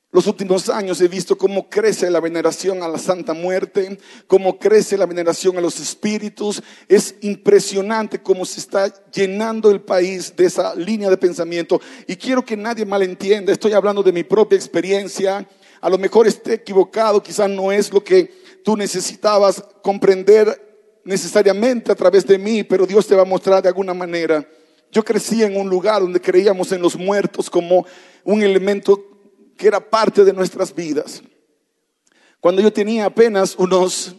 los 0.10 0.26
últimos 0.26 0.70
años 0.70 1.02
he 1.02 1.10
visto 1.10 1.38
cómo 1.38 1.70
crece 1.70 2.10
la 2.10 2.22
veneración 2.22 2.82
a 2.82 2.88
la 2.88 2.98
Santa 2.98 3.34
Muerte, 3.34 3.98
cómo 4.26 4.58
crece 4.58 4.98
la 4.98 5.06
veneración 5.06 5.58
a 5.58 5.62
los 5.62 5.82
espíritus. 5.82 6.64
Es 6.88 7.16
impresionante 7.20 8.22
cómo 8.22 8.46
se 8.46 8.62
está 8.62 8.88
llenando 9.12 9.70
el 9.70 9.82
país 9.82 10.34
de 10.34 10.46
esa 10.46 10.74
línea 10.74 11.10
de 11.10 11.18
pensamiento. 11.18 11.82
Y 12.08 12.16
quiero 12.16 12.46
que 12.46 12.56
nadie 12.56 12.86
malentienda, 12.86 13.52
estoy 13.52 13.74
hablando 13.74 14.02
de 14.02 14.14
mi 14.14 14.24
propia 14.24 14.56
experiencia. 14.56 15.46
A 15.82 15.90
lo 15.90 15.98
mejor 15.98 16.26
esté 16.26 16.54
equivocado, 16.54 17.22
quizás 17.22 17.50
no 17.50 17.70
es 17.74 17.92
lo 17.92 18.02
que 18.02 18.34
tú 18.64 18.78
necesitabas 18.78 19.62
comprender 19.82 21.02
necesariamente 21.04 21.92
a 21.92 21.96
través 21.96 22.26
de 22.26 22.38
mí, 22.38 22.64
pero 22.64 22.88
Dios 22.88 23.06
te 23.08 23.16
va 23.16 23.24
a 23.24 23.26
mostrar 23.26 23.62
de 23.62 23.68
alguna 23.68 23.94
manera. 23.94 24.48
Yo 24.92 25.04
crecí 25.04 25.44
en 25.44 25.56
un 25.56 25.70
lugar 25.70 26.02
donde 26.02 26.20
creíamos 26.20 26.72
en 26.72 26.82
los 26.82 26.98
muertos 26.98 27.50
como 27.50 27.86
un 28.24 28.44
elemento 28.44 29.02
que 29.58 29.68
era 29.68 29.80
parte 29.80 30.24
de 30.26 30.34
nuestras 30.34 30.74
vidas. 30.74 31.22
Cuando 32.40 32.62
yo 32.62 32.74
tenía 32.74 33.06
apenas 33.06 33.56
unos 33.56 34.16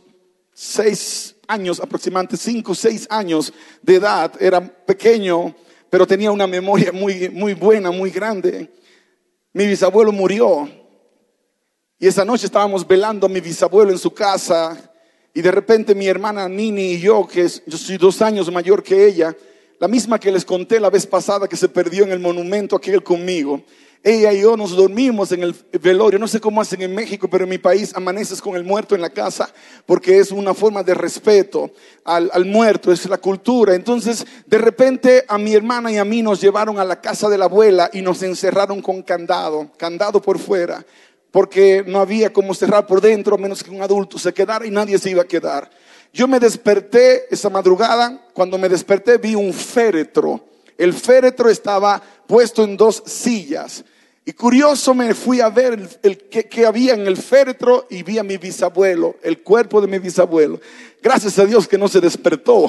seis 0.54 1.36
años, 1.46 1.80
aproximadamente 1.80 2.36
cinco, 2.36 2.74
seis 2.74 3.06
años 3.10 3.52
de 3.82 3.96
edad, 3.96 4.32
era 4.40 4.60
pequeño, 4.60 5.54
pero 5.90 6.06
tenía 6.06 6.30
una 6.30 6.46
memoria 6.46 6.92
muy, 6.92 7.28
muy 7.28 7.54
buena, 7.54 7.90
muy 7.90 8.10
grande. 8.10 8.72
Mi 9.52 9.66
bisabuelo 9.66 10.12
murió 10.12 10.68
y 11.98 12.06
esa 12.06 12.24
noche 12.24 12.46
estábamos 12.46 12.86
velando 12.86 13.26
a 13.26 13.28
mi 13.28 13.40
bisabuelo 13.40 13.90
en 13.90 13.98
su 13.98 14.12
casa 14.12 14.90
y 15.34 15.42
de 15.42 15.50
repente 15.50 15.94
mi 15.94 16.06
hermana 16.06 16.48
Nini 16.48 16.92
y 16.92 17.00
yo, 17.00 17.26
que 17.26 17.46
yo 17.66 17.76
soy 17.76 17.96
dos 17.98 18.22
años 18.22 18.50
mayor 18.50 18.82
que 18.82 19.06
ella, 19.06 19.36
la 19.82 19.88
misma 19.88 20.20
que 20.20 20.30
les 20.30 20.44
conté 20.44 20.78
la 20.78 20.90
vez 20.90 21.08
pasada 21.08 21.48
que 21.48 21.56
se 21.56 21.68
perdió 21.68 22.04
en 22.04 22.12
el 22.12 22.20
monumento 22.20 22.76
aquel 22.76 23.02
conmigo, 23.02 23.64
ella 24.04 24.32
y 24.32 24.42
yo 24.42 24.56
nos 24.56 24.76
dormimos 24.76 25.32
en 25.32 25.42
el 25.42 25.56
velorio. 25.82 26.20
No 26.20 26.28
sé 26.28 26.38
cómo 26.38 26.60
hacen 26.60 26.82
en 26.82 26.94
México, 26.94 27.26
pero 27.28 27.42
en 27.42 27.50
mi 27.50 27.58
país 27.58 27.90
amaneces 27.96 28.40
con 28.40 28.54
el 28.54 28.62
muerto 28.62 28.94
en 28.94 29.00
la 29.00 29.10
casa 29.10 29.52
porque 29.84 30.18
es 30.18 30.30
una 30.30 30.54
forma 30.54 30.84
de 30.84 30.94
respeto 30.94 31.72
al, 32.04 32.30
al, 32.32 32.44
muerto, 32.44 32.92
es 32.92 33.08
la 33.08 33.18
cultura. 33.18 33.74
Entonces, 33.74 34.24
de 34.46 34.58
repente 34.58 35.24
a 35.26 35.36
mi 35.36 35.52
hermana 35.52 35.90
y 35.90 35.96
a 35.96 36.04
mí 36.04 36.22
nos 36.22 36.40
llevaron 36.40 36.78
a 36.78 36.84
la 36.84 37.00
casa 37.00 37.28
de 37.28 37.38
la 37.38 37.46
abuela 37.46 37.90
y 37.92 38.02
nos 38.02 38.22
encerraron 38.22 38.82
con 38.82 39.02
candado, 39.02 39.68
candado 39.78 40.22
por 40.22 40.38
fuera, 40.38 40.86
porque 41.32 41.82
no 41.84 41.98
había 41.98 42.32
como 42.32 42.54
cerrar 42.54 42.86
por 42.86 43.00
dentro 43.00 43.36
menos 43.36 43.64
que 43.64 43.70
un 43.72 43.82
adulto 43.82 44.16
se 44.16 44.32
quedara 44.32 44.64
y 44.64 44.70
nadie 44.70 44.96
se 44.96 45.10
iba 45.10 45.22
a 45.22 45.26
quedar. 45.26 45.68
Yo 46.12 46.28
me 46.28 46.38
desperté 46.38 47.26
esa 47.30 47.48
madrugada, 47.48 48.26
cuando 48.34 48.58
me 48.58 48.68
desperté 48.68 49.16
vi 49.16 49.34
un 49.34 49.52
féretro. 49.52 50.44
El 50.76 50.92
féretro 50.92 51.48
estaba 51.48 52.02
puesto 52.26 52.64
en 52.64 52.76
dos 52.76 53.02
sillas. 53.06 53.84
Y 54.24 54.32
curioso 54.34 54.94
me 54.94 55.14
fui 55.14 55.40
a 55.40 55.48
ver 55.48 55.98
el, 56.02 56.18
que, 56.18 56.66
había 56.66 56.94
en 56.94 57.06
el 57.06 57.16
féretro 57.16 57.86
y 57.90 58.02
vi 58.02 58.18
a 58.18 58.22
mi 58.22 58.36
bisabuelo, 58.36 59.16
el 59.22 59.42
cuerpo 59.42 59.80
de 59.80 59.88
mi 59.88 59.98
bisabuelo. 59.98 60.60
Gracias 61.02 61.38
a 61.38 61.44
Dios 61.44 61.66
que 61.66 61.78
no 61.78 61.88
se 61.88 62.00
despertó, 62.00 62.68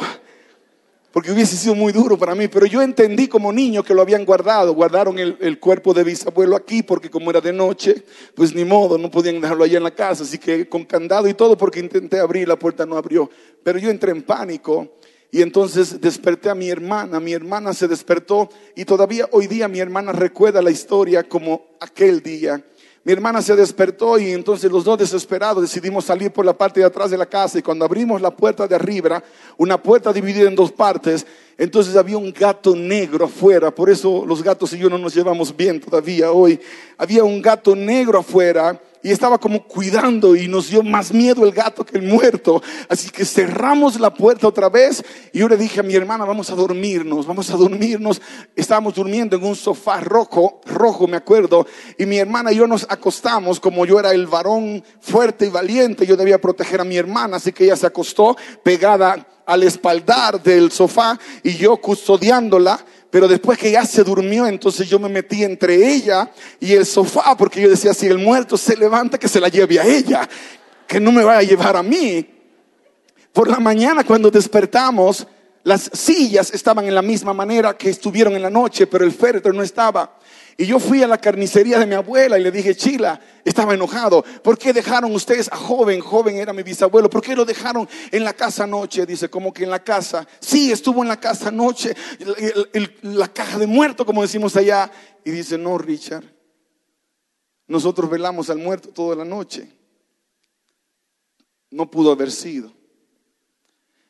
porque 1.14 1.32
hubiese 1.32 1.56
sido 1.56 1.76
muy 1.76 1.94
duro 1.94 2.18
para 2.18 2.34
mí. 2.34 2.48
Pero 2.48 2.66
yo 2.66 2.82
entendí 2.82 3.28
como 3.28 3.54
niño 3.54 3.84
que 3.84 3.94
lo 3.94 4.02
habían 4.02 4.26
guardado. 4.26 4.74
Guardaron 4.74 5.20
el, 5.20 5.60
cuerpo 5.60 5.94
de 5.94 6.04
bisabuelo 6.04 6.56
aquí 6.56 6.82
porque 6.82 7.12
como 7.12 7.30
era 7.30 7.40
de 7.40 7.54
noche, 7.54 8.04
pues 8.34 8.56
ni 8.56 8.66
modo, 8.66 8.98
no 8.98 9.12
podían 9.12 9.40
dejarlo 9.40 9.64
allá 9.64 9.78
en 9.78 9.84
la 9.84 9.94
casa. 9.94 10.24
Así 10.24 10.40
que 10.40 10.68
con 10.68 10.86
candado 10.86 11.28
y 11.28 11.36
todo 11.36 11.56
porque 11.56 11.80
intenté 11.80 12.20
abrir, 12.20 12.48
la 12.48 12.58
puerta 12.58 12.88
no 12.88 12.98
abrió. 12.98 13.30
Pero 13.64 13.78
yo 13.78 13.92
entré 13.92 14.12
en 14.12 14.24
pánico 14.24 14.92
y 15.30 15.44
entonces 15.44 16.02
desperté 16.02 16.50
a 16.50 16.56
mi 16.56 16.70
hermana, 16.70 17.20
mi 17.20 17.34
hermana 17.34 17.74
se 17.74 17.88
despertó 17.88 18.50
y 18.76 18.84
todavía 18.84 19.30
hoy 19.32 19.46
día 19.46 19.68
mi 19.68 19.80
hermana 19.80 20.14
recuerda 20.14 20.64
la 20.64 20.72
historia 20.72 21.30
como 21.30 21.68
aquel 21.80 22.24
día. 22.24 22.66
Mi 23.06 23.12
hermana 23.12 23.42
se 23.42 23.54
despertó 23.58 24.18
y 24.18 24.32
entonces 24.32 24.72
los 24.72 24.86
dos 24.86 24.98
desesperados 24.98 25.62
decidimos 25.62 26.06
salir 26.06 26.32
por 26.32 26.46
la 26.46 26.54
parte 26.54 26.80
de 26.80 26.86
atrás 26.86 27.12
de 27.12 27.18
la 27.18 27.26
casa 27.26 27.60
y 27.60 27.62
cuando 27.62 27.84
abrimos 27.84 28.22
la 28.22 28.32
puerta 28.32 28.66
de 28.66 28.76
arriba, 28.76 29.22
una 29.58 29.78
puerta 29.78 30.14
dividida 30.14 30.48
en 30.48 30.56
dos 30.56 30.72
partes, 30.72 31.28
entonces 31.58 31.98
había 31.98 32.18
un 32.18 32.32
gato 32.32 32.74
negro 32.74 33.26
afuera, 33.26 33.76
por 33.76 33.90
eso 33.90 34.26
los 34.26 34.42
gatos 34.42 34.72
y 34.72 34.78
yo 34.78 34.90
no 34.90 34.98
nos 34.98 35.14
llevamos 35.14 35.54
bien 35.54 35.82
todavía 35.82 36.32
hoy. 36.32 36.58
Había 36.98 37.26
un 37.26 37.42
gato 37.42 37.76
negro 37.76 38.20
afuera 38.20 38.80
y 39.04 39.12
estaba 39.12 39.38
como 39.38 39.68
cuidando 39.68 40.34
y 40.34 40.48
nos 40.48 40.70
dio 40.70 40.82
más 40.82 41.14
miedo 41.14 41.44
el 41.44 41.52
gato 41.52 41.86
que 41.86 41.98
el 41.98 42.04
muerto. 42.04 42.64
Así 42.88 43.10
que 43.10 43.26
cerramos 43.26 44.00
la 44.00 44.14
puerta 44.14 44.48
otra 44.48 44.70
vez 44.70 45.04
y 45.34 45.40
yo 45.40 45.50
le 45.50 45.58
dije 45.58 45.82
a 45.82 45.84
mi 45.84 45.94
hermana, 45.94 46.24
vamos 46.24 46.50
a 46.50 46.56
dormirnos, 46.56 47.28
vamos 47.28 47.50
a 47.50 47.58
dormirnos. 47.58 48.22
Estábamos 48.56 48.96
durmiendo 48.96 49.36
en 49.36 49.44
un 49.44 49.58
sofá 49.58 50.00
rojo, 50.00 50.62
rojo 50.66 51.06
me 51.06 51.18
acuerdo, 51.18 51.68
y 51.98 52.06
mi 52.06 52.18
hermana 52.18 52.54
y 52.54 52.56
yo 52.56 52.66
nos 52.66 52.86
acostamos 52.90 53.60
como 53.60 53.86
yo 53.86 54.00
era 54.00 54.14
el 54.14 54.26
varón 54.26 54.82
fuerte 55.02 55.48
y 55.48 55.50
valiente, 55.50 56.06
yo 56.06 56.16
debía 56.16 56.40
proteger 56.40 56.80
a 56.80 56.86
mi 56.86 56.96
hermana, 56.96 57.38
así 57.38 57.52
que 57.52 57.66
ella 57.66 57.76
se 57.76 57.88
acostó 57.88 58.38
pegada 58.64 59.28
al 59.46 59.64
espaldar 59.64 60.42
del 60.42 60.72
sofá 60.72 61.20
y 61.44 61.56
yo 61.56 61.78
custodiándola 61.78 62.80
pero 63.14 63.28
después 63.28 63.60
que 63.60 63.70
ya 63.70 63.86
se 63.86 64.04
durmió, 64.04 64.48
entonces 64.48 64.90
yo 64.90 64.98
me 64.98 65.08
metí 65.08 65.44
entre 65.44 65.76
ella 65.76 66.32
y 66.60 66.74
el 66.74 66.84
sofá, 66.84 67.38
porque 67.38 67.62
yo 67.62 67.70
decía, 67.70 67.94
si 67.94 68.08
el 68.08 68.18
muerto 68.18 68.58
se 68.58 68.76
levanta, 68.76 69.20
que 69.20 69.28
se 69.28 69.40
la 69.40 69.50
lleve 69.50 69.80
a 69.80 69.86
ella, 69.86 70.28
que 70.88 71.00
no 71.00 71.12
me 71.12 71.24
vaya 71.24 71.38
a 71.38 71.44
llevar 71.44 71.78
a 71.78 71.84
mí. 71.84 72.28
Por 73.32 73.52
la 73.52 73.60
mañana 73.60 74.04
cuando 74.04 74.32
despertamos, 74.32 75.28
las 75.62 75.92
sillas 75.94 76.56
estaban 76.56 76.86
en 76.86 76.96
la 76.96 77.04
misma 77.04 77.36
manera 77.36 77.78
que 77.78 77.92
estuvieron 77.92 78.34
en 78.34 78.42
la 78.42 78.50
noche, 78.50 78.88
pero 78.88 79.06
el 79.06 79.12
féretro 79.12 79.54
no 79.54 79.62
estaba. 79.62 80.18
Y 80.58 80.66
yo 80.66 80.80
fui 80.80 81.02
a 81.02 81.08
la 81.08 81.18
carnicería 81.18 81.80
de 81.80 81.86
mi 81.86 81.96
abuela 81.96 82.38
y 82.38 82.44
le 82.44 82.52
dije, 82.52 82.76
Chila, 82.76 83.20
estaba 83.44 83.74
enojado. 83.74 84.24
¿Por 84.44 84.58
qué 84.58 84.72
dejaron 84.72 85.14
ustedes 85.14 85.50
a 85.52 85.56
joven? 85.56 86.00
Joven 86.00 86.38
era 86.38 86.54
mi 86.54 86.62
bisabuelo. 86.62 87.10
¿Por 87.10 87.22
qué 87.22 87.36
lo 87.36 87.44
dejaron 87.44 87.90
en 88.12 88.24
la 88.24 88.34
casa 88.34 88.66
anoche? 88.66 89.06
Dice, 89.06 89.30
como 89.30 89.52
que 89.52 89.64
en 89.64 89.72
la 89.72 89.84
casa. 89.84 90.28
Sí, 90.40 90.72
estuvo 90.72 91.02
en 91.02 91.10
la 91.10 91.20
casa 91.20 91.50
anoche. 91.50 91.96
la 93.02 93.28
caja 93.34 93.58
de 93.58 93.66
muerto, 93.66 94.06
como 94.06 94.22
decimos 94.22 94.56
allá. 94.56 94.92
Y 95.24 95.32
dice, 95.32 95.58
no, 95.58 95.78
Richard. 95.78 96.26
Nosotros 97.68 98.10
velamos 98.10 98.50
al 98.50 98.60
muerto 98.60 98.90
toda 98.90 99.16
la 99.16 99.26
noche. 99.26 99.68
No 101.72 101.90
pudo 101.90 102.12
haber 102.12 102.32
sido. 102.32 102.72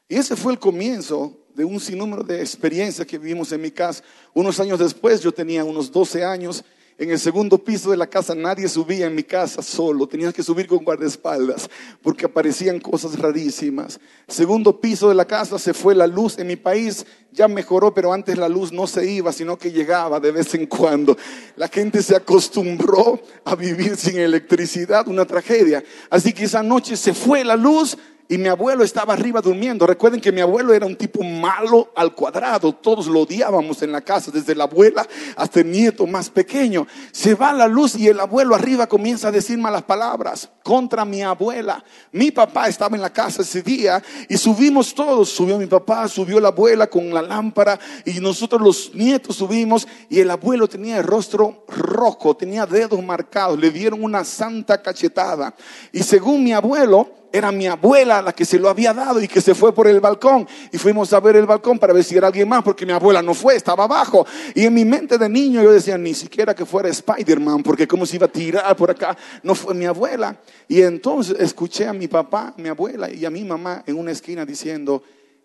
Y 0.10 0.16
ese 0.16 0.36
fue 0.36 0.52
el 0.52 0.60
comienzo 0.60 1.43
de 1.56 1.66
un 1.66 1.80
sinnúmero 1.80 2.24
de 2.24 2.40
experiencias 2.40 3.06
que 3.06 3.18
vivimos 3.18 3.52
en 3.52 3.62
mi 3.62 3.72
casa. 3.72 4.04
Unos 4.34 4.60
años 4.60 4.80
después, 4.80 5.22
yo 5.22 5.32
tenía 5.32 5.64
unos 5.64 5.92
12 5.92 6.24
años, 6.24 6.64
en 7.00 7.10
el 7.10 7.20
segundo 7.20 7.58
piso 7.58 7.90
de 7.90 7.98
la 7.98 8.06
casa 8.06 8.36
nadie 8.36 8.68
subía 8.68 9.08
en 9.08 9.16
mi 9.16 9.24
casa 9.24 9.64
solo, 9.64 10.06
tenías 10.06 10.32
que 10.32 10.44
subir 10.44 10.68
con 10.68 10.84
guardaespaldas 10.84 11.68
porque 12.04 12.26
aparecían 12.26 12.80
cosas 12.80 13.18
rarísimas. 13.18 14.00
Segundo 14.28 14.80
piso 14.80 15.10
de 15.10 15.16
la 15.16 15.26
casa 15.26 15.58
se 15.58 15.74
fue 15.74 15.96
la 15.96 16.06
luz 16.06 16.38
en 16.38 16.46
mi 16.46 16.56
país, 16.56 17.04
ya 17.32 17.48
mejoró, 17.48 17.96
pero 17.96 18.14
antes 18.14 18.38
la 18.38 18.48
luz 18.48 18.72
no 18.72 18.86
se 18.86 19.10
iba, 19.10 19.34
sino 19.34 19.58
que 19.58 19.72
llegaba 19.72 20.20
de 20.20 20.32
vez 20.32 20.54
en 20.54 20.68
cuando. 20.68 21.18
La 21.56 21.68
gente 21.68 22.04
se 22.04 22.16
acostumbró 22.16 23.20
a 23.44 23.56
vivir 23.56 23.98
sin 23.98 24.20
electricidad, 24.20 25.08
una 25.08 25.26
tragedia. 25.26 25.84
Así 26.12 26.32
que 26.32 26.44
esa 26.44 26.62
noche 26.62 26.96
se 26.96 27.16
fue 27.16 27.44
la 27.44 27.56
luz, 27.56 27.98
y 28.34 28.38
mi 28.40 28.48
abuelo 28.48 28.84
estaba 28.84 29.14
arriba 29.14 29.42
durmiendo. 29.42 29.86
Recuerden 29.86 30.20
que 30.20 30.32
mi 30.32 30.42
abuelo 30.42 30.74
era 30.74 30.88
un 30.88 30.96
tipo 30.96 31.22
malo 31.22 31.92
al 31.96 32.16
cuadrado. 32.16 32.74
Todos 32.74 33.06
lo 33.06 33.20
odiábamos 33.22 33.84
en 33.84 33.92
la 33.92 34.02
casa, 34.02 34.32
desde 34.32 34.56
la 34.56 34.64
abuela 34.64 35.08
hasta 35.36 35.60
el 35.60 35.70
nieto 35.70 36.08
más 36.08 36.32
pequeño. 36.32 36.88
Se 37.12 37.36
va 37.36 37.54
la 37.54 37.68
luz 37.68 37.96
y 37.96 38.08
el 38.08 38.20
abuelo 38.20 38.56
arriba 38.56 38.88
comienza 38.88 39.28
a 39.28 39.32
decir 39.32 39.60
malas 39.60 39.84
palabras 39.84 40.50
contra 40.64 41.06
mi 41.06 41.22
abuela. 41.22 41.84
Mi 42.12 42.32
papá 42.32 42.68
estaba 42.68 42.96
en 42.96 43.04
la 43.04 43.14
casa 43.14 43.44
ese 43.44 43.62
día 43.62 44.02
y 44.28 44.36
subimos 44.36 44.96
todos. 44.96 45.30
Subió 45.30 45.60
mi 45.60 45.68
papá, 45.68 46.08
subió 46.08 46.40
la 46.40 46.48
abuela 46.48 46.88
con 46.88 47.14
la 47.14 47.22
lámpara 47.22 47.80
y 48.04 48.14
nosotros 48.20 48.60
los 48.60 48.96
nietos 48.96 49.36
subimos 49.36 49.88
y 50.10 50.22
el 50.22 50.32
abuelo 50.32 50.68
tenía 50.68 50.98
el 50.98 51.04
rostro 51.04 51.66
rojo, 51.68 52.36
tenía 52.36 52.66
dedos 52.66 53.04
marcados. 53.04 53.60
Le 53.60 53.70
dieron 53.70 54.04
una 54.04 54.24
santa 54.24 54.82
cachetada. 54.82 55.54
Y 55.92 56.02
según 56.02 56.44
mi 56.44 56.52
abuelo, 56.52 57.23
era 57.34 57.52
mi 57.52 57.66
abuela 57.66 58.22
la 58.22 58.32
que 58.32 58.46
se 58.46 58.60
lo 58.60 58.70
había 58.70 58.94
dado 58.94 59.20
y 59.20 59.28
que 59.28 59.42
se 59.42 59.56
fue 59.56 59.74
por 59.74 59.88
el 59.88 60.00
balcón. 60.00 60.48
Y 60.72 60.78
fuimos 60.78 61.12
a 61.14 61.20
ver 61.20 61.36
el 61.36 61.48
balcón 61.48 61.80
para 61.80 61.92
ver 61.92 62.04
si 62.04 62.16
era 62.16 62.28
alguien 62.28 62.48
más, 62.48 62.64
porque 62.64 62.86
mi 62.86 62.92
abuela 62.92 63.24
no 63.24 63.34
fue, 63.34 63.56
estaba 63.56 63.86
abajo. 63.86 64.24
Y 64.54 64.66
en 64.66 64.74
mi 64.76 64.86
mente 64.86 65.18
de 65.18 65.28
niño 65.28 65.64
yo 65.64 65.72
decía, 65.72 65.98
ni 65.98 66.14
siquiera 66.14 66.54
que 66.54 66.64
fuera 66.64 66.90
Spider-Man, 66.90 67.64
porque 67.64 67.88
cómo 67.88 68.06
se 68.06 68.18
iba 68.18 68.28
a 68.28 68.32
tirar 68.32 68.76
por 68.76 68.92
acá. 68.92 69.18
No 69.42 69.56
fue 69.56 69.74
mi 69.74 69.86
abuela. 69.86 70.40
Y 70.68 70.84
entonces 70.84 71.36
escuché 71.40 71.88
a 71.88 71.94
mi 71.94 72.08
papá, 72.08 72.54
mi 72.58 72.70
abuela 72.70 73.12
y 73.12 73.26
a 73.26 73.32
mi 73.32 73.44
mamá 73.44 73.84
en 73.88 73.98
una 73.98 74.12
esquina 74.12 74.46
diciendo, 74.46 75.02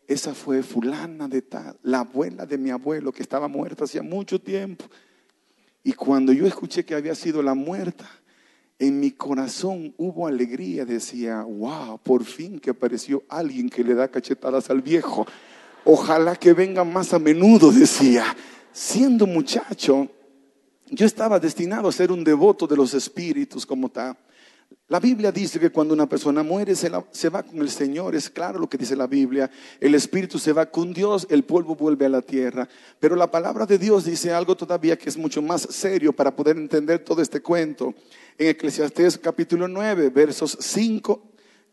esa 0.06 0.34
fue 0.34 0.62
fulana 0.62 1.26
de 1.26 1.40
tal, 1.40 1.74
la 1.84 2.00
abuela 2.00 2.44
de 2.44 2.58
mi 2.58 2.68
abuelo 2.68 3.12
que 3.12 3.22
estaba 3.22 3.48
muerta 3.48 3.84
hacía 3.84 4.02
mucho 4.02 4.38
tiempo. 4.38 4.84
Y 5.82 5.94
cuando 5.94 6.34
yo 6.34 6.46
escuché 6.46 6.84
que 6.84 6.94
había 6.94 7.14
sido 7.14 7.42
la 7.42 7.54
muerta, 7.54 8.06
en 8.78 9.00
mi 9.00 9.10
corazón 9.10 9.94
hubo 9.96 10.26
alegría. 10.26 10.84
Decía, 10.84 11.42
wow, 11.42 11.98
por 11.98 12.24
fin 12.24 12.58
que 12.58 12.70
apareció 12.70 13.24
alguien 13.28 13.68
que 13.68 13.84
le 13.84 13.94
da 13.94 14.08
cachetadas 14.08 14.70
al 14.70 14.82
viejo. 14.82 15.26
Ojalá 15.84 16.36
que 16.36 16.52
venga 16.52 16.84
más 16.84 17.12
a 17.12 17.18
menudo, 17.18 17.72
decía. 17.72 18.36
Siendo 18.72 19.26
muchacho, 19.26 20.08
yo 20.86 21.06
estaba 21.06 21.40
destinado 21.40 21.88
a 21.88 21.92
ser 21.92 22.12
un 22.12 22.22
devoto 22.22 22.66
de 22.66 22.76
los 22.76 22.94
espíritus 22.94 23.66
como 23.66 23.88
tal. 23.88 24.16
La 24.90 25.00
Biblia 25.00 25.30
dice 25.30 25.60
que 25.60 25.68
cuando 25.68 25.92
una 25.92 26.08
persona 26.08 26.42
muere 26.42 26.74
se, 26.74 26.88
va 26.88 27.42
con 27.42 27.60
el 27.60 27.68
Señor, 27.68 28.14
es 28.14 28.30
claro 28.30 28.58
lo 28.58 28.70
que 28.70 28.78
dice 28.78 28.96
la 28.96 29.06
Biblia, 29.06 29.50
el 29.80 29.94
espíritu 29.94 30.38
se 30.38 30.54
va 30.54 30.64
con 30.64 30.94
Dios, 30.94 31.26
el 31.28 31.44
polvo 31.44 31.76
vuelve 31.76 32.06
a 32.06 32.08
la 32.08 32.22
tierra. 32.22 32.66
Pero 32.98 33.14
la 33.14 33.30
palabra 33.30 33.66
de 33.66 33.76
Dios 33.76 34.06
dice 34.06 34.32
algo 34.32 34.56
todavía 34.56 34.96
que 34.96 35.10
es 35.10 35.18
mucho 35.18 35.42
más 35.42 35.60
serio 35.60 36.14
para 36.14 36.34
poder 36.34 36.56
entender 36.56 37.04
todo 37.04 37.20
este 37.20 37.42
cuento. 37.42 37.94
En 38.38 38.48
Eclesiastés 38.48 39.18
capítulo 39.18 39.68
9, 39.68 40.08
versos 40.08 40.56
5 40.58 41.22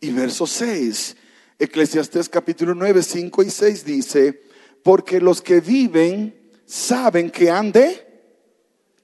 y 0.02 0.12
versos 0.12 0.50
6. 0.52 1.16
Eclesiastés 1.58 2.28
capítulo 2.28 2.76
9, 2.76 3.02
5 3.02 3.44
y 3.44 3.50
6 3.50 3.86
dice, 3.86 4.42
porque 4.84 5.22
los 5.22 5.42
que 5.42 5.62
viven 5.62 6.36
saben 6.66 7.30
que 7.30 7.50
han 7.50 7.72
de 7.72 8.06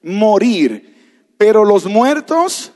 morir, 0.01 1.33
pero 1.37 1.63
los 1.63 1.85
muertos 1.85 2.70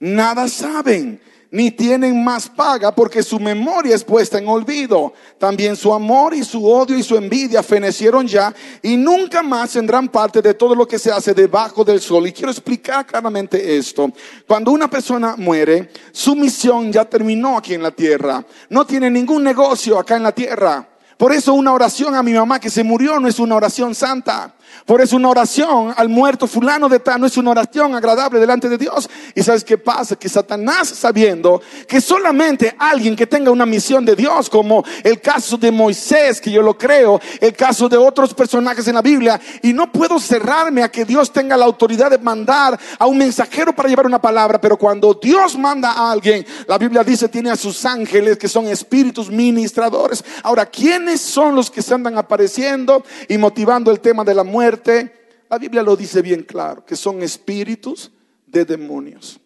nada 0.00 0.48
saben, 0.48 1.20
ni 1.52 1.70
tienen 1.70 2.22
más 2.22 2.48
paga 2.48 2.94
porque 2.94 3.22
su 3.22 3.40
memoria 3.40 3.94
es 3.94 4.04
puesta 4.04 4.38
en 4.38 4.48
olvido. 4.48 5.12
También 5.38 5.76
su 5.76 5.92
amor 5.92 6.34
y 6.34 6.44
su 6.44 6.64
odio 6.64 6.96
y 6.96 7.02
su 7.02 7.16
envidia 7.16 7.62
fenecieron 7.62 8.26
ya 8.26 8.54
y 8.82 8.96
nunca 8.96 9.42
más 9.42 9.72
tendrán 9.72 10.08
parte 10.08 10.40
de 10.40 10.54
todo 10.54 10.74
lo 10.74 10.86
que 10.86 10.98
se 10.98 11.10
hace 11.10 11.34
debajo 11.34 11.84
del 11.84 12.00
sol. 12.00 12.26
Y 12.26 12.32
quiero 12.32 12.50
explicar 12.50 13.06
claramente 13.06 13.76
esto. 13.76 14.12
Cuando 14.46 14.70
una 14.70 14.88
persona 14.88 15.34
muere, 15.36 15.90
su 16.12 16.36
misión 16.36 16.92
ya 16.92 17.04
terminó 17.04 17.58
aquí 17.58 17.74
en 17.74 17.82
la 17.82 17.90
tierra. 17.90 18.44
No 18.68 18.86
tiene 18.86 19.10
ningún 19.10 19.42
negocio 19.42 19.98
acá 19.98 20.16
en 20.16 20.22
la 20.22 20.32
tierra. 20.32 20.89
Por 21.20 21.34
eso 21.34 21.52
una 21.52 21.74
oración 21.74 22.14
a 22.14 22.22
mi 22.22 22.32
mamá 22.32 22.58
que 22.58 22.70
se 22.70 22.82
murió 22.82 23.20
no 23.20 23.28
es 23.28 23.38
una 23.38 23.54
oración 23.54 23.94
santa. 23.94 24.54
Por 24.86 25.02
eso 25.02 25.16
una 25.16 25.28
oración 25.28 25.92
al 25.94 26.08
muerto 26.08 26.46
fulano 26.46 26.88
de 26.88 26.98
tal 27.00 27.20
no 27.20 27.26
es 27.26 27.36
una 27.36 27.50
oración 27.50 27.94
agradable 27.94 28.40
delante 28.40 28.70
de 28.70 28.78
Dios. 28.78 29.10
Y 29.34 29.42
sabes 29.42 29.62
qué 29.62 29.76
pasa? 29.76 30.16
Que 30.16 30.30
Satanás 30.30 30.88
sabiendo 30.88 31.60
que 31.86 32.00
solamente 32.00 32.74
alguien 32.78 33.14
que 33.14 33.26
tenga 33.26 33.50
una 33.50 33.66
misión 33.66 34.04
de 34.04 34.16
Dios, 34.16 34.48
como 34.48 34.82
el 35.04 35.20
caso 35.20 35.58
de 35.58 35.70
Moisés, 35.70 36.40
que 36.40 36.50
yo 36.50 36.62
lo 36.62 36.78
creo, 36.78 37.20
el 37.40 37.52
caso 37.52 37.88
de 37.88 37.98
otros 37.98 38.32
personajes 38.32 38.88
en 38.88 38.94
la 38.94 39.02
Biblia, 39.02 39.38
y 39.62 39.72
no 39.74 39.92
puedo 39.92 40.18
cerrarme 40.18 40.82
a 40.82 40.90
que 40.90 41.04
Dios 41.04 41.32
tenga 41.32 41.56
la 41.56 41.66
autoridad 41.66 42.10
de 42.10 42.18
mandar 42.18 42.78
a 42.98 43.06
un 43.06 43.18
mensajero 43.18 43.74
para 43.74 43.90
llevar 43.90 44.06
una 44.06 44.20
palabra, 44.20 44.60
pero 44.60 44.78
cuando 44.78 45.12
Dios 45.12 45.58
manda 45.58 45.92
a 45.92 46.10
alguien, 46.10 46.46
la 46.66 46.78
Biblia 46.78 47.04
dice 47.04 47.28
tiene 47.28 47.50
a 47.50 47.56
sus 47.56 47.84
ángeles 47.84 48.38
que 48.38 48.48
son 48.48 48.66
espíritus 48.66 49.30
ministradores. 49.30 50.24
Ahora, 50.42 50.64
¿quiénes 51.10 51.20
son 51.22 51.56
los 51.56 51.72
que 51.72 51.82
se 51.82 51.92
andan 51.92 52.16
apareciendo 52.18 53.04
y 53.28 53.36
motivando 53.36 53.90
el 53.90 53.98
tema 53.98 54.22
de 54.22 54.34
la 54.34 54.44
muerte? 54.44 55.16
la 55.50 55.58
Biblia 55.58 55.82
lo 55.82 55.96
dice 55.96 56.22
bien 56.22 56.44
claro, 56.44 56.84
que 56.84 56.94
son 56.94 57.20
espíritus 57.22 58.12
de 58.46 58.64
demonios. 58.64 59.40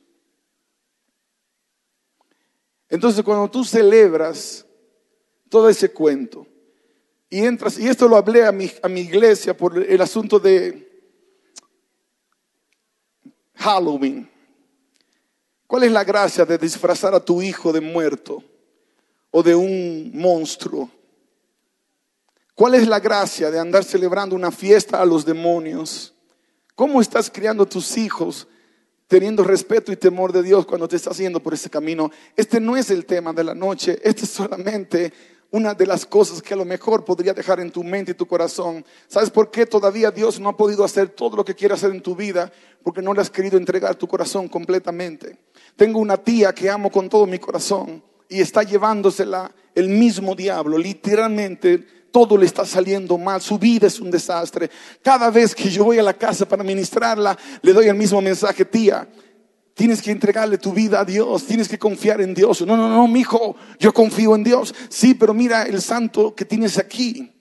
Entonces 2.90 3.24
cuando 3.24 3.50
tú 3.50 3.64
celebras 3.64 4.66
todo 5.48 5.70
ese 5.70 5.90
cuento 5.90 6.46
y 7.30 7.40
entras, 7.40 7.78
y 7.78 7.88
esto 7.88 8.06
lo 8.06 8.16
hablé 8.16 8.44
a 8.44 8.52
mi, 8.52 8.70
a 8.82 8.88
mi 8.88 9.00
iglesia 9.00 9.56
por 9.56 9.78
el 9.78 10.00
asunto 10.02 10.38
de 10.38 10.86
Halloween, 13.54 14.28
¿cuál 15.66 15.84
es 15.84 15.92
la 15.92 16.04
gracia 16.04 16.44
de 16.44 16.58
disfrazar 16.58 17.14
a 17.14 17.24
tu 17.24 17.40
hijo 17.40 17.72
de 17.72 17.80
muerto 17.80 18.44
o 19.30 19.42
de 19.42 19.54
un 19.54 20.10
monstruo? 20.12 20.90
¿Cuál 22.54 22.76
es 22.76 22.86
la 22.86 23.00
gracia 23.00 23.50
de 23.50 23.58
andar 23.58 23.82
celebrando 23.82 24.36
una 24.36 24.52
fiesta 24.52 25.02
a 25.02 25.04
los 25.04 25.24
demonios? 25.24 26.14
¿Cómo 26.76 27.00
estás 27.00 27.28
criando 27.28 27.66
tus 27.66 27.96
hijos 27.96 28.46
teniendo 29.08 29.42
respeto 29.42 29.90
y 29.90 29.96
temor 29.96 30.32
de 30.32 30.44
Dios 30.44 30.64
cuando 30.64 30.86
te 30.86 30.94
estás 30.94 31.18
yendo 31.18 31.40
por 31.40 31.52
ese 31.52 31.68
camino? 31.68 32.12
Este 32.36 32.60
no 32.60 32.76
es 32.76 32.90
el 32.90 33.06
tema 33.06 33.32
de 33.32 33.42
la 33.42 33.56
noche, 33.56 33.98
este 34.04 34.24
es 34.24 34.30
solamente 34.30 35.12
una 35.50 35.74
de 35.74 35.84
las 35.84 36.06
cosas 36.06 36.40
que 36.40 36.54
a 36.54 36.56
lo 36.56 36.64
mejor 36.64 37.04
podría 37.04 37.34
dejar 37.34 37.58
en 37.58 37.72
tu 37.72 37.82
mente 37.82 38.12
y 38.12 38.14
tu 38.14 38.26
corazón. 38.26 38.84
¿Sabes 39.08 39.30
por 39.30 39.50
qué 39.50 39.66
todavía 39.66 40.12
Dios 40.12 40.38
no 40.38 40.50
ha 40.50 40.56
podido 40.56 40.84
hacer 40.84 41.08
todo 41.08 41.36
lo 41.36 41.44
que 41.44 41.56
quiere 41.56 41.74
hacer 41.74 41.90
en 41.90 42.02
tu 42.02 42.14
vida? 42.14 42.52
Porque 42.84 43.02
no 43.02 43.14
le 43.14 43.20
has 43.20 43.30
querido 43.30 43.58
entregar 43.58 43.96
tu 43.96 44.06
corazón 44.06 44.46
completamente. 44.46 45.38
Tengo 45.74 45.98
una 45.98 46.18
tía 46.18 46.54
que 46.54 46.70
amo 46.70 46.88
con 46.88 47.08
todo 47.08 47.26
mi 47.26 47.40
corazón 47.40 48.02
y 48.28 48.40
está 48.40 48.62
llevándosela 48.62 49.52
el 49.74 49.88
mismo 49.88 50.36
diablo, 50.36 50.78
literalmente 50.78 52.03
todo 52.14 52.36
le 52.36 52.46
está 52.46 52.64
saliendo 52.64 53.18
mal, 53.18 53.42
su 53.42 53.58
vida 53.58 53.88
es 53.88 53.98
un 53.98 54.08
desastre. 54.08 54.70
Cada 55.02 55.30
vez 55.30 55.52
que 55.52 55.68
yo 55.68 55.82
voy 55.82 55.98
a 55.98 56.02
la 56.04 56.14
casa 56.14 56.46
para 56.46 56.62
ministrarla, 56.62 57.36
le 57.60 57.72
doy 57.72 57.88
el 57.88 57.96
mismo 57.96 58.22
mensaje, 58.22 58.64
tía. 58.64 59.08
Tienes 59.74 60.00
que 60.00 60.12
entregarle 60.12 60.56
tu 60.58 60.72
vida 60.72 61.00
a 61.00 61.04
Dios, 61.04 61.44
tienes 61.44 61.68
que 61.68 61.76
confiar 61.76 62.20
en 62.20 62.32
Dios. 62.32 62.64
No, 62.64 62.76
no, 62.76 62.88
no, 62.88 63.08
mi 63.08 63.18
hijo, 63.18 63.56
yo 63.80 63.92
confío 63.92 64.36
en 64.36 64.44
Dios. 64.44 64.72
Sí, 64.88 65.14
pero 65.14 65.34
mira 65.34 65.64
el 65.64 65.82
santo 65.82 66.36
que 66.36 66.44
tienes 66.44 66.78
aquí 66.78 67.33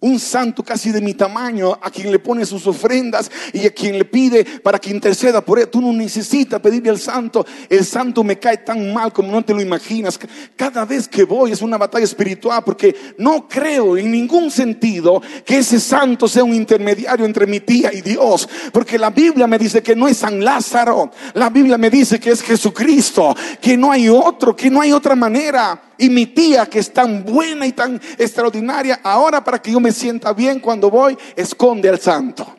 un 0.00 0.18
santo 0.18 0.62
casi 0.62 0.90
de 0.90 1.00
mi 1.00 1.14
tamaño, 1.14 1.78
a 1.80 1.90
quien 1.90 2.10
le 2.10 2.18
pone 2.18 2.46
sus 2.46 2.66
ofrendas 2.66 3.30
y 3.52 3.66
a 3.66 3.70
quien 3.70 3.98
le 3.98 4.04
pide 4.04 4.44
para 4.44 4.78
que 4.78 4.90
interceda 4.90 5.44
por 5.44 5.58
él. 5.58 5.68
Tú 5.68 5.80
no 5.80 5.92
necesitas 5.92 6.60
pedirle 6.60 6.90
al 6.90 6.98
santo. 6.98 7.46
El 7.68 7.84
santo 7.84 8.24
me 8.24 8.38
cae 8.38 8.58
tan 8.58 8.92
mal 8.92 9.12
como 9.12 9.30
no 9.30 9.44
te 9.44 9.52
lo 9.52 9.60
imaginas. 9.60 10.18
Cada 10.56 10.84
vez 10.84 11.06
que 11.06 11.24
voy 11.24 11.52
es 11.52 11.62
una 11.62 11.76
batalla 11.76 12.04
espiritual 12.04 12.62
porque 12.64 13.14
no 13.18 13.46
creo 13.46 13.96
en 13.96 14.10
ningún 14.10 14.50
sentido 14.50 15.22
que 15.44 15.58
ese 15.58 15.78
santo 15.78 16.26
sea 16.28 16.44
un 16.44 16.54
intermediario 16.54 17.26
entre 17.26 17.46
mi 17.46 17.60
tía 17.60 17.92
y 17.92 18.00
Dios. 18.00 18.48
Porque 18.72 18.98
la 18.98 19.10
Biblia 19.10 19.46
me 19.46 19.58
dice 19.58 19.82
que 19.82 19.94
no 19.94 20.08
es 20.08 20.16
San 20.16 20.42
Lázaro. 20.42 21.10
La 21.34 21.50
Biblia 21.50 21.76
me 21.76 21.90
dice 21.90 22.18
que 22.18 22.30
es 22.30 22.42
Jesucristo, 22.42 23.34
que 23.60 23.76
no 23.76 23.92
hay 23.92 24.08
otro, 24.08 24.56
que 24.56 24.70
no 24.70 24.80
hay 24.80 24.92
otra 24.92 25.14
manera. 25.14 25.89
Y 26.00 26.08
mi 26.08 26.26
tía, 26.26 26.64
que 26.64 26.78
es 26.78 26.92
tan 26.94 27.24
buena 27.26 27.66
y 27.66 27.72
tan 27.72 28.00
extraordinaria, 28.16 29.00
ahora 29.04 29.44
para 29.44 29.60
que 29.60 29.70
yo 29.70 29.80
me 29.80 29.92
sienta 29.92 30.32
bien 30.32 30.58
cuando 30.58 30.90
voy, 30.90 31.16
esconde 31.36 31.90
al 31.90 32.00
santo. 32.00 32.56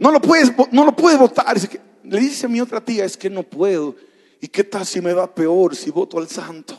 No 0.00 0.10
lo 0.10 0.20
puedes, 0.20 0.52
no 0.72 0.84
lo 0.84 0.96
puedes 0.96 1.16
votar. 1.16 1.56
Le 2.02 2.18
dice 2.18 2.46
a 2.46 2.48
mi 2.48 2.60
otra 2.60 2.80
tía, 2.80 3.04
es 3.04 3.16
que 3.16 3.30
no 3.30 3.44
puedo. 3.44 3.94
¿Y 4.40 4.48
qué 4.48 4.64
tal 4.64 4.84
si 4.84 5.00
me 5.00 5.12
va 5.12 5.32
peor 5.32 5.76
si 5.76 5.90
voto 5.90 6.18
al 6.18 6.28
santo? 6.28 6.76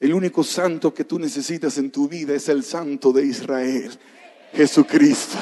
El 0.00 0.12
único 0.12 0.42
santo 0.42 0.92
que 0.92 1.04
tú 1.04 1.20
necesitas 1.20 1.78
en 1.78 1.92
tu 1.92 2.08
vida 2.08 2.34
es 2.34 2.48
el 2.48 2.64
santo 2.64 3.12
de 3.12 3.24
Israel, 3.24 3.96
Jesucristo. 4.52 5.38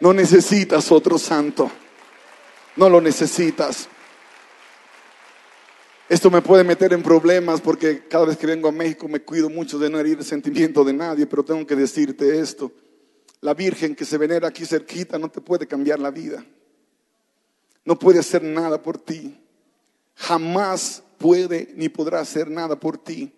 No 0.00 0.12
necesitas 0.12 0.92
otro 0.92 1.16
santo. 1.16 1.70
No 2.76 2.90
lo 2.90 3.00
necesitas. 3.00 3.88
Esto 6.12 6.30
me 6.30 6.42
puede 6.42 6.62
meter 6.62 6.92
en 6.92 7.02
problemas 7.02 7.62
porque 7.62 8.06
cada 8.06 8.26
vez 8.26 8.36
que 8.36 8.46
vengo 8.46 8.68
a 8.68 8.70
México 8.70 9.08
me 9.08 9.22
cuido 9.22 9.48
mucho 9.48 9.78
de 9.78 9.88
no 9.88 9.98
herir 9.98 10.18
el 10.18 10.24
sentimiento 10.26 10.84
de 10.84 10.92
nadie, 10.92 11.26
pero 11.26 11.42
tengo 11.42 11.66
que 11.66 11.74
decirte 11.74 12.38
esto. 12.38 12.70
La 13.40 13.54
Virgen 13.54 13.94
que 13.94 14.04
se 14.04 14.18
venera 14.18 14.48
aquí 14.48 14.66
cerquita 14.66 15.18
no 15.18 15.30
te 15.30 15.40
puede 15.40 15.66
cambiar 15.66 16.00
la 16.00 16.10
vida. 16.10 16.44
No 17.86 17.98
puede 17.98 18.18
hacer 18.18 18.42
nada 18.42 18.82
por 18.82 18.98
ti. 18.98 19.40
Jamás 20.14 21.02
puede 21.16 21.72
ni 21.76 21.88
podrá 21.88 22.20
hacer 22.20 22.50
nada 22.50 22.78
por 22.78 22.98
ti. 22.98 23.32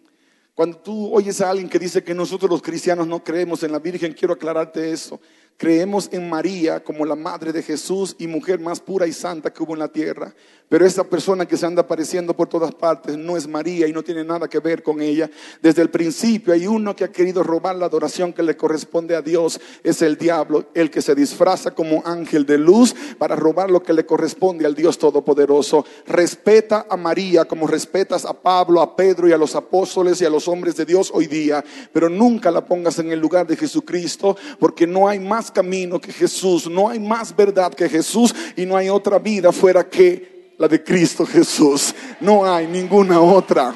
Cuando 0.56 0.76
tú 0.78 1.14
oyes 1.14 1.40
a 1.42 1.50
alguien 1.50 1.68
que 1.68 1.78
dice 1.78 2.02
que 2.02 2.12
nosotros 2.12 2.50
los 2.50 2.60
cristianos 2.60 3.06
no 3.06 3.22
creemos 3.22 3.62
en 3.62 3.70
la 3.70 3.78
Virgen, 3.78 4.14
quiero 4.14 4.34
aclararte 4.34 4.90
eso. 4.90 5.20
Creemos 5.56 6.08
en 6.12 6.28
María 6.28 6.82
como 6.82 7.04
la 7.04 7.14
madre 7.14 7.52
de 7.52 7.62
Jesús 7.62 8.16
y 8.18 8.26
mujer 8.26 8.58
más 8.58 8.80
pura 8.80 9.06
y 9.06 9.12
santa 9.12 9.52
que 9.52 9.62
hubo 9.62 9.74
en 9.74 9.78
la 9.78 9.88
tierra. 9.88 10.34
Pero 10.68 10.86
esa 10.86 11.04
persona 11.04 11.46
que 11.46 11.56
se 11.56 11.66
anda 11.66 11.82
apareciendo 11.82 12.34
por 12.34 12.48
todas 12.48 12.74
partes 12.74 13.16
no 13.16 13.36
es 13.36 13.46
María 13.46 13.86
y 13.86 13.92
no 13.92 14.02
tiene 14.02 14.24
nada 14.24 14.48
que 14.48 14.58
ver 14.58 14.82
con 14.82 15.00
ella. 15.00 15.30
Desde 15.62 15.82
el 15.82 15.90
principio 15.90 16.52
hay 16.52 16.66
uno 16.66 16.96
que 16.96 17.04
ha 17.04 17.12
querido 17.12 17.44
robar 17.44 17.76
la 17.76 17.86
adoración 17.86 18.32
que 18.32 18.42
le 18.42 18.56
corresponde 18.56 19.14
a 19.14 19.22
Dios. 19.22 19.60
Es 19.84 20.02
el 20.02 20.16
diablo, 20.16 20.64
el 20.74 20.90
que 20.90 21.02
se 21.02 21.14
disfraza 21.14 21.70
como 21.70 22.02
ángel 22.04 22.46
de 22.46 22.58
luz 22.58 22.94
para 23.18 23.36
robar 23.36 23.70
lo 23.70 23.82
que 23.82 23.92
le 23.92 24.06
corresponde 24.06 24.66
al 24.66 24.74
Dios 24.74 24.98
Todopoderoso. 24.98 25.84
Respeta 26.06 26.86
a 26.88 26.96
María 26.96 27.44
como 27.44 27.68
respetas 27.68 28.24
a 28.24 28.32
Pablo, 28.32 28.80
a 28.80 28.96
Pedro 28.96 29.28
y 29.28 29.32
a 29.32 29.38
los 29.38 29.54
apóstoles 29.54 30.20
y 30.20 30.24
a 30.24 30.30
los 30.30 30.48
hombres 30.48 30.74
de 30.74 30.86
Dios 30.86 31.12
hoy 31.14 31.26
día. 31.26 31.62
Pero 31.92 32.08
nunca 32.08 32.50
la 32.50 32.64
pongas 32.64 32.98
en 32.98 33.12
el 33.12 33.20
lugar 33.20 33.46
de 33.46 33.56
Jesucristo 33.56 34.36
porque 34.58 34.86
no 34.86 35.08
hay 35.08 35.20
más 35.20 35.43
camino 35.50 36.00
que 36.00 36.12
Jesús, 36.12 36.68
no 36.68 36.88
hay 36.88 36.98
más 36.98 37.34
verdad 37.34 37.72
que 37.72 37.88
Jesús 37.88 38.34
y 38.56 38.66
no 38.66 38.76
hay 38.76 38.88
otra 38.88 39.18
vida 39.18 39.52
fuera 39.52 39.88
que 39.88 40.54
la 40.58 40.68
de 40.68 40.82
Cristo 40.82 41.26
Jesús. 41.26 41.94
No 42.20 42.44
hay 42.44 42.66
ninguna 42.66 43.20
otra, 43.20 43.74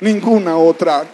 ninguna 0.00 0.56
otra. 0.56 1.04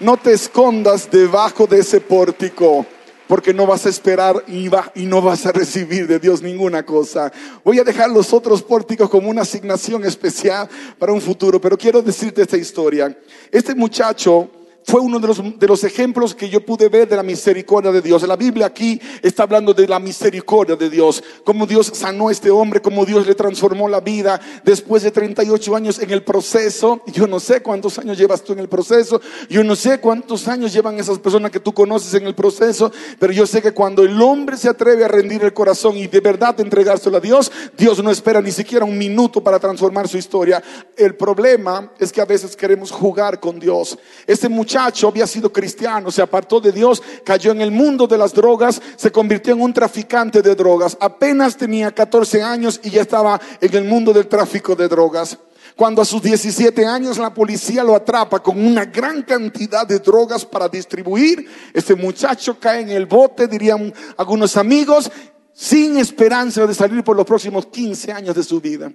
No 0.00 0.16
te 0.16 0.32
escondas 0.32 1.10
debajo 1.10 1.66
de 1.66 1.80
ese 1.80 2.00
pórtico 2.00 2.86
porque 3.32 3.54
no 3.54 3.66
vas 3.66 3.86
a 3.86 3.88
esperar 3.88 4.44
y, 4.46 4.68
no 5.06 5.22
vas 5.22 5.46
a 5.46 5.52
recibir 5.52 6.06
de 6.06 6.18
Dios 6.18 6.42
ninguna 6.42 6.84
cosa. 6.84 7.32
Voy 7.64 7.78
a 7.78 7.84
dejar 7.84 8.10
los 8.10 8.32
otros 8.32 8.62
pórticos 8.62 9.08
como 9.08 9.30
una 9.30 9.40
asignación 9.40 10.04
especial 10.04 10.68
para 10.98 11.14
un 11.14 11.20
futuro, 11.20 11.58
pero 11.58 11.78
quiero 11.78 12.02
decirte 12.02 12.42
esta 12.42 12.58
historia. 12.58 13.16
Este 13.50 13.74
muchacho 13.74 14.50
fue 14.84 15.00
uno 15.00 15.18
de 15.18 15.28
los, 15.28 15.58
de 15.58 15.66
los 15.66 15.84
ejemplos 15.84 16.34
que 16.34 16.48
yo 16.48 16.64
pude 16.64 16.88
ver 16.88 17.08
de 17.08 17.16
la 17.16 17.22
misericordia 17.22 17.92
de 17.92 18.02
Dios. 18.02 18.26
La 18.26 18.36
Biblia 18.36 18.66
aquí 18.66 19.00
está 19.22 19.44
hablando 19.44 19.74
de 19.74 19.86
la 19.86 19.98
misericordia 19.98 20.76
de 20.76 20.90
Dios, 20.90 21.22
cómo 21.44 21.66
Dios 21.66 21.90
sanó 21.94 22.28
a 22.28 22.32
este 22.32 22.50
hombre, 22.50 22.82
cómo 22.82 23.04
Dios 23.04 23.26
le 23.26 23.34
transformó 23.34 23.88
la 23.88 24.00
vida 24.00 24.40
después 24.64 25.02
de 25.02 25.10
38 25.10 25.76
años 25.76 25.98
en 25.98 26.10
el 26.10 26.22
proceso. 26.22 27.02
Yo 27.06 27.26
no 27.26 27.40
sé 27.40 27.62
cuántos 27.62 27.98
años 27.98 28.18
llevas 28.18 28.42
tú 28.42 28.52
en 28.52 28.58
el 28.58 28.68
proceso, 28.68 29.20
yo 29.48 29.62
no 29.64 29.76
sé 29.76 30.00
cuántos 30.00 30.48
años 30.48 30.72
llevan 30.72 30.98
esas 30.98 31.18
personas 31.18 31.50
que 31.50 31.60
tú 31.60 31.72
conoces 31.72 32.14
en 32.14 32.26
el 32.26 32.34
proceso, 32.34 32.90
pero 33.18 33.32
yo 33.32 33.46
sé 33.46 33.62
que 33.62 33.72
cuando 33.72 34.02
el 34.02 34.20
hombre 34.20 34.56
se 34.56 34.68
atreve 34.68 35.04
a 35.04 35.08
rendir 35.08 35.42
el 35.44 35.52
corazón 35.52 35.96
y 35.96 36.06
de 36.06 36.20
verdad 36.20 36.58
entregárselo 36.60 37.16
a 37.16 37.20
Dios, 37.20 37.50
Dios 37.76 38.02
no 38.02 38.10
espera 38.10 38.40
ni 38.40 38.50
siquiera 38.50 38.84
un 38.84 38.98
minuto 38.98 39.42
para 39.42 39.58
transformar 39.58 40.08
su 40.08 40.18
historia. 40.18 40.62
El 40.96 41.14
problema 41.14 41.92
es 41.98 42.12
que 42.12 42.20
a 42.20 42.24
veces 42.24 42.56
queremos 42.56 42.90
jugar 42.90 43.40
con 43.40 43.58
Dios. 43.58 43.98
Este 44.26 44.48
había 44.78 45.26
sido 45.26 45.52
cristiano, 45.52 46.10
se 46.10 46.22
apartó 46.22 46.60
de 46.60 46.72
Dios, 46.72 47.02
cayó 47.24 47.52
en 47.52 47.60
el 47.60 47.70
mundo 47.70 48.06
de 48.06 48.18
las 48.18 48.32
drogas, 48.32 48.80
se 48.96 49.12
convirtió 49.12 49.52
en 49.52 49.60
un 49.60 49.72
traficante 49.72 50.42
de 50.42 50.54
drogas. 50.54 50.96
Apenas 51.00 51.56
tenía 51.56 51.92
14 51.92 52.42
años 52.42 52.80
y 52.82 52.90
ya 52.90 53.02
estaba 53.02 53.40
en 53.60 53.74
el 53.74 53.84
mundo 53.84 54.12
del 54.12 54.28
tráfico 54.28 54.74
de 54.74 54.88
drogas. 54.88 55.38
Cuando 55.76 56.02
a 56.02 56.04
sus 56.04 56.22
17 56.22 56.84
años 56.84 57.18
la 57.18 57.32
policía 57.32 57.82
lo 57.82 57.94
atrapa 57.94 58.42
con 58.42 58.62
una 58.62 58.84
gran 58.84 59.22
cantidad 59.22 59.86
de 59.86 59.98
drogas 60.00 60.44
para 60.44 60.68
distribuir, 60.68 61.48
este 61.72 61.94
muchacho 61.94 62.58
cae 62.60 62.82
en 62.82 62.90
el 62.90 63.06
bote, 63.06 63.48
dirían 63.48 63.92
algunos 64.16 64.56
amigos, 64.56 65.10
sin 65.54 65.98
esperanza 65.98 66.66
de 66.66 66.74
salir 66.74 67.02
por 67.02 67.16
los 67.16 67.26
próximos 67.26 67.66
15 67.66 68.12
años 68.12 68.34
de 68.34 68.42
su 68.42 68.60
vida. 68.60 68.92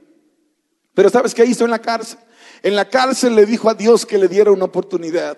Pero 0.94 1.10
¿sabes 1.10 1.34
qué 1.34 1.46
hizo 1.46 1.66
en 1.66 1.72
la 1.72 1.80
cárcel? 1.80 2.20
En 2.63 2.76
la 2.76 2.90
cárcel 2.90 3.36
le 3.36 3.46
dijo 3.46 3.70
a 3.70 3.76
Dios 3.76 4.06
que 4.06 4.18
le 4.18 4.28
diera 4.28 4.52
una 4.52 4.66
oportunidad. 4.66 5.38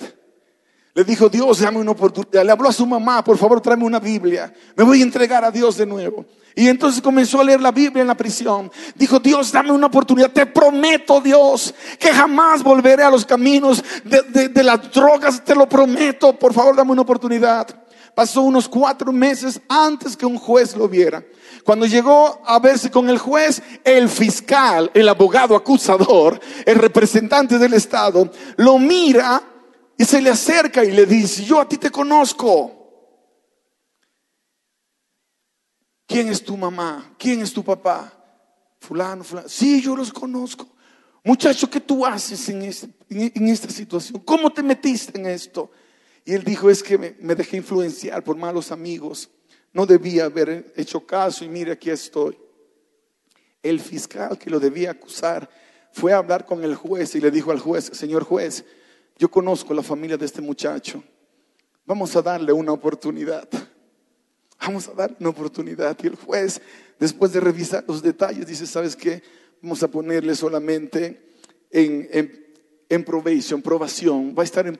Le 1.00 1.06
dijo, 1.06 1.30
Dios, 1.30 1.62
dame 1.62 1.78
una 1.78 1.92
oportunidad. 1.92 2.44
Le 2.44 2.52
habló 2.52 2.68
a 2.68 2.74
su 2.74 2.86
mamá, 2.86 3.24
por 3.24 3.38
favor, 3.38 3.62
tráeme 3.62 3.86
una 3.86 4.02
Biblia. 4.02 4.54
Me 4.76 4.84
voy 4.84 5.00
a 5.00 5.04
entregar 5.04 5.46
a 5.46 5.50
Dios 5.50 5.78
de 5.78 5.86
nuevo. 5.86 6.26
Y 6.54 6.68
entonces 6.68 7.02
comenzó 7.02 7.40
a 7.40 7.46
leer 7.46 7.62
la 7.62 7.72
Biblia 7.72 8.02
en 8.02 8.08
la 8.08 8.18
prisión. 8.18 8.70
Dijo, 8.96 9.18
Dios, 9.18 9.50
dame 9.50 9.72
una 9.72 9.88
oportunidad. 9.88 10.30
Te 10.30 10.46
prometo, 10.46 11.22
Dios, 11.22 11.74
que 11.98 12.10
jamás 12.10 12.62
volveré 12.62 13.04
a 13.04 13.10
los 13.10 13.26
caminos 13.26 13.82
de, 14.04 14.50
de 14.50 14.62
las 14.62 14.92
drogas. 14.92 15.42
Te 15.42 15.56
lo 15.56 15.70
prometo. 15.70 16.38
Por 16.38 16.54
favor, 16.54 16.76
dame 16.76 16.92
una 16.92 17.04
oportunidad. 17.04 17.66
Pasó 18.14 18.42
unos 18.42 18.68
cuatro 18.68 19.14
meses 19.14 19.62
antes 19.70 20.18
que 20.18 20.26
un 20.26 20.38
juez 20.38 20.76
lo 20.76 20.90
viera. 20.90 21.24
Cuando 21.64 21.86
llegó 21.86 22.42
a 22.46 22.60
verse 22.60 22.92
con 22.92 23.10
el 23.10 23.20
juez, 23.20 23.64
el 23.86 24.10
fiscal, 24.10 24.92
el 24.94 25.08
abogado 25.08 25.56
acusador, 25.56 26.38
el 26.66 26.76
representante 26.76 27.58
del 27.58 27.76
Estado, 27.76 28.30
lo 28.58 28.78
mira 28.78 29.42
y 30.00 30.06
se 30.06 30.22
le 30.22 30.30
acerca 30.30 30.82
y 30.86 30.92
le 30.92 31.06
dice, 31.06 31.44
yo 31.44 31.60
a 31.60 31.68
ti 31.68 31.78
te 31.78 31.92
conozco. 31.92 32.74
¿Quién 36.08 36.30
es 36.30 36.42
tu 36.42 36.56
mamá? 36.56 37.16
¿Quién 37.20 37.42
es 37.42 37.52
tu 37.52 37.66
papá? 37.66 38.14
Fulano, 38.80 39.26
fulano. 39.26 39.50
Sí, 39.50 39.82
yo 39.82 39.98
los 39.98 40.14
conozco. 40.14 40.70
Muchacho, 41.22 41.70
¿qué 41.70 41.82
tú 41.82 42.06
haces 42.06 42.48
en, 42.48 42.62
esta 43.50 43.70
situación? 43.70 44.22
¿Cómo 44.22 44.50
te 44.54 44.64
metiste 44.64 45.20
en 45.20 45.26
esto? 45.26 45.70
Y 46.24 46.32
él 46.32 46.46
dijo, 46.46 46.70
es 46.70 46.82
que 46.82 47.18
me 47.20 47.36
dejé 47.36 47.58
influenciar 47.58 48.24
por 48.24 48.38
malos 48.38 48.72
amigos. 48.72 49.30
No 49.74 49.86
debía 49.86 50.26
haber 50.26 50.72
hecho 50.78 51.06
caso 51.06 51.44
y 51.44 51.50
mire, 51.50 51.74
aquí 51.74 51.90
estoy. 51.90 52.38
El 53.62 53.82
fiscal 53.82 54.38
que 54.38 54.50
lo 54.50 54.62
debía 54.62 54.92
acusar 54.92 55.50
fue 55.92 56.14
a 56.14 56.20
hablar 56.20 56.46
con 56.46 56.64
el 56.64 56.76
juez 56.76 57.16
y 57.16 57.20
le 57.20 57.32
dijo 57.32 57.52
al 57.52 57.60
juez, 57.60 57.92
señor 57.92 58.24
juez, 58.24 58.64
yo 59.20 59.30
conozco 59.30 59.74
la 59.74 59.84
familia 59.84 60.16
de 60.16 60.26
este 60.26 60.42
muchacho. 60.42 61.04
Vamos 61.86 62.16
a 62.16 62.22
darle 62.22 62.54
una 62.54 62.72
oportunidad. 62.72 63.50
Vamos 64.62 64.88
a 64.88 64.94
darle 64.94 65.18
una 65.20 65.30
oportunidad. 65.30 65.98
Y 66.02 66.08
el 66.08 66.16
juez, 66.16 66.62
después 66.98 67.34
de 67.34 67.42
revisar 67.42 67.84
los 67.86 68.02
detalles, 68.02 68.48
dice, 68.48 68.66
¿sabes 68.66 68.96
qué? 68.96 69.22
Vamos 69.62 69.84
a 69.84 69.90
ponerle 69.90 70.36
solamente 70.36 71.36
en, 71.70 72.08
en, 72.14 72.46
en 72.88 73.04
probation, 73.04 73.62
probación. 73.62 74.34
Va 74.38 74.44
a 74.44 74.46
estar 74.46 74.66
en, 74.66 74.78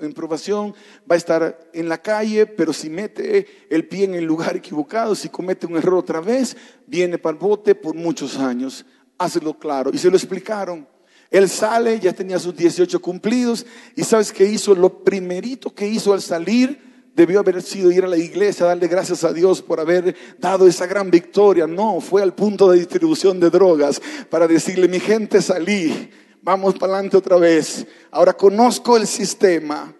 en, 0.00 0.12
probación, 0.12 0.74
va 1.10 1.14
a 1.14 1.16
estar 1.16 1.70
en 1.72 1.88
la 1.88 1.96
calle, 1.96 2.44
pero 2.44 2.74
si 2.74 2.90
mete 2.90 3.66
el 3.70 3.88
pie 3.88 4.04
en 4.04 4.14
el 4.16 4.24
lugar 4.24 4.54
equivocado, 4.54 5.14
si 5.14 5.30
comete 5.30 5.66
un 5.66 5.78
error 5.78 5.94
otra 5.94 6.20
vez, 6.20 6.58
viene 6.86 7.16
para 7.16 7.32
el 7.32 7.40
bote 7.40 7.74
por 7.74 7.94
muchos 7.94 8.36
años. 8.36 8.84
Hazlo 9.16 9.58
claro. 9.58 9.90
Y 9.94 9.98
se 9.98 10.10
lo 10.10 10.16
explicaron. 10.16 10.91
Él 11.32 11.48
sale, 11.48 11.98
ya 11.98 12.12
tenía 12.12 12.38
sus 12.38 12.54
18 12.54 13.00
cumplidos 13.00 13.64
y 13.96 14.04
sabes 14.04 14.30
qué 14.30 14.44
hizo, 14.44 14.74
lo 14.74 15.02
primerito 15.02 15.74
que 15.74 15.88
hizo 15.88 16.12
al 16.12 16.20
salir 16.20 16.78
debió 17.16 17.40
haber 17.40 17.62
sido 17.62 17.90
ir 17.90 18.04
a 18.04 18.08
la 18.08 18.18
iglesia, 18.18 18.66
darle 18.66 18.86
gracias 18.86 19.24
a 19.24 19.32
Dios 19.32 19.62
por 19.62 19.80
haber 19.80 20.14
dado 20.38 20.66
esa 20.66 20.86
gran 20.86 21.10
victoria. 21.10 21.66
No, 21.66 22.02
fue 22.02 22.22
al 22.22 22.34
punto 22.34 22.70
de 22.70 22.78
distribución 22.78 23.40
de 23.40 23.48
drogas 23.48 24.00
para 24.28 24.46
decirle, 24.46 24.88
mi 24.88 25.00
gente 25.00 25.40
salí, 25.40 26.10
vamos 26.42 26.74
para 26.74 26.92
adelante 26.92 27.16
otra 27.16 27.38
vez. 27.38 27.86
Ahora 28.10 28.34
conozco 28.34 28.98
el 28.98 29.06
sistema. 29.06 29.94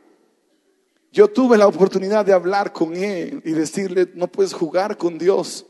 Yo 1.12 1.28
tuve 1.28 1.56
la 1.56 1.66
oportunidad 1.66 2.26
de 2.26 2.34
hablar 2.34 2.74
con 2.74 2.94
él 2.94 3.40
y 3.42 3.52
decirle, 3.52 4.10
no 4.14 4.26
puedes 4.28 4.52
jugar 4.52 4.98
con 4.98 5.16
Dios. 5.16 5.64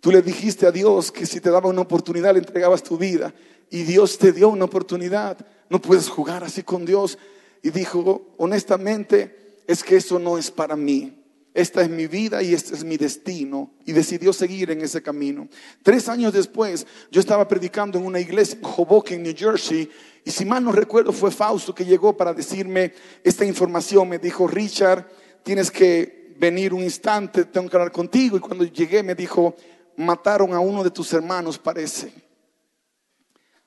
Tú 0.00 0.10
le 0.10 0.20
dijiste 0.20 0.66
a 0.66 0.70
Dios 0.70 1.10
que 1.10 1.24
si 1.24 1.40
te 1.40 1.48
daba 1.48 1.70
una 1.70 1.80
oportunidad 1.80 2.34
le 2.34 2.40
entregabas 2.40 2.82
tu 2.82 2.98
vida 2.98 3.32
y 3.74 3.82
Dios 3.82 4.18
te 4.18 4.30
dio 4.30 4.50
una 4.50 4.66
oportunidad. 4.66 5.44
No 5.68 5.80
puedes 5.80 6.08
jugar 6.08 6.44
así 6.44 6.62
con 6.62 6.86
Dios. 6.86 7.18
Y 7.60 7.70
dijo, 7.70 8.36
honestamente, 8.36 9.56
es 9.66 9.82
que 9.82 9.96
eso 9.96 10.20
no 10.20 10.38
es 10.38 10.48
para 10.48 10.76
mí. 10.76 11.24
Esta 11.52 11.82
es 11.82 11.90
mi 11.90 12.06
vida 12.06 12.40
y 12.40 12.54
este 12.54 12.76
es 12.76 12.84
mi 12.84 12.96
destino. 12.96 13.72
Y 13.84 13.90
decidió 13.90 14.32
seguir 14.32 14.70
en 14.70 14.80
ese 14.80 15.02
camino. 15.02 15.48
Tres 15.82 16.08
años 16.08 16.32
después, 16.32 16.86
yo 17.10 17.18
estaba 17.18 17.48
predicando 17.48 17.98
en 17.98 18.06
una 18.06 18.20
iglesia 18.20 18.60
en 18.62 18.64
Hoboken, 18.64 19.20
New 19.20 19.34
Jersey. 19.36 19.90
Y 20.24 20.30
si 20.30 20.44
mal 20.44 20.62
no 20.62 20.70
recuerdo, 20.70 21.10
fue 21.10 21.32
Fausto 21.32 21.74
que 21.74 21.84
llegó 21.84 22.16
para 22.16 22.32
decirme 22.32 22.92
esta 23.24 23.44
información. 23.44 24.08
Me 24.08 24.20
dijo, 24.20 24.46
Richard, 24.46 25.08
tienes 25.42 25.72
que 25.72 26.32
venir 26.38 26.72
un 26.72 26.84
instante, 26.84 27.46
tengo 27.46 27.68
que 27.68 27.76
hablar 27.76 27.90
contigo. 27.90 28.36
Y 28.36 28.40
cuando 28.40 28.66
llegué 28.66 29.02
me 29.02 29.16
dijo, 29.16 29.56
mataron 29.96 30.52
a 30.54 30.60
uno 30.60 30.84
de 30.84 30.92
tus 30.92 31.12
hermanos, 31.12 31.58
parece 31.58 32.23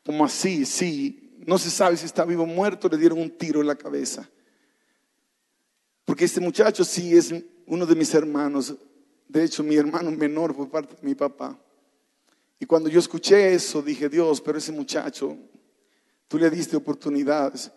como 0.07 0.23
así, 0.23 0.65
sí, 0.65 1.35
no 1.45 1.57
se 1.57 1.69
sabe 1.69 1.97
si 1.97 2.05
está 2.05 2.23
vivo 2.23 2.43
o 2.43 2.45
muerto, 2.45 2.87
le 2.87 2.95
dieron 2.95 3.19
un 3.19 3.29
tiro 3.29 3.59
en 3.59 3.67
la 3.67 3.75
cabeza. 3.75 4.25
Porque 6.05 6.23
este 6.23 6.39
muchacho 6.39 6.85
sí 6.85 7.13
es 7.13 7.35
uno 7.65 7.85
de 7.85 7.93
mis 7.93 8.13
hermanos, 8.13 8.73
de 9.27 9.43
hecho 9.43 9.63
mi 9.63 9.75
hermano 9.75 10.09
menor 10.11 10.55
fue 10.55 10.71
parte 10.71 10.95
de 10.95 11.05
mi 11.05 11.13
papá. 11.13 11.59
Y 12.57 12.65
cuando 12.65 12.87
yo 12.87 13.01
escuché 13.01 13.53
eso, 13.53 13.81
dije, 13.81 14.07
Dios, 14.07 14.39
pero 14.39 14.59
ese 14.59 14.71
muchacho, 14.71 15.37
tú 16.29 16.37
le 16.37 16.49
diste 16.49 16.77
oportunidades. 16.77 17.69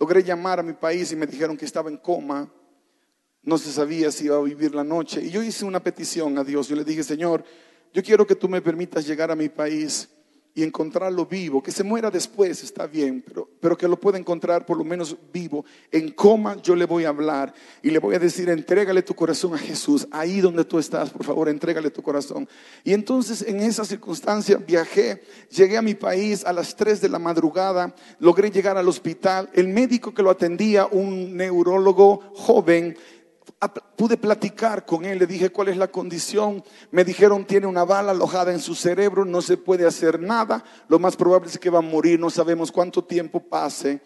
Logré 0.00 0.22
llamar 0.22 0.60
a 0.60 0.62
mi 0.62 0.72
país 0.72 1.12
y 1.12 1.16
me 1.16 1.26
dijeron 1.26 1.54
que 1.54 1.66
estaba 1.66 1.90
en 1.90 1.98
coma, 1.98 2.50
no 3.42 3.58
se 3.58 3.70
sabía 3.70 4.10
si 4.10 4.24
iba 4.24 4.38
a 4.38 4.42
vivir 4.42 4.74
la 4.74 4.84
noche. 4.84 5.22
Y 5.22 5.28
yo 5.28 5.42
hice 5.42 5.66
una 5.66 5.84
petición 5.84 6.38
a 6.38 6.44
Dios, 6.44 6.66
yo 6.66 6.76
le 6.76 6.84
dije, 6.84 7.02
Señor, 7.02 7.44
yo 7.92 8.02
quiero 8.02 8.26
que 8.26 8.36
tú 8.36 8.48
me 8.48 8.62
permitas 8.62 9.06
llegar 9.06 9.30
a 9.30 9.36
mi 9.36 9.50
país 9.50 10.08
y 10.54 10.62
encontrarlo 10.62 11.26
vivo, 11.26 11.62
que 11.62 11.72
se 11.72 11.82
muera 11.82 12.10
después 12.10 12.62
está 12.62 12.86
bien, 12.86 13.22
pero, 13.26 13.48
pero 13.60 13.76
que 13.76 13.88
lo 13.88 13.98
pueda 13.98 14.18
encontrar 14.18 14.64
por 14.64 14.78
lo 14.78 14.84
menos 14.84 15.16
vivo. 15.32 15.64
En 15.90 16.12
coma 16.12 16.56
yo 16.62 16.76
le 16.76 16.84
voy 16.84 17.04
a 17.04 17.08
hablar 17.08 17.52
y 17.82 17.90
le 17.90 17.98
voy 17.98 18.14
a 18.14 18.20
decir, 18.20 18.48
entrégale 18.48 19.02
tu 19.02 19.14
corazón 19.14 19.54
a 19.54 19.58
Jesús, 19.58 20.06
ahí 20.12 20.40
donde 20.40 20.64
tú 20.64 20.78
estás, 20.78 21.10
por 21.10 21.24
favor, 21.24 21.48
entrégale 21.48 21.90
tu 21.90 22.02
corazón. 22.02 22.48
Y 22.84 22.92
entonces 22.92 23.42
en 23.42 23.60
esa 23.60 23.84
circunstancia 23.84 24.56
viajé, 24.56 25.22
llegué 25.50 25.76
a 25.76 25.82
mi 25.82 25.94
país 25.94 26.44
a 26.44 26.52
las 26.52 26.76
3 26.76 27.00
de 27.00 27.08
la 27.08 27.18
madrugada, 27.18 27.94
logré 28.20 28.50
llegar 28.50 28.78
al 28.78 28.88
hospital, 28.88 29.50
el 29.54 29.66
médico 29.66 30.14
que 30.14 30.22
lo 30.22 30.30
atendía, 30.30 30.86
un 30.86 31.36
neurólogo 31.36 32.20
joven, 32.34 32.96
pude 33.96 34.16
platicar 34.16 34.84
con 34.84 35.04
él, 35.04 35.18
le 35.18 35.26
dije 35.26 35.50
cuál 35.50 35.68
es 35.68 35.76
la 35.76 35.88
condición, 35.88 36.62
me 36.90 37.04
dijeron 37.04 37.46
tiene 37.46 37.66
una 37.66 37.84
bala 37.84 38.12
alojada 38.12 38.52
en 38.52 38.60
su 38.60 38.74
cerebro, 38.74 39.24
no 39.24 39.40
se 39.40 39.56
puede 39.56 39.86
hacer 39.86 40.20
nada, 40.20 40.62
lo 40.88 40.98
más 40.98 41.16
probable 41.16 41.48
es 41.48 41.58
que 41.58 41.70
va 41.70 41.78
a 41.78 41.82
morir, 41.82 42.18
no 42.20 42.30
sabemos 42.30 42.70
cuánto 42.70 43.04
tiempo 43.04 43.40
pase. 43.40 44.00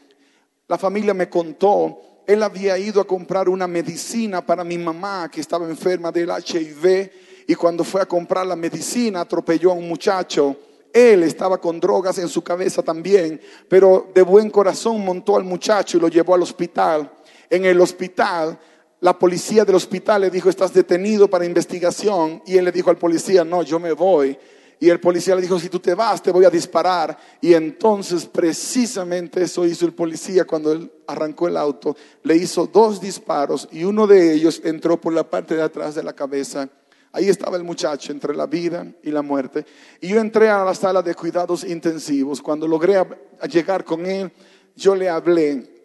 La 0.68 0.78
familia 0.78 1.14
me 1.14 1.28
contó, 1.28 1.99
él 2.26 2.42
había 2.42 2.76
ido 2.78 3.01
a 3.01 3.07
comprar 3.07 3.49
una 3.49 3.66
medicina 3.66 4.44
para 4.44 4.62
mi 4.62 4.76
mamá 4.76 5.30
que 5.30 5.40
estaba 5.40 5.66
enferma 5.66 6.12
del 6.12 6.28
HIV 6.30 7.11
y 7.46 7.55
cuando 7.55 7.84
fue 7.84 8.03
a 8.03 8.07
comprar 8.07 8.46
la 8.46 8.55
medicina 8.55 9.22
atropelló 9.22 9.70
a 9.70 9.74
un 9.74 9.88
muchacho. 9.88 10.55
Él 10.92 11.22
estaba 11.22 11.59
con 11.59 11.80
drogas 11.80 12.18
en 12.18 12.28
su 12.28 12.42
cabeza 12.42 12.82
también, 12.82 13.40
pero 13.66 14.11
de 14.14 14.20
buen 14.20 14.51
corazón 14.51 15.03
montó 15.03 15.36
al 15.36 15.44
muchacho 15.44 15.96
y 15.96 16.01
lo 16.01 16.09
llevó 16.09 16.34
al 16.34 16.42
hospital. 16.42 17.11
En 17.49 17.64
el 17.64 17.80
hospital 17.80 18.59
la 19.01 19.18
policía 19.18 19.64
del 19.64 19.76
hospital 19.76 20.22
le 20.22 20.30
dijo, 20.30 20.49
estás 20.49 20.72
detenido 20.72 21.28
para 21.28 21.44
investigación. 21.44 22.42
Y 22.46 22.57
él 22.57 22.64
le 22.64 22.72
dijo 22.72 22.90
al 22.90 22.96
policía, 22.96 23.44
no, 23.44 23.62
yo 23.62 23.78
me 23.78 23.92
voy. 23.92 24.36
Y 24.80 24.90
el 24.90 25.01
policía 25.01 25.34
le 25.34 25.42
dijo, 25.42 25.59
si 25.59 25.68
tú 25.68 25.80
te 25.80 25.94
vas, 25.94 26.22
te 26.22 26.30
voy 26.30 26.44
a 26.44 26.51
disparar. 26.51 27.16
Y 27.40 27.55
entonces 27.55 28.26
precisamente 28.26 29.42
eso 29.42 29.64
hizo 29.66 29.86
el 29.86 29.92
policía 29.92 30.44
cuando 30.44 30.72
él 30.72 30.90
arrancó 31.07 31.49
el 31.49 31.57
auto. 31.57 31.96
Le 32.22 32.36
hizo 32.36 32.66
dos 32.66 33.01
disparos 33.01 33.68
y 33.72 33.84
uno 33.84 34.07
de 34.07 34.34
ellos 34.34 34.61
entró 34.64 35.01
por 35.01 35.12
la 35.12 35.28
parte 35.28 35.57
de 35.57 35.62
atrás 35.62 35.94
de 35.94 36.03
la 36.03 36.12
cabeza. 36.12 36.68
Ahí 37.12 37.28
estaba 37.28 37.57
el 37.57 37.64
muchacho 37.64 38.12
entre 38.12 38.36
la 38.36 38.46
vida 38.46 38.86
y 39.03 39.11
la 39.11 39.22
muerte. 39.22 39.64
Y 40.01 40.09
yo 40.09 40.20
entré 40.20 40.49
a 40.49 40.64
la 40.64 40.74
sala 40.74 41.03
de 41.03 41.14
cuidados 41.14 41.64
intensivos. 41.64 42.42
Cuando 42.42 42.68
logré 42.68 43.03
llegar 43.51 43.84
con 43.84 44.07
él, 44.07 44.30
yo 44.76 44.94
le 44.94 45.09
hablé 45.09 45.78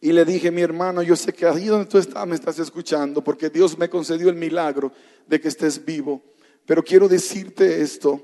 y 0.00 0.12
le 0.12 0.24
dije, 0.24 0.50
mi 0.50 0.62
hermano, 0.62 1.02
yo 1.02 1.16
sé 1.16 1.32
que 1.32 1.46
ahí 1.46 1.66
donde 1.66 1.86
tú 1.86 1.98
estás 1.98 2.26
me 2.26 2.34
estás 2.34 2.58
escuchando, 2.58 3.22
porque 3.24 3.48
Dios 3.48 3.78
me 3.78 3.88
concedió 3.88 4.28
el 4.28 4.36
milagro 4.36 4.92
de 5.26 5.40
que 5.40 5.48
estés 5.48 5.84
vivo. 5.84 6.22
Pero 6.66 6.82
quiero 6.82 7.08
decirte 7.08 7.80
esto, 7.80 8.20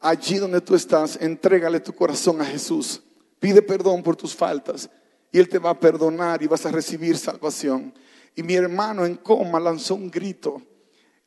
allí 0.00 0.38
donde 0.38 0.60
tú 0.60 0.74
estás, 0.74 1.18
entrégale 1.20 1.80
tu 1.80 1.92
corazón 1.92 2.40
a 2.40 2.44
Jesús. 2.44 3.02
Pide 3.38 3.62
perdón 3.62 4.02
por 4.02 4.16
tus 4.16 4.34
faltas 4.34 4.88
y 5.32 5.38
Él 5.38 5.48
te 5.48 5.58
va 5.58 5.70
a 5.70 5.80
perdonar 5.80 6.42
y 6.42 6.46
vas 6.46 6.66
a 6.66 6.70
recibir 6.70 7.16
salvación. 7.16 7.92
Y 8.36 8.42
mi 8.42 8.54
hermano 8.54 9.04
en 9.04 9.16
coma 9.16 9.58
lanzó 9.58 9.94
un 9.94 10.10
grito 10.10 10.62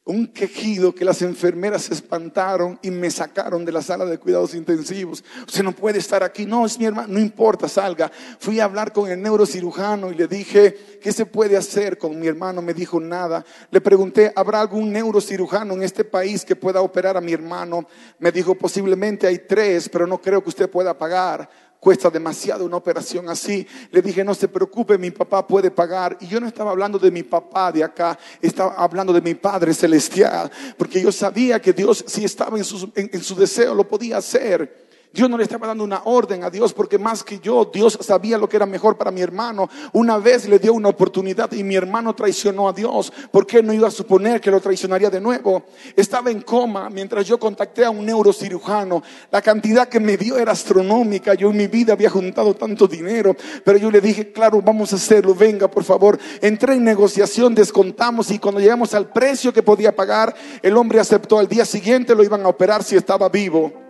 un 0.06 0.28
quejido 0.28 0.94
que 0.94 1.06
las 1.06 1.22
enfermeras 1.22 1.84
se 1.84 1.94
espantaron 1.94 2.78
y 2.82 2.92
me 2.92 3.10
sacaron 3.10 3.64
de 3.64 3.72
la 3.72 3.82
sala 3.82 4.04
de 4.06 4.18
cuidados 4.18 4.54
intensivos. 4.54 5.24
Usted 5.48 5.64
no 5.64 5.72
puede 5.72 6.00
estar 6.00 6.24
aquí. 6.24 6.46
No, 6.46 6.66
es 6.66 6.78
mi 6.78 6.86
hermano, 6.86 7.08
no 7.14 7.20
importa, 7.20 7.70
salga. 7.70 8.12
Fui 8.40 8.60
a 8.60 8.66
hablar 8.66 8.92
con 8.92 9.10
el 9.10 9.22
neurocirujano 9.22 10.12
y 10.12 10.16
le 10.16 10.28
dije, 10.28 11.00
¿qué 11.02 11.14
se 11.14 11.26
puede 11.26 11.56
hacer 11.56 11.98
con 11.98 12.20
mi 12.20 12.28
hermano? 12.28 12.62
Me 12.62 12.74
dijo 12.74 13.00
nada. 13.00 13.46
Le 13.72 13.80
pregunté, 13.80 14.34
¿habrá 14.36 14.60
algún 14.60 14.92
neurocirujano 14.92 15.74
en 15.74 15.84
este 15.84 16.04
país 16.04 16.44
que 16.44 16.58
pueda 16.58 16.82
operar 16.82 17.16
a 17.16 17.22
mi 17.22 17.32
hermano? 17.32 17.88
Me 18.20 18.34
dijo, 18.34 18.56
posiblemente 18.56 19.26
hay 19.26 19.40
tres, 19.40 19.88
pero 19.88 20.06
no 20.06 20.22
creo 20.22 20.44
que 20.44 20.50
usted 20.50 20.70
pueda 20.70 20.98
pagar 20.98 21.50
cuesta 21.84 22.10
demasiado 22.10 22.64
una 22.64 22.78
operación 22.78 23.28
así. 23.28 23.68
Le 23.92 24.02
dije, 24.02 24.24
no 24.24 24.34
se 24.34 24.48
preocupe, 24.48 24.98
mi 24.98 25.12
papá 25.12 25.46
puede 25.46 25.70
pagar. 25.70 26.18
Y 26.22 26.28
yo 26.28 26.40
no 26.40 26.48
estaba 26.48 26.72
hablando 26.72 26.98
de 26.98 27.12
mi 27.12 27.24
papá 27.24 27.74
de 27.74 27.84
acá, 27.84 28.18
estaba 28.42 28.74
hablando 28.76 29.12
de 29.12 29.20
mi 29.20 29.36
Padre 29.36 29.74
Celestial, 29.74 30.50
porque 30.78 31.02
yo 31.02 31.12
sabía 31.12 31.62
que 31.62 31.74
Dios, 31.74 32.06
si 32.08 32.24
estaba 32.24 32.58
en 32.58 32.64
su, 32.64 32.90
en 32.96 33.22
su 33.22 33.36
deseo, 33.36 33.76
lo 33.76 33.86
podía 33.86 34.18
hacer. 34.18 34.83
Dios 35.14 35.30
no 35.30 35.38
le 35.38 35.44
estaba 35.44 35.68
dando 35.68 35.84
una 35.84 36.02
orden 36.06 36.44
a 36.44 36.50
Dios 36.50 36.74
porque 36.74 36.98
más 36.98 37.24
que 37.24 37.38
yo, 37.38 37.70
Dios 37.72 38.00
sabía 38.02 38.36
lo 38.36 38.50
que 38.50 38.56
era 38.56 38.66
mejor 38.66 38.98
para 38.98 39.12
mi 39.12 39.22
hermano. 39.22 39.70
Una 39.92 40.18
vez 40.18 40.50
le 40.50 40.58
dio 40.58 40.74
una 40.74 40.90
oportunidad 40.90 41.52
y 41.52 41.64
mi 41.64 41.76
hermano 41.76 42.16
traicionó 42.16 42.68
a 42.68 42.74
Dios. 42.74 43.14
¿Por 43.30 43.46
qué 43.46 43.62
no 43.62 43.74
iba 43.74 43.88
a 43.88 43.92
suponer 43.92 44.42
que 44.42 44.50
lo 44.50 44.60
traicionaría 44.60 45.12
de 45.12 45.22
nuevo? 45.22 45.66
Estaba 45.96 46.32
en 46.32 46.42
coma 46.42 46.90
mientras 46.90 47.28
yo 47.28 47.38
contacté 47.38 47.86
a 47.86 47.92
un 47.92 48.08
neurocirujano. 48.08 49.04
La 49.30 49.44
cantidad 49.44 49.88
que 49.88 50.00
me 50.00 50.18
dio 50.18 50.40
era 50.40 50.54
astronómica. 50.54 51.36
Yo 51.36 51.52
en 51.52 51.58
mi 51.58 51.68
vida 51.68 51.94
había 51.94 52.10
juntado 52.10 52.56
tanto 52.56 52.88
dinero, 52.88 53.36
pero 53.64 53.78
yo 53.78 53.92
le 53.92 54.02
dije, 54.02 54.32
claro, 54.32 54.64
vamos 54.64 54.94
a 54.94 54.96
hacerlo. 54.96 55.36
Venga, 55.36 55.68
por 55.68 55.84
favor. 55.84 56.18
Entré 56.42 56.74
en 56.74 56.84
negociación, 56.84 57.54
descontamos 57.54 58.32
y 58.32 58.40
cuando 58.40 58.60
llegamos 58.60 58.96
al 58.96 59.12
precio 59.12 59.54
que 59.54 59.62
podía 59.62 59.96
pagar, 59.96 60.34
el 60.64 60.76
hombre 60.76 61.00
aceptó. 61.00 61.38
Al 61.38 61.48
día 61.48 61.66
siguiente 61.66 62.16
lo 62.16 62.24
iban 62.24 62.44
a 62.48 62.48
operar 62.48 62.84
si 62.84 62.96
estaba 62.96 63.30
vivo. 63.30 63.83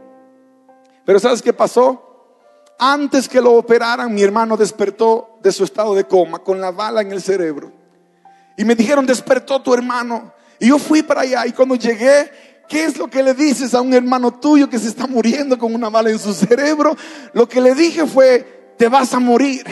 Pero 1.06 1.20
¿sabes 1.20 1.42
qué 1.42 1.54
pasó? 1.54 2.10
Antes 2.80 3.30
que 3.30 3.42
lo 3.42 3.54
operaran, 3.54 4.14
mi 4.14 4.24
hermano 4.24 4.58
despertó 4.58 5.38
de 5.42 5.52
su 5.52 5.64
estado 5.64 5.96
de 5.96 6.06
coma 6.06 6.40
con 6.40 6.60
la 6.60 6.72
bala 6.72 7.02
en 7.02 7.12
el 7.12 7.22
cerebro. 7.22 7.72
Y 8.58 8.66
me 8.66 8.76
dijeron, 8.76 9.06
despertó 9.06 9.62
tu 9.62 9.74
hermano. 9.74 10.34
Y 10.60 10.68
yo 10.68 10.80
fui 10.80 11.04
para 11.04 11.22
allá 11.22 11.46
y 11.46 11.52
cuando 11.52 11.76
llegué, 11.76 12.32
¿qué 12.68 12.86
es 12.86 12.98
lo 12.98 13.10
que 13.10 13.24
le 13.24 13.34
dices 13.34 13.74
a 13.74 13.82
un 13.82 13.94
hermano 13.94 14.34
tuyo 14.34 14.70
que 14.70 14.80
se 14.80 14.88
está 14.88 15.08
muriendo 15.08 15.58
con 15.58 15.74
una 15.74 15.90
bala 15.90 16.10
en 16.10 16.20
su 16.20 16.34
cerebro? 16.34 16.96
Lo 17.34 17.48
que 17.48 17.62
le 17.62 17.76
dije 17.76 18.06
fue, 18.06 18.74
te 18.78 18.88
vas 18.88 19.14
a 19.14 19.20
morir. 19.20 19.66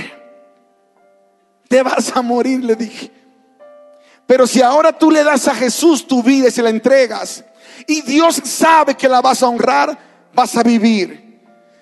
Te 1.67 1.83
vas 1.83 2.15
a 2.15 2.21
morir, 2.21 2.63
le 2.63 2.75
dije. 2.75 3.11
Pero 4.25 4.47
si 4.47 4.61
ahora 4.61 4.97
tú 4.97 5.11
le 5.11 5.23
das 5.23 5.47
a 5.47 5.55
Jesús 5.55 6.07
tu 6.07 6.23
vida 6.23 6.47
y 6.47 6.51
se 6.51 6.61
la 6.61 6.69
entregas, 6.69 7.43
y 7.87 8.01
Dios 8.01 8.41
sabe 8.43 8.95
que 8.95 9.09
la 9.09 9.21
vas 9.21 9.43
a 9.43 9.47
honrar, 9.47 10.10
vas 10.33 10.55
a 10.55 10.63
vivir. 10.63 11.39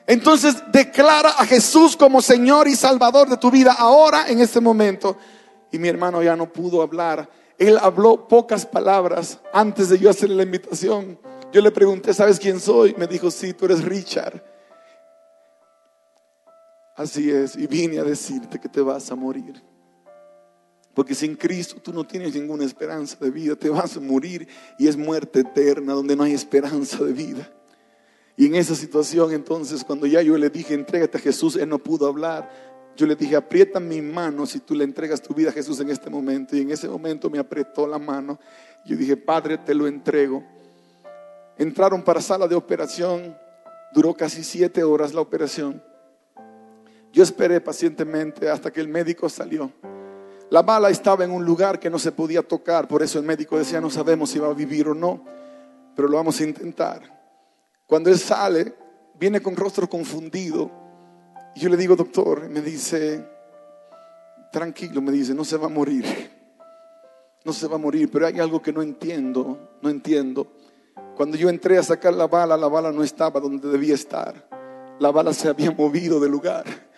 Entonces 0.07 0.55
declara 0.71 1.29
a 1.29 1.45
Jesús 1.45 1.95
como 1.95 2.21
Señor 2.21 2.67
y 2.67 2.75
Salvador 2.75 3.29
de 3.29 3.37
tu 3.37 3.51
vida 3.51 3.73
ahora, 3.77 4.27
en 4.27 4.39
este 4.39 4.59
momento. 4.59 5.17
Y 5.71 5.77
mi 5.77 5.87
hermano 5.87 6.23
ya 6.23 6.35
no 6.35 6.51
pudo 6.51 6.81
hablar. 6.81 7.29
Él 7.59 7.77
habló 7.79 8.27
pocas 8.27 8.65
palabras 8.65 9.39
antes 9.53 9.89
de 9.89 9.99
yo 9.99 10.09
hacerle 10.09 10.35
la 10.35 10.43
invitación. 10.43 11.19
Yo 11.51 11.61
le 11.61 11.71
pregunté, 11.71 12.13
¿sabes 12.13 12.39
quién 12.39 12.59
soy? 12.59 12.95
Me 12.97 13.05
dijo, 13.05 13.29
sí, 13.29 13.53
tú 13.53 13.65
eres 13.65 13.83
Richard. 13.83 14.43
Así 16.95 17.29
es, 17.29 17.55
y 17.55 17.67
vine 17.67 17.99
a 17.99 18.03
decirte 18.03 18.59
que 18.59 18.67
te 18.67 18.81
vas 18.81 19.11
a 19.11 19.15
morir. 19.15 19.63
Porque 20.93 21.15
sin 21.15 21.35
Cristo 21.35 21.77
tú 21.81 21.93
no 21.93 22.03
tienes 22.03 22.33
ninguna 22.33 22.65
esperanza 22.65 23.15
de 23.21 23.29
vida, 23.29 23.55
te 23.55 23.69
vas 23.69 23.95
a 23.95 23.99
morir 23.99 24.47
y 24.77 24.87
es 24.87 24.97
muerte 24.97 25.41
eterna 25.41 25.93
donde 25.93 26.15
no 26.15 26.23
hay 26.23 26.33
esperanza 26.33 27.03
de 27.03 27.13
vida. 27.13 27.49
Y 28.39 28.45
en 28.45 28.55
esa 28.55 28.73
situación 28.73 29.33
entonces, 29.33 29.83
cuando 29.83 30.07
ya 30.07 30.21
yo 30.21 30.37
le 30.37 30.49
dije, 30.49 30.73
entrégate 30.73 31.17
a 31.17 31.19
Jesús, 31.19 31.57
él 31.57 31.67
no 31.67 31.77
pudo 31.77 32.07
hablar. 32.07 32.49
Yo 32.95 33.05
le 33.05 33.17
dije, 33.17 33.35
aprieta 33.35 33.81
mi 33.81 34.01
mano 34.01 34.45
si 34.45 34.61
tú 34.61 34.75
le 34.75 34.85
entregas 34.85 35.21
tu 35.21 35.33
vida 35.33 35.49
a 35.49 35.51
Jesús 35.51 35.77
en 35.81 35.89
este 35.89 36.09
momento. 36.09 36.55
Y 36.55 36.61
en 36.61 36.71
ese 36.71 36.87
momento 36.87 37.29
me 37.29 37.37
apretó 37.37 37.85
la 37.85 37.99
mano. 37.99 38.39
Yo 38.85 38.95
dije, 38.95 39.17
Padre, 39.17 39.57
te 39.57 39.75
lo 39.75 39.87
entrego. 39.87 40.41
Entraron 41.57 42.01
para 42.01 42.21
sala 42.21 42.47
de 42.47 42.55
operación. 42.55 43.37
Duró 43.93 44.13
casi 44.13 44.41
siete 44.45 44.85
horas 44.85 45.13
la 45.13 45.19
operación. 45.19 45.83
Yo 47.11 47.23
esperé 47.23 47.59
pacientemente 47.59 48.49
hasta 48.49 48.71
que 48.71 48.79
el 48.79 48.87
médico 48.87 49.27
salió. 49.27 49.69
La 50.49 50.61
bala 50.61 50.89
estaba 50.89 51.25
en 51.25 51.31
un 51.31 51.43
lugar 51.43 51.77
que 51.77 51.89
no 51.89 51.99
se 51.99 52.13
podía 52.13 52.41
tocar, 52.41 52.87
por 52.87 53.03
eso 53.03 53.19
el 53.19 53.25
médico 53.25 53.57
decía, 53.57 53.81
no 53.81 53.89
sabemos 53.89 54.29
si 54.29 54.39
va 54.39 54.47
a 54.47 54.53
vivir 54.53 54.87
o 54.87 54.95
no, 54.95 55.25
pero 55.93 56.07
lo 56.07 56.15
vamos 56.15 56.39
a 56.39 56.45
intentar. 56.45 57.18
Cuando 57.89 58.11
él 58.11 58.19
sale, 58.19 58.75
viene 59.19 59.41
con 59.41 59.55
rostro 59.55 59.89
confundido. 59.89 60.69
Y 61.55 61.61
yo 61.61 61.69
le 61.69 61.75
digo, 61.75 61.95
doctor, 61.95 62.47
me 62.47 62.61
dice, 62.61 63.27
tranquilo, 64.51 65.01
me 65.01 65.11
dice, 65.11 65.33
no 65.33 65.43
se 65.43 65.57
va 65.57 65.65
a 65.65 65.69
morir. 65.69 66.05
No 67.43 67.51
se 67.51 67.67
va 67.67 67.77
a 67.77 67.79
morir, 67.79 68.07
pero 68.11 68.27
hay 68.27 68.39
algo 68.39 68.61
que 68.61 68.71
no 68.71 68.83
entiendo, 68.83 69.79
no 69.81 69.89
entiendo. 69.89 70.53
Cuando 71.17 71.35
yo 71.35 71.49
entré 71.49 71.79
a 71.79 71.83
sacar 71.83 72.13
la 72.13 72.27
bala, 72.27 72.57
la 72.57 72.67
bala 72.67 72.91
no 72.91 73.03
estaba 73.03 73.39
donde 73.39 73.67
debía 73.67 73.95
estar. 73.95 74.35
La 74.99 75.09
bala 75.09 75.33
se 75.33 75.49
había 75.49 75.71
movido 75.71 76.19
de 76.19 76.29
lugar 76.29 76.88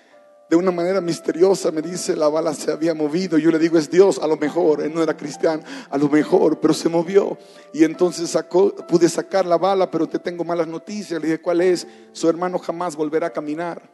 de 0.51 0.57
una 0.57 0.69
manera 0.69 0.99
misteriosa 0.99 1.71
me 1.71 1.81
dice 1.81 2.13
la 2.13 2.27
bala 2.27 2.53
se 2.53 2.73
había 2.73 2.93
movido. 2.93 3.37
Yo 3.37 3.51
le 3.51 3.57
digo 3.57 3.77
es 3.77 3.89
Dios, 3.89 4.19
a 4.21 4.27
lo 4.27 4.35
mejor, 4.35 4.81
él 4.81 4.93
no 4.93 5.01
era 5.01 5.15
cristiano, 5.15 5.63
a 5.89 5.97
lo 5.97 6.09
mejor, 6.09 6.59
pero 6.59 6.73
se 6.73 6.89
movió. 6.89 7.37
Y 7.73 7.85
entonces 7.85 8.31
sacó, 8.31 8.75
pude 8.75 9.07
sacar 9.07 9.45
la 9.45 9.57
bala, 9.57 9.89
pero 9.89 10.07
te 10.07 10.19
tengo 10.19 10.43
malas 10.43 10.67
noticias. 10.67 11.21
Le 11.21 11.27
dije, 11.27 11.41
¿cuál 11.41 11.61
es? 11.61 11.87
Su 12.11 12.27
hermano 12.27 12.59
jamás 12.59 12.97
volverá 12.97 13.27
a 13.27 13.29
caminar. 13.29 13.89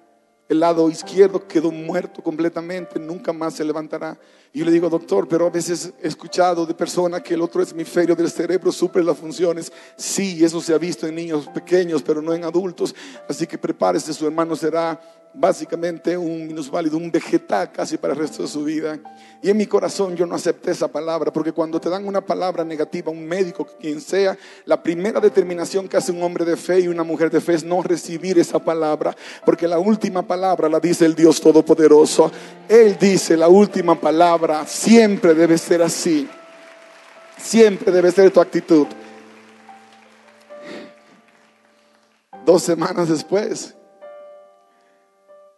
El 0.50 0.62
lado 0.62 0.90
izquierdo 0.90 1.48
quedó 1.48 1.72
muerto 1.72 2.24
completamente, 2.24 3.00
nunca 3.00 3.32
más 3.32 3.54
se 3.54 3.64
levantará. 3.64 4.18
Y 4.52 4.60
yo 4.60 4.66
le 4.66 4.72
digo, 4.72 4.90
doctor, 4.90 5.28
pero 5.28 5.46
a 5.46 5.52
veces 5.52 5.94
he 6.02 6.08
escuchado 6.08 6.66
de 6.66 6.74
personas 6.74 7.22
que 7.22 7.36
el 7.36 7.42
otro 7.44 7.62
hemisferio 7.62 8.16
del 8.16 8.32
cerebro 8.32 8.72
suple 8.72 9.04
las 9.04 9.18
funciones. 9.18 9.72
Sí, 9.96 10.44
eso 10.44 10.60
se 10.60 10.74
ha 10.74 10.80
visto 10.80 11.06
en 11.06 11.14
niños 11.14 11.48
pequeños, 11.50 12.02
pero 12.02 12.20
no 12.20 12.34
en 12.34 12.46
adultos. 12.46 12.96
Así 13.30 13.46
que 13.46 13.60
prepárese, 13.60 14.12
su 14.12 14.26
hermano 14.26 14.56
será 14.56 15.00
básicamente 15.40 16.18
un 16.18 16.48
minusválido, 16.48 16.98
un 16.98 17.12
vegetal 17.12 17.72
casi 17.72 17.98
para 17.98 18.14
el 18.14 18.20
resto 18.20 18.42
de 18.42 18.50
su 18.50 18.64
vida. 18.64 19.00
Y 19.42 19.52
en 19.52 19.58
mi 19.58 19.68
corazón 19.68 20.16
yo 20.16 20.26
no 20.26 20.34
acepté 20.34 20.72
esa 20.72 20.88
palabra, 20.88 21.32
porque 21.32 21.52
cuando 21.52 21.80
te 21.80 21.90
dan 21.90 22.08
una 22.08 22.22
palabra 22.22 22.64
negativa, 22.64 23.12
un 23.12 23.26
médico, 23.26 23.68
quien 23.80 24.02
sea, 24.02 24.36
la 24.66 24.82
primera 24.82 25.20
determinación 25.20 25.88
que 25.88 25.96
hace 25.96 26.12
un 26.12 26.24
hombre 26.24 26.44
de 26.44 26.58
fe 26.58 26.80
y 26.80 26.88
una 26.88 27.04
mujer 27.04 27.30
de 27.30 27.40
fe 27.40 27.54
es 27.54 27.64
no 27.64 27.84
recibir 27.84 28.40
esa 28.40 28.58
palabra, 28.58 29.16
porque 29.46 29.68
la 29.68 29.78
última 29.78 30.24
palabra 30.24 30.68
la 30.68 30.80
dice 30.80 31.06
el 31.06 31.14
Dios 31.14 31.40
Todopoderoso. 31.40 32.32
Él 32.68 32.98
dice 33.00 33.38
la 33.38 33.48
última 33.48 34.00
palabra, 34.00 34.66
siempre 34.66 35.36
debe 35.36 35.60
ser 35.60 35.84
así, 35.84 36.28
siempre 37.38 37.92
debe 37.92 38.12
ser 38.12 38.32
tu 38.32 38.42
actitud. 38.42 38.88
Dos 42.44 42.64
semanas 42.64 43.10
después, 43.10 43.77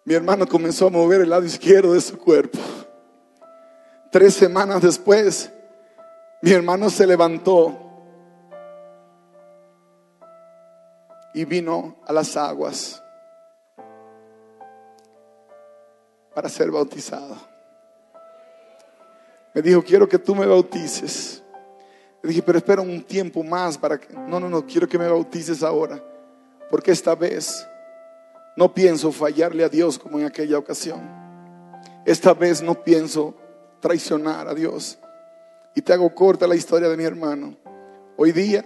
mi 0.09 0.15
hermano 0.15 0.47
comenzó 0.47 0.87
a 0.87 0.89
mover 0.89 1.21
el 1.21 1.29
lado 1.29 1.45
izquierdo 1.45 1.93
de 1.93 2.01
su 2.01 2.17
cuerpo. 2.17 2.57
Tres 4.11 4.33
semanas 4.33 4.81
después, 4.81 5.51
mi 6.41 6.49
hermano 6.49 6.89
se 6.89 7.05
levantó 7.05 7.77
y 11.31 11.45
vino 11.45 11.97
a 12.07 12.11
las 12.11 12.35
aguas 12.35 13.03
para 16.33 16.49
ser 16.49 16.71
bautizado. 16.71 17.37
Me 19.53 19.61
dijo, 19.61 19.83
quiero 19.83 20.09
que 20.09 20.17
tú 20.17 20.33
me 20.33 20.47
bautices. 20.47 21.43
Le 22.23 22.29
dije, 22.29 22.41
pero 22.41 22.57
espera 22.57 22.81
un 22.81 23.03
tiempo 23.03 23.43
más 23.43 23.77
para 23.77 23.99
que... 23.99 24.11
No, 24.11 24.39
no, 24.39 24.49
no, 24.49 24.65
quiero 24.65 24.87
que 24.87 24.97
me 24.97 25.07
bautices 25.07 25.61
ahora. 25.61 26.03
Porque 26.71 26.89
esta 26.89 27.13
vez 27.13 27.68
no 28.55 28.73
pienso 28.73 29.11
fallarle 29.11 29.63
a 29.63 29.69
Dios 29.69 29.97
como 29.97 30.19
en 30.19 30.25
aquella 30.25 30.57
ocasión. 30.57 31.01
Esta 32.05 32.33
vez 32.33 32.61
no 32.61 32.83
pienso 32.83 33.35
traicionar 33.79 34.47
a 34.47 34.53
Dios. 34.53 34.97
Y 35.75 35.81
te 35.81 35.93
hago 35.93 36.13
corta 36.13 36.47
la 36.47 36.55
historia 36.55 36.89
de 36.89 36.97
mi 36.97 37.03
hermano. 37.03 37.55
Hoy 38.17 38.31
día, 38.31 38.65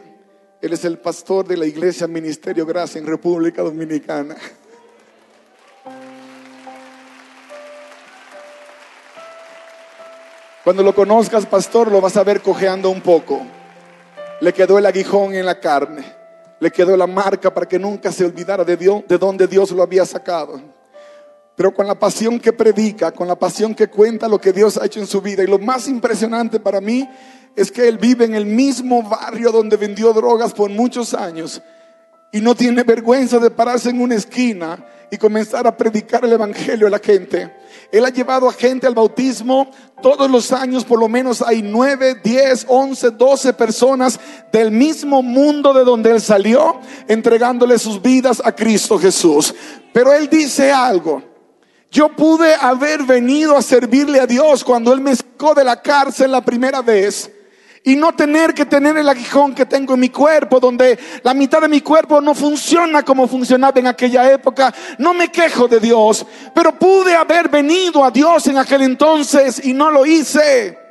él 0.62 0.74
es 0.74 0.86
el 0.86 0.98
pastor 0.98 1.48
de 1.48 1.58
la 1.58 1.66
iglesia 1.66 2.08
Ministerio 2.08 2.66
Gracia 2.66 3.00
en 3.00 3.06
República 3.06 3.62
Dominicana. 3.62 4.36
Cuando 10.64 10.82
lo 10.82 10.96
conozcas, 10.96 11.46
pastor, 11.46 11.92
lo 11.92 12.00
vas 12.00 12.16
a 12.16 12.24
ver 12.24 12.42
cojeando 12.42 12.90
un 12.90 13.02
poco. 13.02 13.42
Le 14.40 14.54
quedó 14.54 14.80
el 14.80 14.86
aguijón 14.86 15.36
en 15.36 15.46
la 15.46 15.60
carne 15.60 16.23
le 16.64 16.72
quedó 16.72 16.96
la 16.96 17.08
marca 17.08 17.54
para 17.54 17.68
que 17.68 17.78
nunca 17.78 18.10
se 18.10 18.24
olvidara 18.24 18.64
de 18.64 18.78
Dios, 18.78 19.04
de 19.06 19.18
donde 19.18 19.48
Dios 19.48 19.72
lo 19.72 19.84
había 19.84 20.06
sacado. 20.06 20.62
Pero 21.58 21.74
con 21.74 21.86
la 21.86 22.00
pasión 22.00 22.40
que 22.40 22.54
predica, 22.54 23.12
con 23.12 23.28
la 23.28 23.38
pasión 23.38 23.76
que 23.76 23.90
cuenta 23.90 24.30
lo 24.30 24.40
que 24.40 24.54
Dios 24.54 24.78
ha 24.78 24.86
hecho 24.86 25.02
en 25.02 25.06
su 25.06 25.22
vida. 25.22 25.44
Y 25.44 25.48
lo 25.48 25.60
más 25.60 25.90
impresionante 25.90 26.62
para 26.62 26.80
mí 26.80 27.08
es 27.54 27.70
que 27.70 27.86
él 27.86 27.98
vive 27.98 28.24
en 28.24 28.34
el 28.34 28.46
mismo 28.46 29.04
barrio 29.04 29.52
donde 29.52 29.76
vendió 29.76 30.14
drogas 30.14 30.54
por 30.54 30.70
muchos 30.70 31.14
años 31.14 31.62
y 32.32 32.40
no 32.40 32.56
tiene 32.56 32.84
vergüenza 32.84 33.40
de 33.40 33.52
pararse 33.52 33.90
en 33.90 34.00
una 34.00 34.16
esquina 34.16 34.86
y 35.12 35.18
comenzar 35.18 35.68
a 35.68 35.76
predicar 35.76 36.24
el 36.24 36.32
Evangelio 36.32 36.88
a 36.88 36.92
la 36.92 37.00
gente. 37.00 37.52
Él 37.94 38.06
ha 38.06 38.10
llevado 38.10 38.50
a 38.50 38.54
gente 38.54 38.88
al 38.88 38.96
bautismo 38.96 39.70
todos 40.02 40.30
los 40.30 40.52
años, 40.52 40.84
por 40.84 41.00
lo 41.00 41.08
menos 41.08 41.44
hay 41.44 41.62
nueve, 41.62 42.16
diez, 42.24 42.66
once, 42.68 43.12
doce 43.12 43.54
personas 43.54 44.20
del 44.52 44.72
mismo 44.72 45.22
mundo 45.22 45.76
de 45.76 45.84
donde 45.84 46.10
Él 46.10 46.20
salió, 46.20 46.80
entregándole 47.08 47.78
sus 47.78 48.02
vidas 48.02 48.42
a 48.44 48.52
Cristo 48.52 48.98
Jesús. 48.98 49.54
Pero 49.94 50.12
Él 50.12 50.28
dice 50.28 50.72
algo. 50.72 51.22
Yo 51.92 52.10
pude 52.10 52.56
haber 52.56 53.04
venido 53.04 53.56
a 53.56 53.62
servirle 53.62 54.20
a 54.20 54.26
Dios 54.26 54.64
cuando 54.64 54.92
Él 54.92 55.00
me 55.00 55.16
sacó 55.16 55.54
de 55.54 55.64
la 55.64 55.80
cárcel 55.80 56.32
la 56.32 56.44
primera 56.44 56.82
vez 56.82 57.32
y 57.84 57.96
no 57.96 58.14
tener 58.14 58.54
que 58.54 58.66
tener 58.66 58.98
el 58.98 59.10
aguijón 59.10 59.54
que 59.54 59.66
tengo 59.66 59.94
en 59.94 60.00
mi 60.00 60.10
cuerpo, 60.10 60.60
donde 60.60 60.98
la 61.24 61.34
mitad 61.34 61.62
de 61.62 61.68
mi 61.68 61.82
cuerpo 61.82 62.22
no 62.22 62.34
funciona 62.34 63.04
como 63.04 63.28
funcionaba 63.28 63.80
en 63.80 63.88
aquella 63.88 64.32
época. 64.32 64.74
No 64.98 65.14
me 65.14 65.30
quejo 65.30 65.68
de 65.68 65.80
Dios, 65.80 66.26
pero 66.54 66.78
pude 66.78 67.14
haber 67.14 67.50
venido 67.50 68.04
a 68.04 68.12
Dios 68.12 68.48
en 68.48 68.58
aquel 68.58 68.84
entonces 68.84 69.64
y 69.66 69.74
no 69.74 69.92
lo 69.92 70.06
hice. 70.06 70.83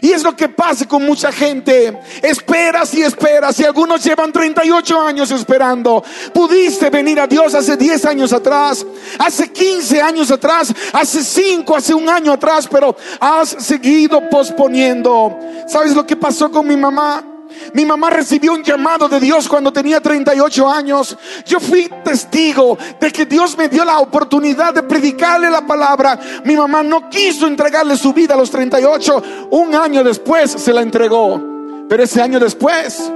Y 0.00 0.10
es 0.10 0.22
lo 0.22 0.34
que 0.34 0.48
pasa 0.48 0.86
con 0.86 1.04
mucha 1.04 1.30
gente. 1.32 1.98
Esperas 2.22 2.94
y 2.94 3.02
esperas. 3.02 3.58
Y 3.60 3.64
algunos 3.64 4.02
llevan 4.02 4.32
38 4.32 5.00
años 5.00 5.30
esperando. 5.30 6.02
Pudiste 6.32 6.90
venir 6.90 7.20
a 7.20 7.26
Dios 7.26 7.54
hace 7.54 7.76
10 7.76 8.04
años 8.06 8.32
atrás, 8.32 8.84
hace 9.18 9.52
15 9.52 10.00
años 10.02 10.30
atrás, 10.30 10.72
hace 10.92 11.22
5, 11.22 11.76
hace 11.76 11.94
un 11.94 12.08
año 12.08 12.32
atrás, 12.32 12.68
pero 12.70 12.96
has 13.20 13.48
seguido 13.48 14.28
posponiendo. 14.28 15.38
¿Sabes 15.66 15.94
lo 15.94 16.06
que 16.06 16.16
pasó 16.16 16.50
con 16.50 16.66
mi 16.66 16.76
mamá? 16.76 17.33
Mi 17.72 17.84
mamá 17.84 18.10
recibió 18.10 18.52
un 18.52 18.62
llamado 18.62 19.08
de 19.08 19.20
Dios 19.20 19.48
cuando 19.48 19.72
tenía 19.72 20.00
38 20.00 20.68
años. 20.68 21.16
Yo 21.46 21.60
fui 21.60 21.90
testigo 22.04 22.78
de 23.00 23.10
que 23.10 23.26
Dios 23.26 23.56
me 23.56 23.68
dio 23.68 23.84
la 23.84 23.98
oportunidad 23.98 24.74
de 24.74 24.82
predicarle 24.82 25.50
la 25.50 25.66
palabra. 25.66 26.18
Mi 26.44 26.56
mamá 26.56 26.82
no 26.82 27.08
quiso 27.08 27.46
entregarle 27.46 27.96
su 27.96 28.12
vida 28.12 28.34
a 28.34 28.36
los 28.36 28.50
38. 28.50 29.22
Un 29.50 29.74
año 29.74 30.04
después 30.04 30.50
se 30.50 30.72
la 30.72 30.82
entregó. 30.82 31.40
Pero 31.88 32.02
ese 32.02 32.22
año 32.22 32.40
después 32.40 33.10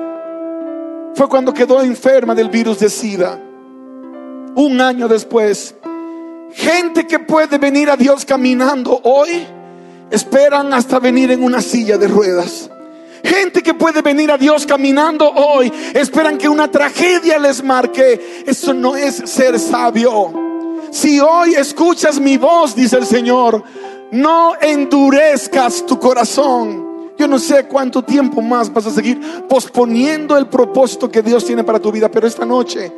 fue 1.14 1.28
cuando 1.28 1.52
quedó 1.52 1.82
enferma 1.82 2.34
del 2.34 2.48
virus 2.48 2.78
de 2.78 2.88
SIDA. 2.88 3.40
Un 4.54 4.80
año 4.80 5.08
después. 5.08 5.74
Gente 6.52 7.06
que 7.06 7.18
puede 7.18 7.58
venir 7.58 7.90
a 7.90 7.96
Dios 7.96 8.24
caminando 8.24 9.00
hoy, 9.04 9.46
esperan 10.10 10.72
hasta 10.72 10.98
venir 10.98 11.30
en 11.30 11.42
una 11.42 11.60
silla 11.60 11.98
de 11.98 12.08
ruedas. 12.08 12.70
Gente 13.24 13.62
que 13.62 13.74
puede 13.74 14.02
venir 14.02 14.30
a 14.30 14.38
Dios 14.38 14.66
caminando 14.66 15.28
hoy, 15.30 15.72
esperan 15.94 16.38
que 16.38 16.48
una 16.48 16.70
tragedia 16.70 17.38
les 17.38 17.62
marque. 17.62 18.44
Eso 18.46 18.72
no 18.74 18.96
es 18.96 19.16
ser 19.26 19.58
sabio. 19.58 20.32
Si 20.90 21.20
hoy 21.20 21.54
escuchas 21.54 22.18
mi 22.20 22.36
voz, 22.36 22.74
dice 22.74 22.96
el 22.96 23.06
Señor, 23.06 23.62
no 24.10 24.54
endurezcas 24.60 25.84
tu 25.84 25.98
corazón. 25.98 26.86
Yo 27.18 27.26
no 27.26 27.38
sé 27.38 27.64
cuánto 27.64 28.02
tiempo 28.02 28.40
más 28.40 28.72
vas 28.72 28.86
a 28.86 28.92
seguir 28.92 29.20
posponiendo 29.48 30.36
el 30.36 30.46
propósito 30.46 31.10
que 31.10 31.20
Dios 31.20 31.44
tiene 31.44 31.64
para 31.64 31.80
tu 31.80 31.90
vida, 31.90 32.08
pero 32.08 32.28
esta 32.28 32.46
noche 32.46 32.92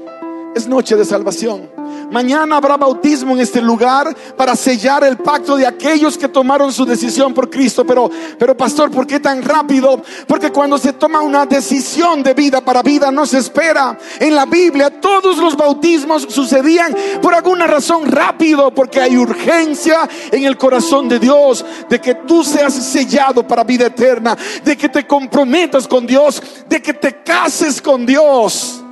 es 0.55 0.67
noche 0.67 0.97
de 0.97 1.05
salvación. 1.05 1.71
Mañana 2.11 2.57
habrá 2.57 2.77
bautismo 2.77 3.35
en 3.35 3.41
este 3.41 3.63
lugar 3.63 4.15
para 4.37 4.57
sellar 4.57 5.05
el 5.05 5.17
pacto 5.17 5.57
de 5.57 5.65
aquellos 5.65 6.19
que 6.19 6.29
tomaron 6.29 6.73
su 6.73 6.85
decisión 6.85 7.33
por 7.33 7.49
Cristo. 7.49 7.87
Pero, 7.87 8.11
pero 8.37 8.57
pastor, 8.57 8.91
¿por 8.91 9.07
qué 9.07 9.21
tan 9.21 9.43
rápido? 9.43 10.03
Porque 10.27 10.51
cuando 10.51 10.77
se 10.77 10.93
toma 10.95 11.21
una 11.21 11.47
decisión 11.47 12.23
de 12.25 12.35
vida 12.35 12.61
para 12.61 12.83
vida 12.83 13.13
no 13.13 13.27
se 13.27 13.39
espera. 13.39 13.97
En 14.19 14.35
la 14.35 14.45
Biblia 14.45 15.01
todos 15.01 15.39
los 15.39 15.57
bautismos 15.57 16.27
sucedían 16.29 16.97
por 17.23 17.33
alguna 17.33 17.69
razón 17.69 18.11
rápido, 18.11 18.75
porque 18.75 19.01
hay 19.01 19.17
urgencia 19.17 20.09
en 20.33 20.45
el 20.45 20.59
corazón 20.59 21.09
de 21.09 21.21
Dios 21.21 21.65
de 21.89 22.01
que 22.01 22.17
tú 22.17 22.43
seas 22.43 22.75
sellado 22.75 23.47
para 23.47 23.63
vida 23.63 23.87
eterna, 23.87 24.37
de 24.65 24.77
que 24.77 24.89
te 24.89 25.07
comprometas 25.07 25.87
con 25.87 26.07
Dios, 26.07 26.43
de 26.69 26.83
que 26.83 26.95
te 26.95 27.23
cases 27.23 27.81
con 27.81 28.05
Dios. 28.05 28.83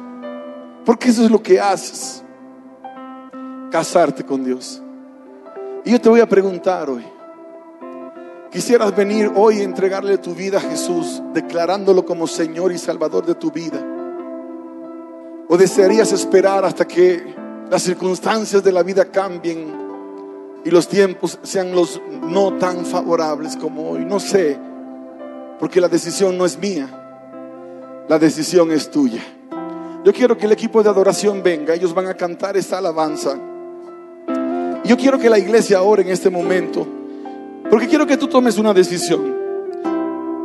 Porque 0.89 1.11
eso 1.11 1.23
es 1.23 1.31
lo 1.31 1.43
que 1.43 1.61
haces. 1.61 2.25
Casarte 3.71 4.25
con 4.25 4.43
Dios. 4.43 4.83
Y 5.85 5.91
yo 5.91 6.01
te 6.01 6.09
voy 6.09 6.21
a 6.21 6.27
preguntar 6.27 6.89
hoy. 6.89 7.05
Quisieras 8.51 8.97
venir 8.97 9.31
hoy 9.37 9.61
a 9.61 9.65
entregarle 9.65 10.17
tu 10.17 10.35
vida 10.35 10.57
a 10.57 10.63
Jesús, 10.63 11.23
declarándolo 11.35 12.07
como 12.07 12.27
Señor 12.27 12.73
y 12.73 12.79
Salvador 12.79 13.27
de 13.27 13.35
tu 13.35 13.51
vida. 13.51 13.79
O 15.47 15.59
desearías 15.59 16.11
esperar 16.13 16.65
hasta 16.65 16.89
que 16.89 17.35
las 17.69 17.83
circunstancias 17.83 18.65
de 18.65 18.73
la 18.73 18.83
vida 18.83 19.05
cambien 19.05 19.71
y 20.65 20.71
los 20.71 20.89
tiempos 20.89 21.39
sean 21.43 21.73
los 21.73 22.01
no 22.23 22.55
tan 22.55 22.87
favorables 22.87 23.59
como 23.59 23.91
hoy. 23.91 24.07
No 24.07 24.19
sé, 24.19 24.59
porque 25.61 25.83
la 25.83 25.89
decisión 25.89 26.39
no 26.39 26.47
es 26.47 26.59
mía, 26.59 26.89
la 28.09 28.19
decisión 28.19 28.73
es 28.73 28.91
tuya. 28.91 29.23
Yo 30.05 30.13
quiero 30.13 30.39
que 30.39 30.47
el 30.47 30.53
equipo 30.53 30.83
de 30.83 30.89
adoración 30.89 31.43
venga, 31.43 31.75
ellos 31.75 31.93
van 31.93 32.07
a 32.07 32.15
cantar 32.15 32.57
esta 32.57 32.79
alabanza. 32.79 33.37
Yo 34.85 34.97
quiero 34.97 35.19
que 35.19 35.29
la 35.29 35.39
iglesia 35.39 35.83
ore 35.83 36.03
en 36.03 36.09
este 36.09 36.31
momento, 36.31 36.87
porque 37.69 37.89
quiero 37.89 38.07
que 38.07 38.17
tú 38.17 38.29
tomes 38.29 38.59
una 38.59 38.73
decisión. 38.73 39.37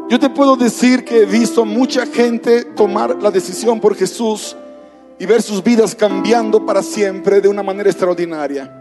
Yo 0.09 0.19
te 0.19 0.29
puedo 0.29 0.55
decir 0.55 1.05
que 1.05 1.21
he 1.21 1.25
visto 1.25 1.65
mucha 1.65 2.05
gente 2.05 2.65
tomar 2.65 3.21
la 3.21 3.31
decisión 3.31 3.79
por 3.79 3.95
Jesús 3.95 4.55
y 5.19 5.25
ver 5.25 5.41
sus 5.41 5.63
vidas 5.63 5.95
cambiando 5.95 6.65
para 6.65 6.83
siempre 6.83 7.39
de 7.39 7.47
una 7.47 7.63
manera 7.63 7.89
extraordinaria. 7.89 8.79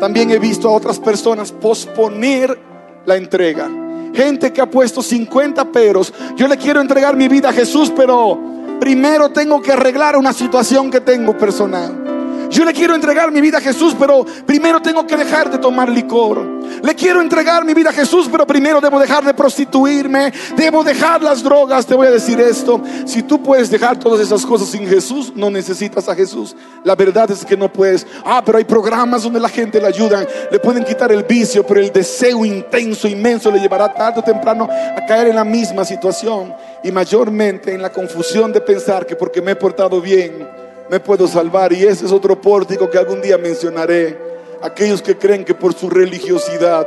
también 0.00 0.30
he 0.30 0.38
visto 0.38 0.68
a 0.68 0.72
otras 0.72 0.98
personas 0.98 1.52
posponer 1.52 2.58
la 3.06 3.16
entrega. 3.16 3.70
Gente 4.12 4.52
que 4.52 4.60
ha 4.60 4.70
puesto 4.70 5.02
50 5.02 5.70
peros. 5.70 6.12
Yo 6.36 6.48
le 6.48 6.56
quiero 6.56 6.80
entregar 6.80 7.16
mi 7.16 7.28
vida 7.28 7.50
a 7.50 7.52
Jesús, 7.52 7.92
pero 7.94 8.53
primero 8.80 9.30
tengo 9.30 9.62
que 9.62 9.72
arreglar 9.72 10.16
una 10.16 10.32
situación 10.32 10.90
que 10.90 11.00
tengo 11.00 11.36
personal. 11.36 12.13
Yo 12.54 12.64
le 12.64 12.72
quiero 12.72 12.94
entregar 12.94 13.32
mi 13.32 13.40
vida 13.40 13.58
a 13.58 13.60
Jesús, 13.60 13.96
pero 13.98 14.24
primero 14.46 14.80
tengo 14.80 15.04
que 15.04 15.16
dejar 15.16 15.50
de 15.50 15.58
tomar 15.58 15.88
licor. 15.88 16.38
Le 16.84 16.94
quiero 16.94 17.20
entregar 17.20 17.64
mi 17.64 17.74
vida 17.74 17.90
a 17.90 17.92
Jesús, 17.92 18.28
pero 18.30 18.46
primero 18.46 18.80
debo 18.80 19.00
dejar 19.00 19.24
de 19.24 19.34
prostituirme, 19.34 20.32
debo 20.54 20.84
dejar 20.84 21.20
las 21.20 21.42
drogas. 21.42 21.84
Te 21.84 21.96
voy 21.96 22.06
a 22.06 22.12
decir 22.12 22.40
esto, 22.40 22.80
si 23.06 23.24
tú 23.24 23.42
puedes 23.42 23.72
dejar 23.72 23.98
todas 23.98 24.20
esas 24.20 24.46
cosas 24.46 24.68
sin 24.68 24.86
Jesús, 24.86 25.32
no 25.34 25.50
necesitas 25.50 26.08
a 26.08 26.14
Jesús. 26.14 26.54
La 26.84 26.94
verdad 26.94 27.28
es 27.28 27.44
que 27.44 27.56
no 27.56 27.72
puedes. 27.72 28.06
Ah, 28.24 28.40
pero 28.46 28.58
hay 28.58 28.64
programas 28.64 29.24
donde 29.24 29.40
la 29.40 29.48
gente 29.48 29.80
le 29.80 29.88
ayudan, 29.88 30.24
le 30.52 30.60
pueden 30.60 30.84
quitar 30.84 31.10
el 31.10 31.24
vicio, 31.24 31.66
pero 31.66 31.80
el 31.80 31.92
deseo 31.92 32.44
intenso, 32.44 33.08
inmenso, 33.08 33.50
le 33.50 33.58
llevará 33.58 33.92
tarde 33.92 34.20
o 34.20 34.22
temprano 34.22 34.68
a 34.70 35.04
caer 35.06 35.26
en 35.26 35.34
la 35.34 35.44
misma 35.44 35.84
situación 35.84 36.54
y 36.84 36.92
mayormente 36.92 37.74
en 37.74 37.82
la 37.82 37.90
confusión 37.90 38.52
de 38.52 38.60
pensar 38.60 39.06
que 39.06 39.16
porque 39.16 39.42
me 39.42 39.50
he 39.50 39.56
portado 39.56 40.00
bien, 40.00 40.62
me 40.90 41.00
puedo 41.00 41.26
salvar. 41.26 41.72
Y 41.72 41.84
ese 41.84 42.06
es 42.06 42.12
otro 42.12 42.40
pórtico 42.40 42.90
que 42.90 42.98
algún 42.98 43.20
día 43.20 43.38
mencionaré. 43.38 44.18
Aquellos 44.62 45.02
que 45.02 45.16
creen 45.16 45.44
que 45.44 45.54
por 45.54 45.74
su 45.74 45.90
religiosidad 45.90 46.86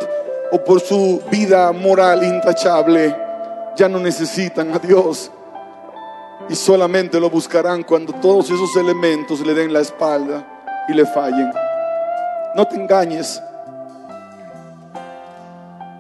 o 0.51 0.63
por 0.63 0.79
su 0.79 1.21
vida 1.29 1.71
moral 1.71 2.23
intachable 2.23 3.15
ya 3.75 3.87
no 3.87 3.99
necesitan 3.99 4.73
a 4.73 4.79
Dios. 4.79 5.31
Y 6.49 6.55
solamente 6.55 7.19
lo 7.19 7.29
buscarán 7.29 7.83
cuando 7.83 8.13
todos 8.13 8.49
esos 8.49 8.75
elementos 8.77 9.45
le 9.45 9.53
den 9.53 9.73
la 9.73 9.81
espalda 9.81 10.85
y 10.87 10.93
le 10.93 11.05
fallen. 11.05 11.51
No 12.55 12.65
te 12.65 12.75
engañes. 12.75 13.41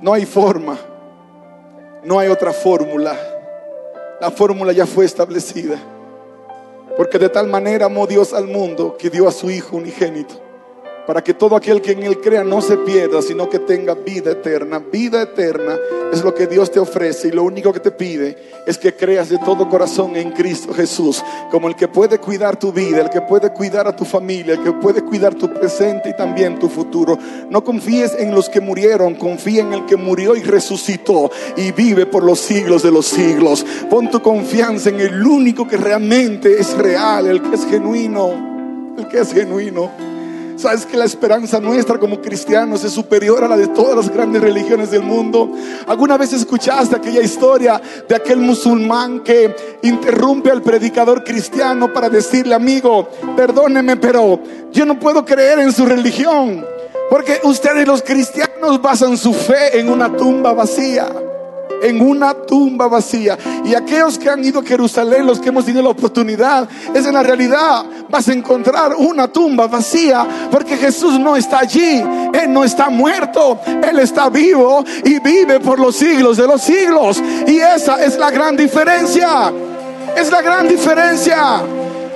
No 0.01 0.13
hay 0.13 0.25
forma. 0.25 0.77
No 2.03 2.19
hay 2.19 2.29
otra 2.29 2.53
fórmula. 2.53 3.15
La 4.21 4.31
fórmula 4.31 4.71
ya 4.71 4.85
fue 4.85 5.05
establecida. 5.05 5.77
Porque 6.97 7.19
de 7.19 7.29
tal 7.29 7.47
manera 7.47 7.85
amó 7.85 8.07
Dios 8.07 8.33
al 8.33 8.47
mundo 8.47 8.97
que 8.97 9.09
dio 9.09 9.27
a 9.27 9.31
su 9.31 9.49
Hijo 9.51 9.77
unigénito 9.77 10.46
para 11.07 11.23
que 11.23 11.33
todo 11.33 11.55
aquel 11.55 11.81
que 11.81 11.93
en 11.93 12.03
Él 12.03 12.19
crea 12.19 12.43
no 12.43 12.61
se 12.61 12.75
pierda, 12.75 13.21
sino 13.21 13.49
que 13.49 13.59
tenga 13.59 13.93
vida 13.93 14.31
eterna. 14.31 14.79
Vida 14.79 15.21
eterna 15.21 15.79
es 16.11 16.21
lo 16.21 16.35
que 16.35 16.47
Dios 16.47 16.69
te 16.69 16.81
ofrece 16.81 17.29
y 17.29 17.31
lo 17.31 17.43
único 17.43 17.71
que 17.71 17.79
te 17.79 17.91
pide 17.91 18.37
es 18.67 18.77
que 18.77 18.93
creas 18.93 19.29
de 19.29 19.37
todo 19.37 19.69
corazón 19.69 20.17
en 20.17 20.31
Cristo 20.31 20.73
Jesús, 20.73 21.23
como 21.49 21.69
el 21.69 21.77
que 21.77 21.87
puede 21.87 22.19
cuidar 22.19 22.59
tu 22.59 22.73
vida, 22.73 22.99
el 22.99 23.09
que 23.09 23.21
puede 23.21 23.53
cuidar 23.53 23.87
a 23.87 23.95
tu 23.95 24.03
familia, 24.03 24.55
el 24.55 24.63
que 24.63 24.73
puede 24.73 25.01
cuidar 25.01 25.33
tu 25.33 25.47
presente 25.53 26.09
y 26.09 26.17
también 26.17 26.59
tu 26.59 26.67
futuro. 26.67 27.17
No 27.49 27.63
confíes 27.63 28.13
en 28.19 28.35
los 28.35 28.49
que 28.49 28.59
murieron, 28.59 29.15
confía 29.15 29.61
en 29.61 29.71
el 29.71 29.85
que 29.85 29.95
murió 29.95 30.35
y 30.35 30.41
resucitó 30.41 31.31
y 31.55 31.71
vive 31.71 32.05
por 32.05 32.25
los 32.25 32.39
siglos 32.39 32.83
de 32.83 32.91
los 32.91 33.05
siglos. 33.05 33.65
Pon 33.89 34.11
tu 34.11 34.21
confianza 34.21 34.89
en 34.89 34.99
el 34.99 35.25
único 35.25 35.65
que 35.65 35.77
realmente 35.77 36.59
es 36.59 36.77
real, 36.77 37.27
el 37.27 37.41
que 37.41 37.55
es 37.55 37.65
genuino, 37.65 38.95
el 38.97 39.07
que 39.07 39.21
es 39.21 39.31
genuino. 39.31 40.16
Sabes 40.57 40.87
que 40.87 40.97
la 40.97 41.05
esperanza 41.05 41.59
nuestra 41.59 41.99
como 41.99 42.19
cristianos 42.19 42.83
es 42.83 42.91
superior 42.91 43.43
a 43.43 43.47
la 43.47 43.55
de 43.55 43.67
todas 43.67 43.95
las 43.95 44.09
grandes 44.09 44.41
religiones 44.41 44.89
del 44.89 45.03
mundo. 45.03 45.51
¿Alguna 45.85 46.17
vez 46.17 46.33
escuchaste 46.33 46.95
aquella 46.95 47.21
historia 47.21 47.79
de 48.09 48.15
aquel 48.15 48.39
musulmán 48.39 49.19
que 49.19 49.55
interrumpe 49.83 50.49
al 50.49 50.63
predicador 50.63 51.23
cristiano 51.23 51.93
para 51.93 52.09
decirle, 52.09 52.55
amigo, 52.55 53.07
perdóneme, 53.35 53.97
pero 53.97 54.39
yo 54.71 54.83
no 54.83 54.99
puedo 54.99 55.23
creer 55.23 55.59
en 55.59 55.71
su 55.71 55.85
religión? 55.85 56.65
Porque 57.07 57.39
ustedes 57.43 57.87
los 57.87 58.01
cristianos 58.01 58.81
basan 58.81 59.15
su 59.15 59.33
fe 59.33 59.79
en 59.79 59.89
una 59.89 60.11
tumba 60.17 60.53
vacía 60.53 61.07
en 61.81 62.01
una 62.01 62.33
tumba 62.33 62.87
vacía. 62.87 63.37
Y 63.65 63.73
aquellos 63.73 64.17
que 64.17 64.29
han 64.29 64.43
ido 64.43 64.59
a 64.59 64.63
Jerusalén, 64.63 65.25
los 65.25 65.39
que 65.39 65.49
hemos 65.49 65.65
tenido 65.65 65.83
la 65.83 65.89
oportunidad, 65.89 66.67
es 66.93 67.05
en 67.05 67.13
la 67.13 67.23
realidad, 67.23 67.85
vas 68.09 68.27
a 68.27 68.33
encontrar 68.33 68.95
una 68.95 69.27
tumba 69.27 69.67
vacía, 69.67 70.25
porque 70.51 70.77
Jesús 70.77 71.19
no 71.19 71.35
está 71.35 71.59
allí, 71.59 72.03
Él 72.33 72.51
no 72.51 72.63
está 72.63 72.89
muerto, 72.89 73.59
Él 73.65 73.99
está 73.99 74.29
vivo 74.29 74.83
y 75.03 75.19
vive 75.19 75.59
por 75.59 75.79
los 75.79 75.95
siglos 75.95 76.37
de 76.37 76.47
los 76.47 76.61
siglos. 76.61 77.21
Y 77.45 77.57
esa 77.57 78.03
es 78.03 78.17
la 78.17 78.31
gran 78.31 78.55
diferencia, 78.55 79.51
es 80.15 80.31
la 80.31 80.41
gran 80.41 80.67
diferencia. 80.67 81.61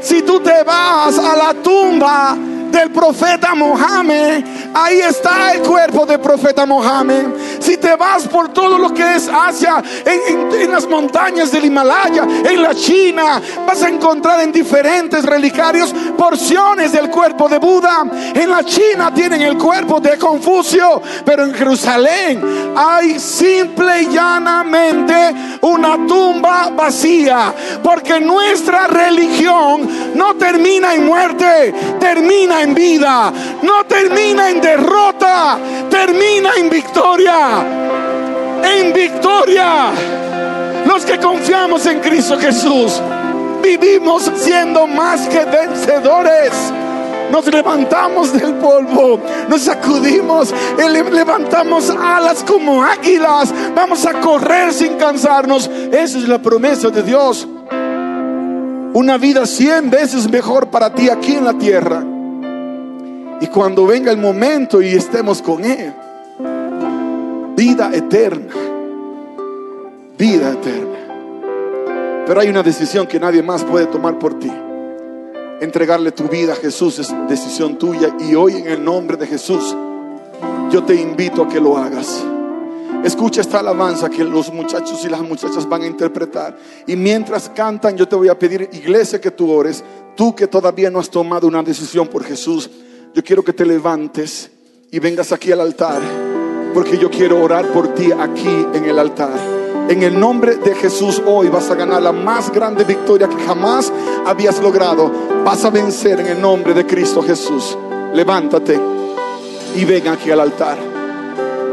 Si 0.01 0.23
tú 0.23 0.39
te 0.39 0.63
vas 0.63 1.17
a 1.19 1.37
la 1.37 1.53
tumba, 1.61 2.35
del 2.71 2.91
profeta 2.91 3.53
Mohammed, 3.53 4.43
ahí 4.73 4.99
está 4.99 5.53
el 5.53 5.61
cuerpo 5.61 6.05
del 6.05 6.19
profeta 6.19 6.65
Mohammed. 6.65 7.25
Si 7.59 7.77
te 7.77 7.95
vas 7.95 8.27
por 8.27 8.49
todo 8.49 8.77
lo 8.77 8.93
que 8.93 9.15
es 9.15 9.27
Asia, 9.27 9.83
en, 10.05 10.71
las 10.71 10.87
montañas 10.87 11.51
del 11.51 11.65
Himalaya, 11.65 12.25
en 12.45 12.61
la 12.61 12.73
China, 12.73 13.41
vas 13.67 13.83
a 13.83 13.89
encontrar 13.89 14.39
en 14.39 14.51
diferentes 14.51 15.25
relicarios 15.25 15.93
porciones 16.17 16.91
del 16.91 17.09
cuerpo 17.09 17.49
de 17.49 17.57
Buda. 17.57 18.05
En 18.33 18.49
la 18.49 18.63
China 18.63 19.13
tienen 19.13 19.41
el 19.41 19.57
cuerpo 19.57 19.99
de 19.99 20.17
Confucio, 20.17 21.01
pero 21.25 21.43
en 21.43 21.53
Jerusalén 21.53 22.73
hay 22.75 23.19
simple 23.19 24.03
y 24.03 24.07
llanamente 24.07 25.35
una 25.61 26.07
tumba 26.07 26.69
vacía, 26.69 27.53
porque 27.83 28.19
nuestra 28.19 28.87
religión 28.87 30.15
no 30.15 30.35
termina 30.35 30.93
en 30.93 31.05
muerte, 31.05 31.73
termina 31.99 32.60
en 32.61 32.73
vida, 32.73 33.31
no 33.61 33.85
termina 33.85 34.49
en 34.49 34.61
derrota, 34.61 35.57
termina 35.89 36.51
en 36.57 36.69
victoria. 36.69 37.65
En 38.63 38.93
victoria. 38.93 39.91
Los 40.85 41.05
que 41.05 41.19
confiamos 41.19 41.85
en 41.85 41.99
Cristo 41.99 42.37
Jesús, 42.39 43.01
vivimos 43.61 44.31
siendo 44.35 44.87
más 44.87 45.27
que 45.27 45.45
vencedores 45.45 46.51
nos 47.31 47.47
levantamos 47.47 48.33
del 48.33 48.55
polvo, 48.55 49.21
nos 49.47 49.61
sacudimos, 49.61 50.53
levantamos 50.77 51.89
alas 51.89 52.43
como 52.43 52.83
águilas, 52.83 53.53
vamos 53.73 54.05
a 54.05 54.19
correr 54.19 54.73
sin 54.73 54.95
cansarnos. 54.95 55.69
Esa 55.91 56.17
es 56.17 56.27
la 56.27 56.41
promesa 56.41 56.89
de 56.89 57.01
Dios. 57.01 57.47
Una 58.93 59.17
vida 59.17 59.45
cien 59.45 59.89
veces 59.89 60.29
mejor 60.29 60.69
para 60.69 60.93
ti 60.93 61.09
aquí 61.09 61.35
en 61.35 61.45
la 61.45 61.53
tierra 61.53 62.03
y 63.41 63.47
cuando 63.47 63.87
venga 63.87 64.11
el 64.11 64.17
momento 64.17 64.81
y 64.81 64.89
estemos 64.89 65.41
con 65.41 65.65
Él, 65.65 65.91
vida 67.55 67.91
eterna, 67.93 68.53
vida 70.17 70.51
eterna. 70.51 72.23
Pero 72.27 72.39
hay 72.39 72.49
una 72.49 72.61
decisión 72.61 73.07
que 73.07 73.19
nadie 73.19 73.41
más 73.41 73.63
puede 73.63 73.87
tomar 73.87 74.19
por 74.19 74.37
ti. 74.37 74.51
Entregarle 75.59 76.11
tu 76.11 76.25
vida 76.25 76.53
a 76.53 76.55
Jesús 76.55 76.99
es 76.99 77.13
decisión 77.27 77.77
tuya 77.77 78.15
y 78.19 78.35
hoy 78.35 78.57
en 78.57 78.67
el 78.67 78.83
nombre 78.83 79.17
de 79.17 79.27
Jesús 79.27 79.75
yo 80.71 80.83
te 80.83 80.95
invito 80.95 81.43
a 81.43 81.49
que 81.49 81.59
lo 81.59 81.77
hagas. 81.77 82.23
Escucha 83.03 83.41
esta 83.41 83.59
alabanza 83.59 84.09
que 84.09 84.23
los 84.23 84.53
muchachos 84.53 85.03
y 85.03 85.09
las 85.09 85.21
muchachas 85.21 85.67
van 85.67 85.81
a 85.81 85.87
interpretar. 85.87 86.55
Y 86.85 86.95
mientras 86.95 87.49
cantan, 87.49 87.97
yo 87.97 88.07
te 88.07 88.15
voy 88.15 88.29
a 88.29 88.37
pedir, 88.37 88.69
iglesia, 88.71 89.19
que 89.19 89.31
tú 89.31 89.51
ores. 89.51 89.83
Tú 90.15 90.35
que 90.35 90.45
todavía 90.45 90.91
no 90.91 90.99
has 90.99 91.09
tomado 91.09 91.47
una 91.47 91.63
decisión 91.63 92.07
por 92.07 92.23
Jesús, 92.23 92.69
yo 93.13 93.23
quiero 93.23 93.43
que 93.43 93.53
te 93.53 93.65
levantes 93.65 94.49
y 94.89 94.99
vengas 94.99 95.31
aquí 95.31 95.51
al 95.51 95.61
altar, 95.61 96.01
porque 96.73 96.97
yo 96.97 97.09
quiero 97.09 97.43
orar 97.43 97.67
por 97.67 97.93
ti 97.93 98.11
aquí 98.11 98.65
en 98.73 98.85
el 98.85 98.97
altar. 98.97 99.31
En 99.89 100.03
el 100.03 100.17
nombre 100.17 100.55
de 100.55 100.73
Jesús 100.75 101.21
hoy 101.25 101.49
vas 101.49 101.69
a 101.69 101.75
ganar 101.75 102.01
la 102.01 102.13
más 102.13 102.51
grande 102.51 102.85
victoria 102.85 103.27
que 103.27 103.43
jamás 103.43 103.91
habías 104.25 104.61
logrado. 104.61 105.11
Vas 105.43 105.65
a 105.65 105.69
vencer 105.69 106.21
en 106.21 106.27
el 106.27 106.41
nombre 106.41 106.73
de 106.73 106.85
Cristo 106.85 107.21
Jesús. 107.21 107.77
Levántate 108.13 108.79
y 109.75 109.83
ven 109.83 110.07
aquí 110.07 110.31
al 110.31 110.39
altar. 110.39 110.77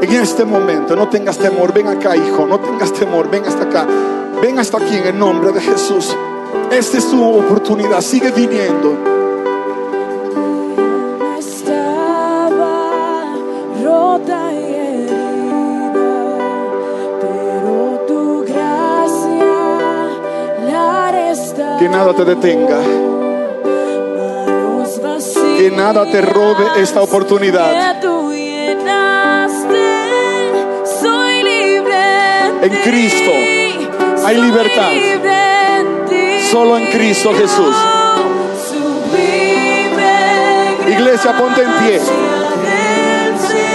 En 0.01 0.13
este 0.13 0.45
momento 0.45 0.97
no 0.97 1.09
tengas 1.09 1.39
temor, 1.39 1.73
ven 1.73 1.87
acá 1.87 2.17
hijo, 2.17 2.47
no 2.47 2.59
tengas 2.59 2.93
temor, 2.93 3.31
ven 3.31 3.45
hasta 3.45 3.65
acá. 3.65 3.87
Ven 4.43 4.59
hasta 4.59 4.79
aquí 4.79 4.97
en 4.97 5.07
el 5.07 5.19
nombre 5.19 5.53
de 5.53 5.61
Jesús. 5.61 6.17
Esta 6.71 6.99
es 6.99 7.09
tu 7.09 7.23
oportunidad, 7.23 8.01
sigue 8.01 8.31
viniendo. 8.33 9.18
Nada 21.99 22.15
te 22.15 22.25
detenga. 22.25 22.79
Que 25.59 25.69
nada 25.73 26.05
te 26.05 26.21
robe 26.21 26.65
esta 26.77 27.03
oportunidad. 27.03 27.73
En 32.63 32.75
Cristo 32.85 33.33
hay 34.25 34.37
libertad. 34.37 34.93
Solo 36.53 36.79
en 36.79 36.87
Cristo 36.87 37.33
Jesús. 37.35 37.77
Iglesia, 40.87 41.37
ponte 41.37 41.63
en 41.63 41.73
pie. 41.85 42.01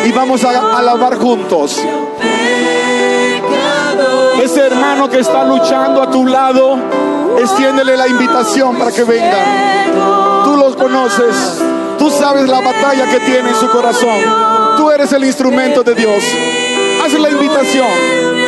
y 0.05 0.11
vamos 0.13 0.45
a 0.45 0.77
alabar 0.77 1.17
juntos. 1.17 1.77
Ese 4.41 4.61
hermano 4.61 5.09
que 5.09 5.19
está 5.19 5.43
luchando 5.43 6.01
a 6.01 6.09
tu 6.09 6.25
lado, 6.25 6.77
extiéndele 7.39 7.97
la 7.97 8.07
invitación 8.07 8.77
para 8.77 8.91
que 8.91 9.03
venga. 9.03 10.43
Tú 10.43 10.55
los 10.57 10.75
conoces, 10.75 11.61
tú 11.97 12.09
sabes 12.09 12.47
la 12.47 12.61
batalla 12.61 13.09
que 13.09 13.19
tiene 13.21 13.49
en 13.49 13.55
su 13.55 13.69
corazón. 13.69 14.19
Tú 14.77 14.91
eres 14.91 15.11
el 15.13 15.23
instrumento 15.23 15.83
de 15.83 15.95
Dios. 15.95 16.23
Haz 17.03 17.13
la 17.13 17.29
invitación. 17.29 17.87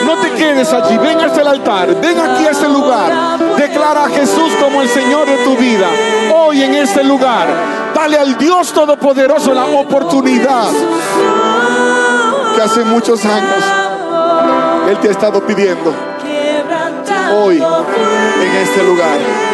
No 0.05 0.17
te 0.17 0.31
quedes 0.31 0.71
allí. 0.71 0.97
Ven 0.97 1.19
hasta 1.19 1.41
el 1.41 1.47
altar. 1.47 1.95
Ven 2.01 2.19
aquí 2.19 2.45
a 2.45 2.51
este 2.51 2.67
lugar. 2.67 3.39
Declara 3.57 4.05
a 4.05 4.09
Jesús 4.09 4.53
como 4.61 4.81
el 4.81 4.89
Señor 4.89 5.27
de 5.27 5.37
tu 5.37 5.55
vida. 5.57 5.87
Hoy 6.33 6.63
en 6.63 6.75
este 6.75 7.03
lugar. 7.03 7.47
Dale 7.93 8.17
al 8.17 8.37
Dios 8.37 8.73
Todopoderoso 8.73 9.53
la 9.53 9.65
oportunidad 9.65 10.69
que 12.55 12.61
hace 12.61 12.83
muchos 12.83 13.23
años 13.25 13.63
Él 14.89 14.97
te 14.99 15.07
ha 15.07 15.11
estado 15.11 15.41
pidiendo. 15.45 15.93
Hoy 17.31 17.57
en 17.57 18.55
este 18.55 18.83
lugar. 18.83 19.44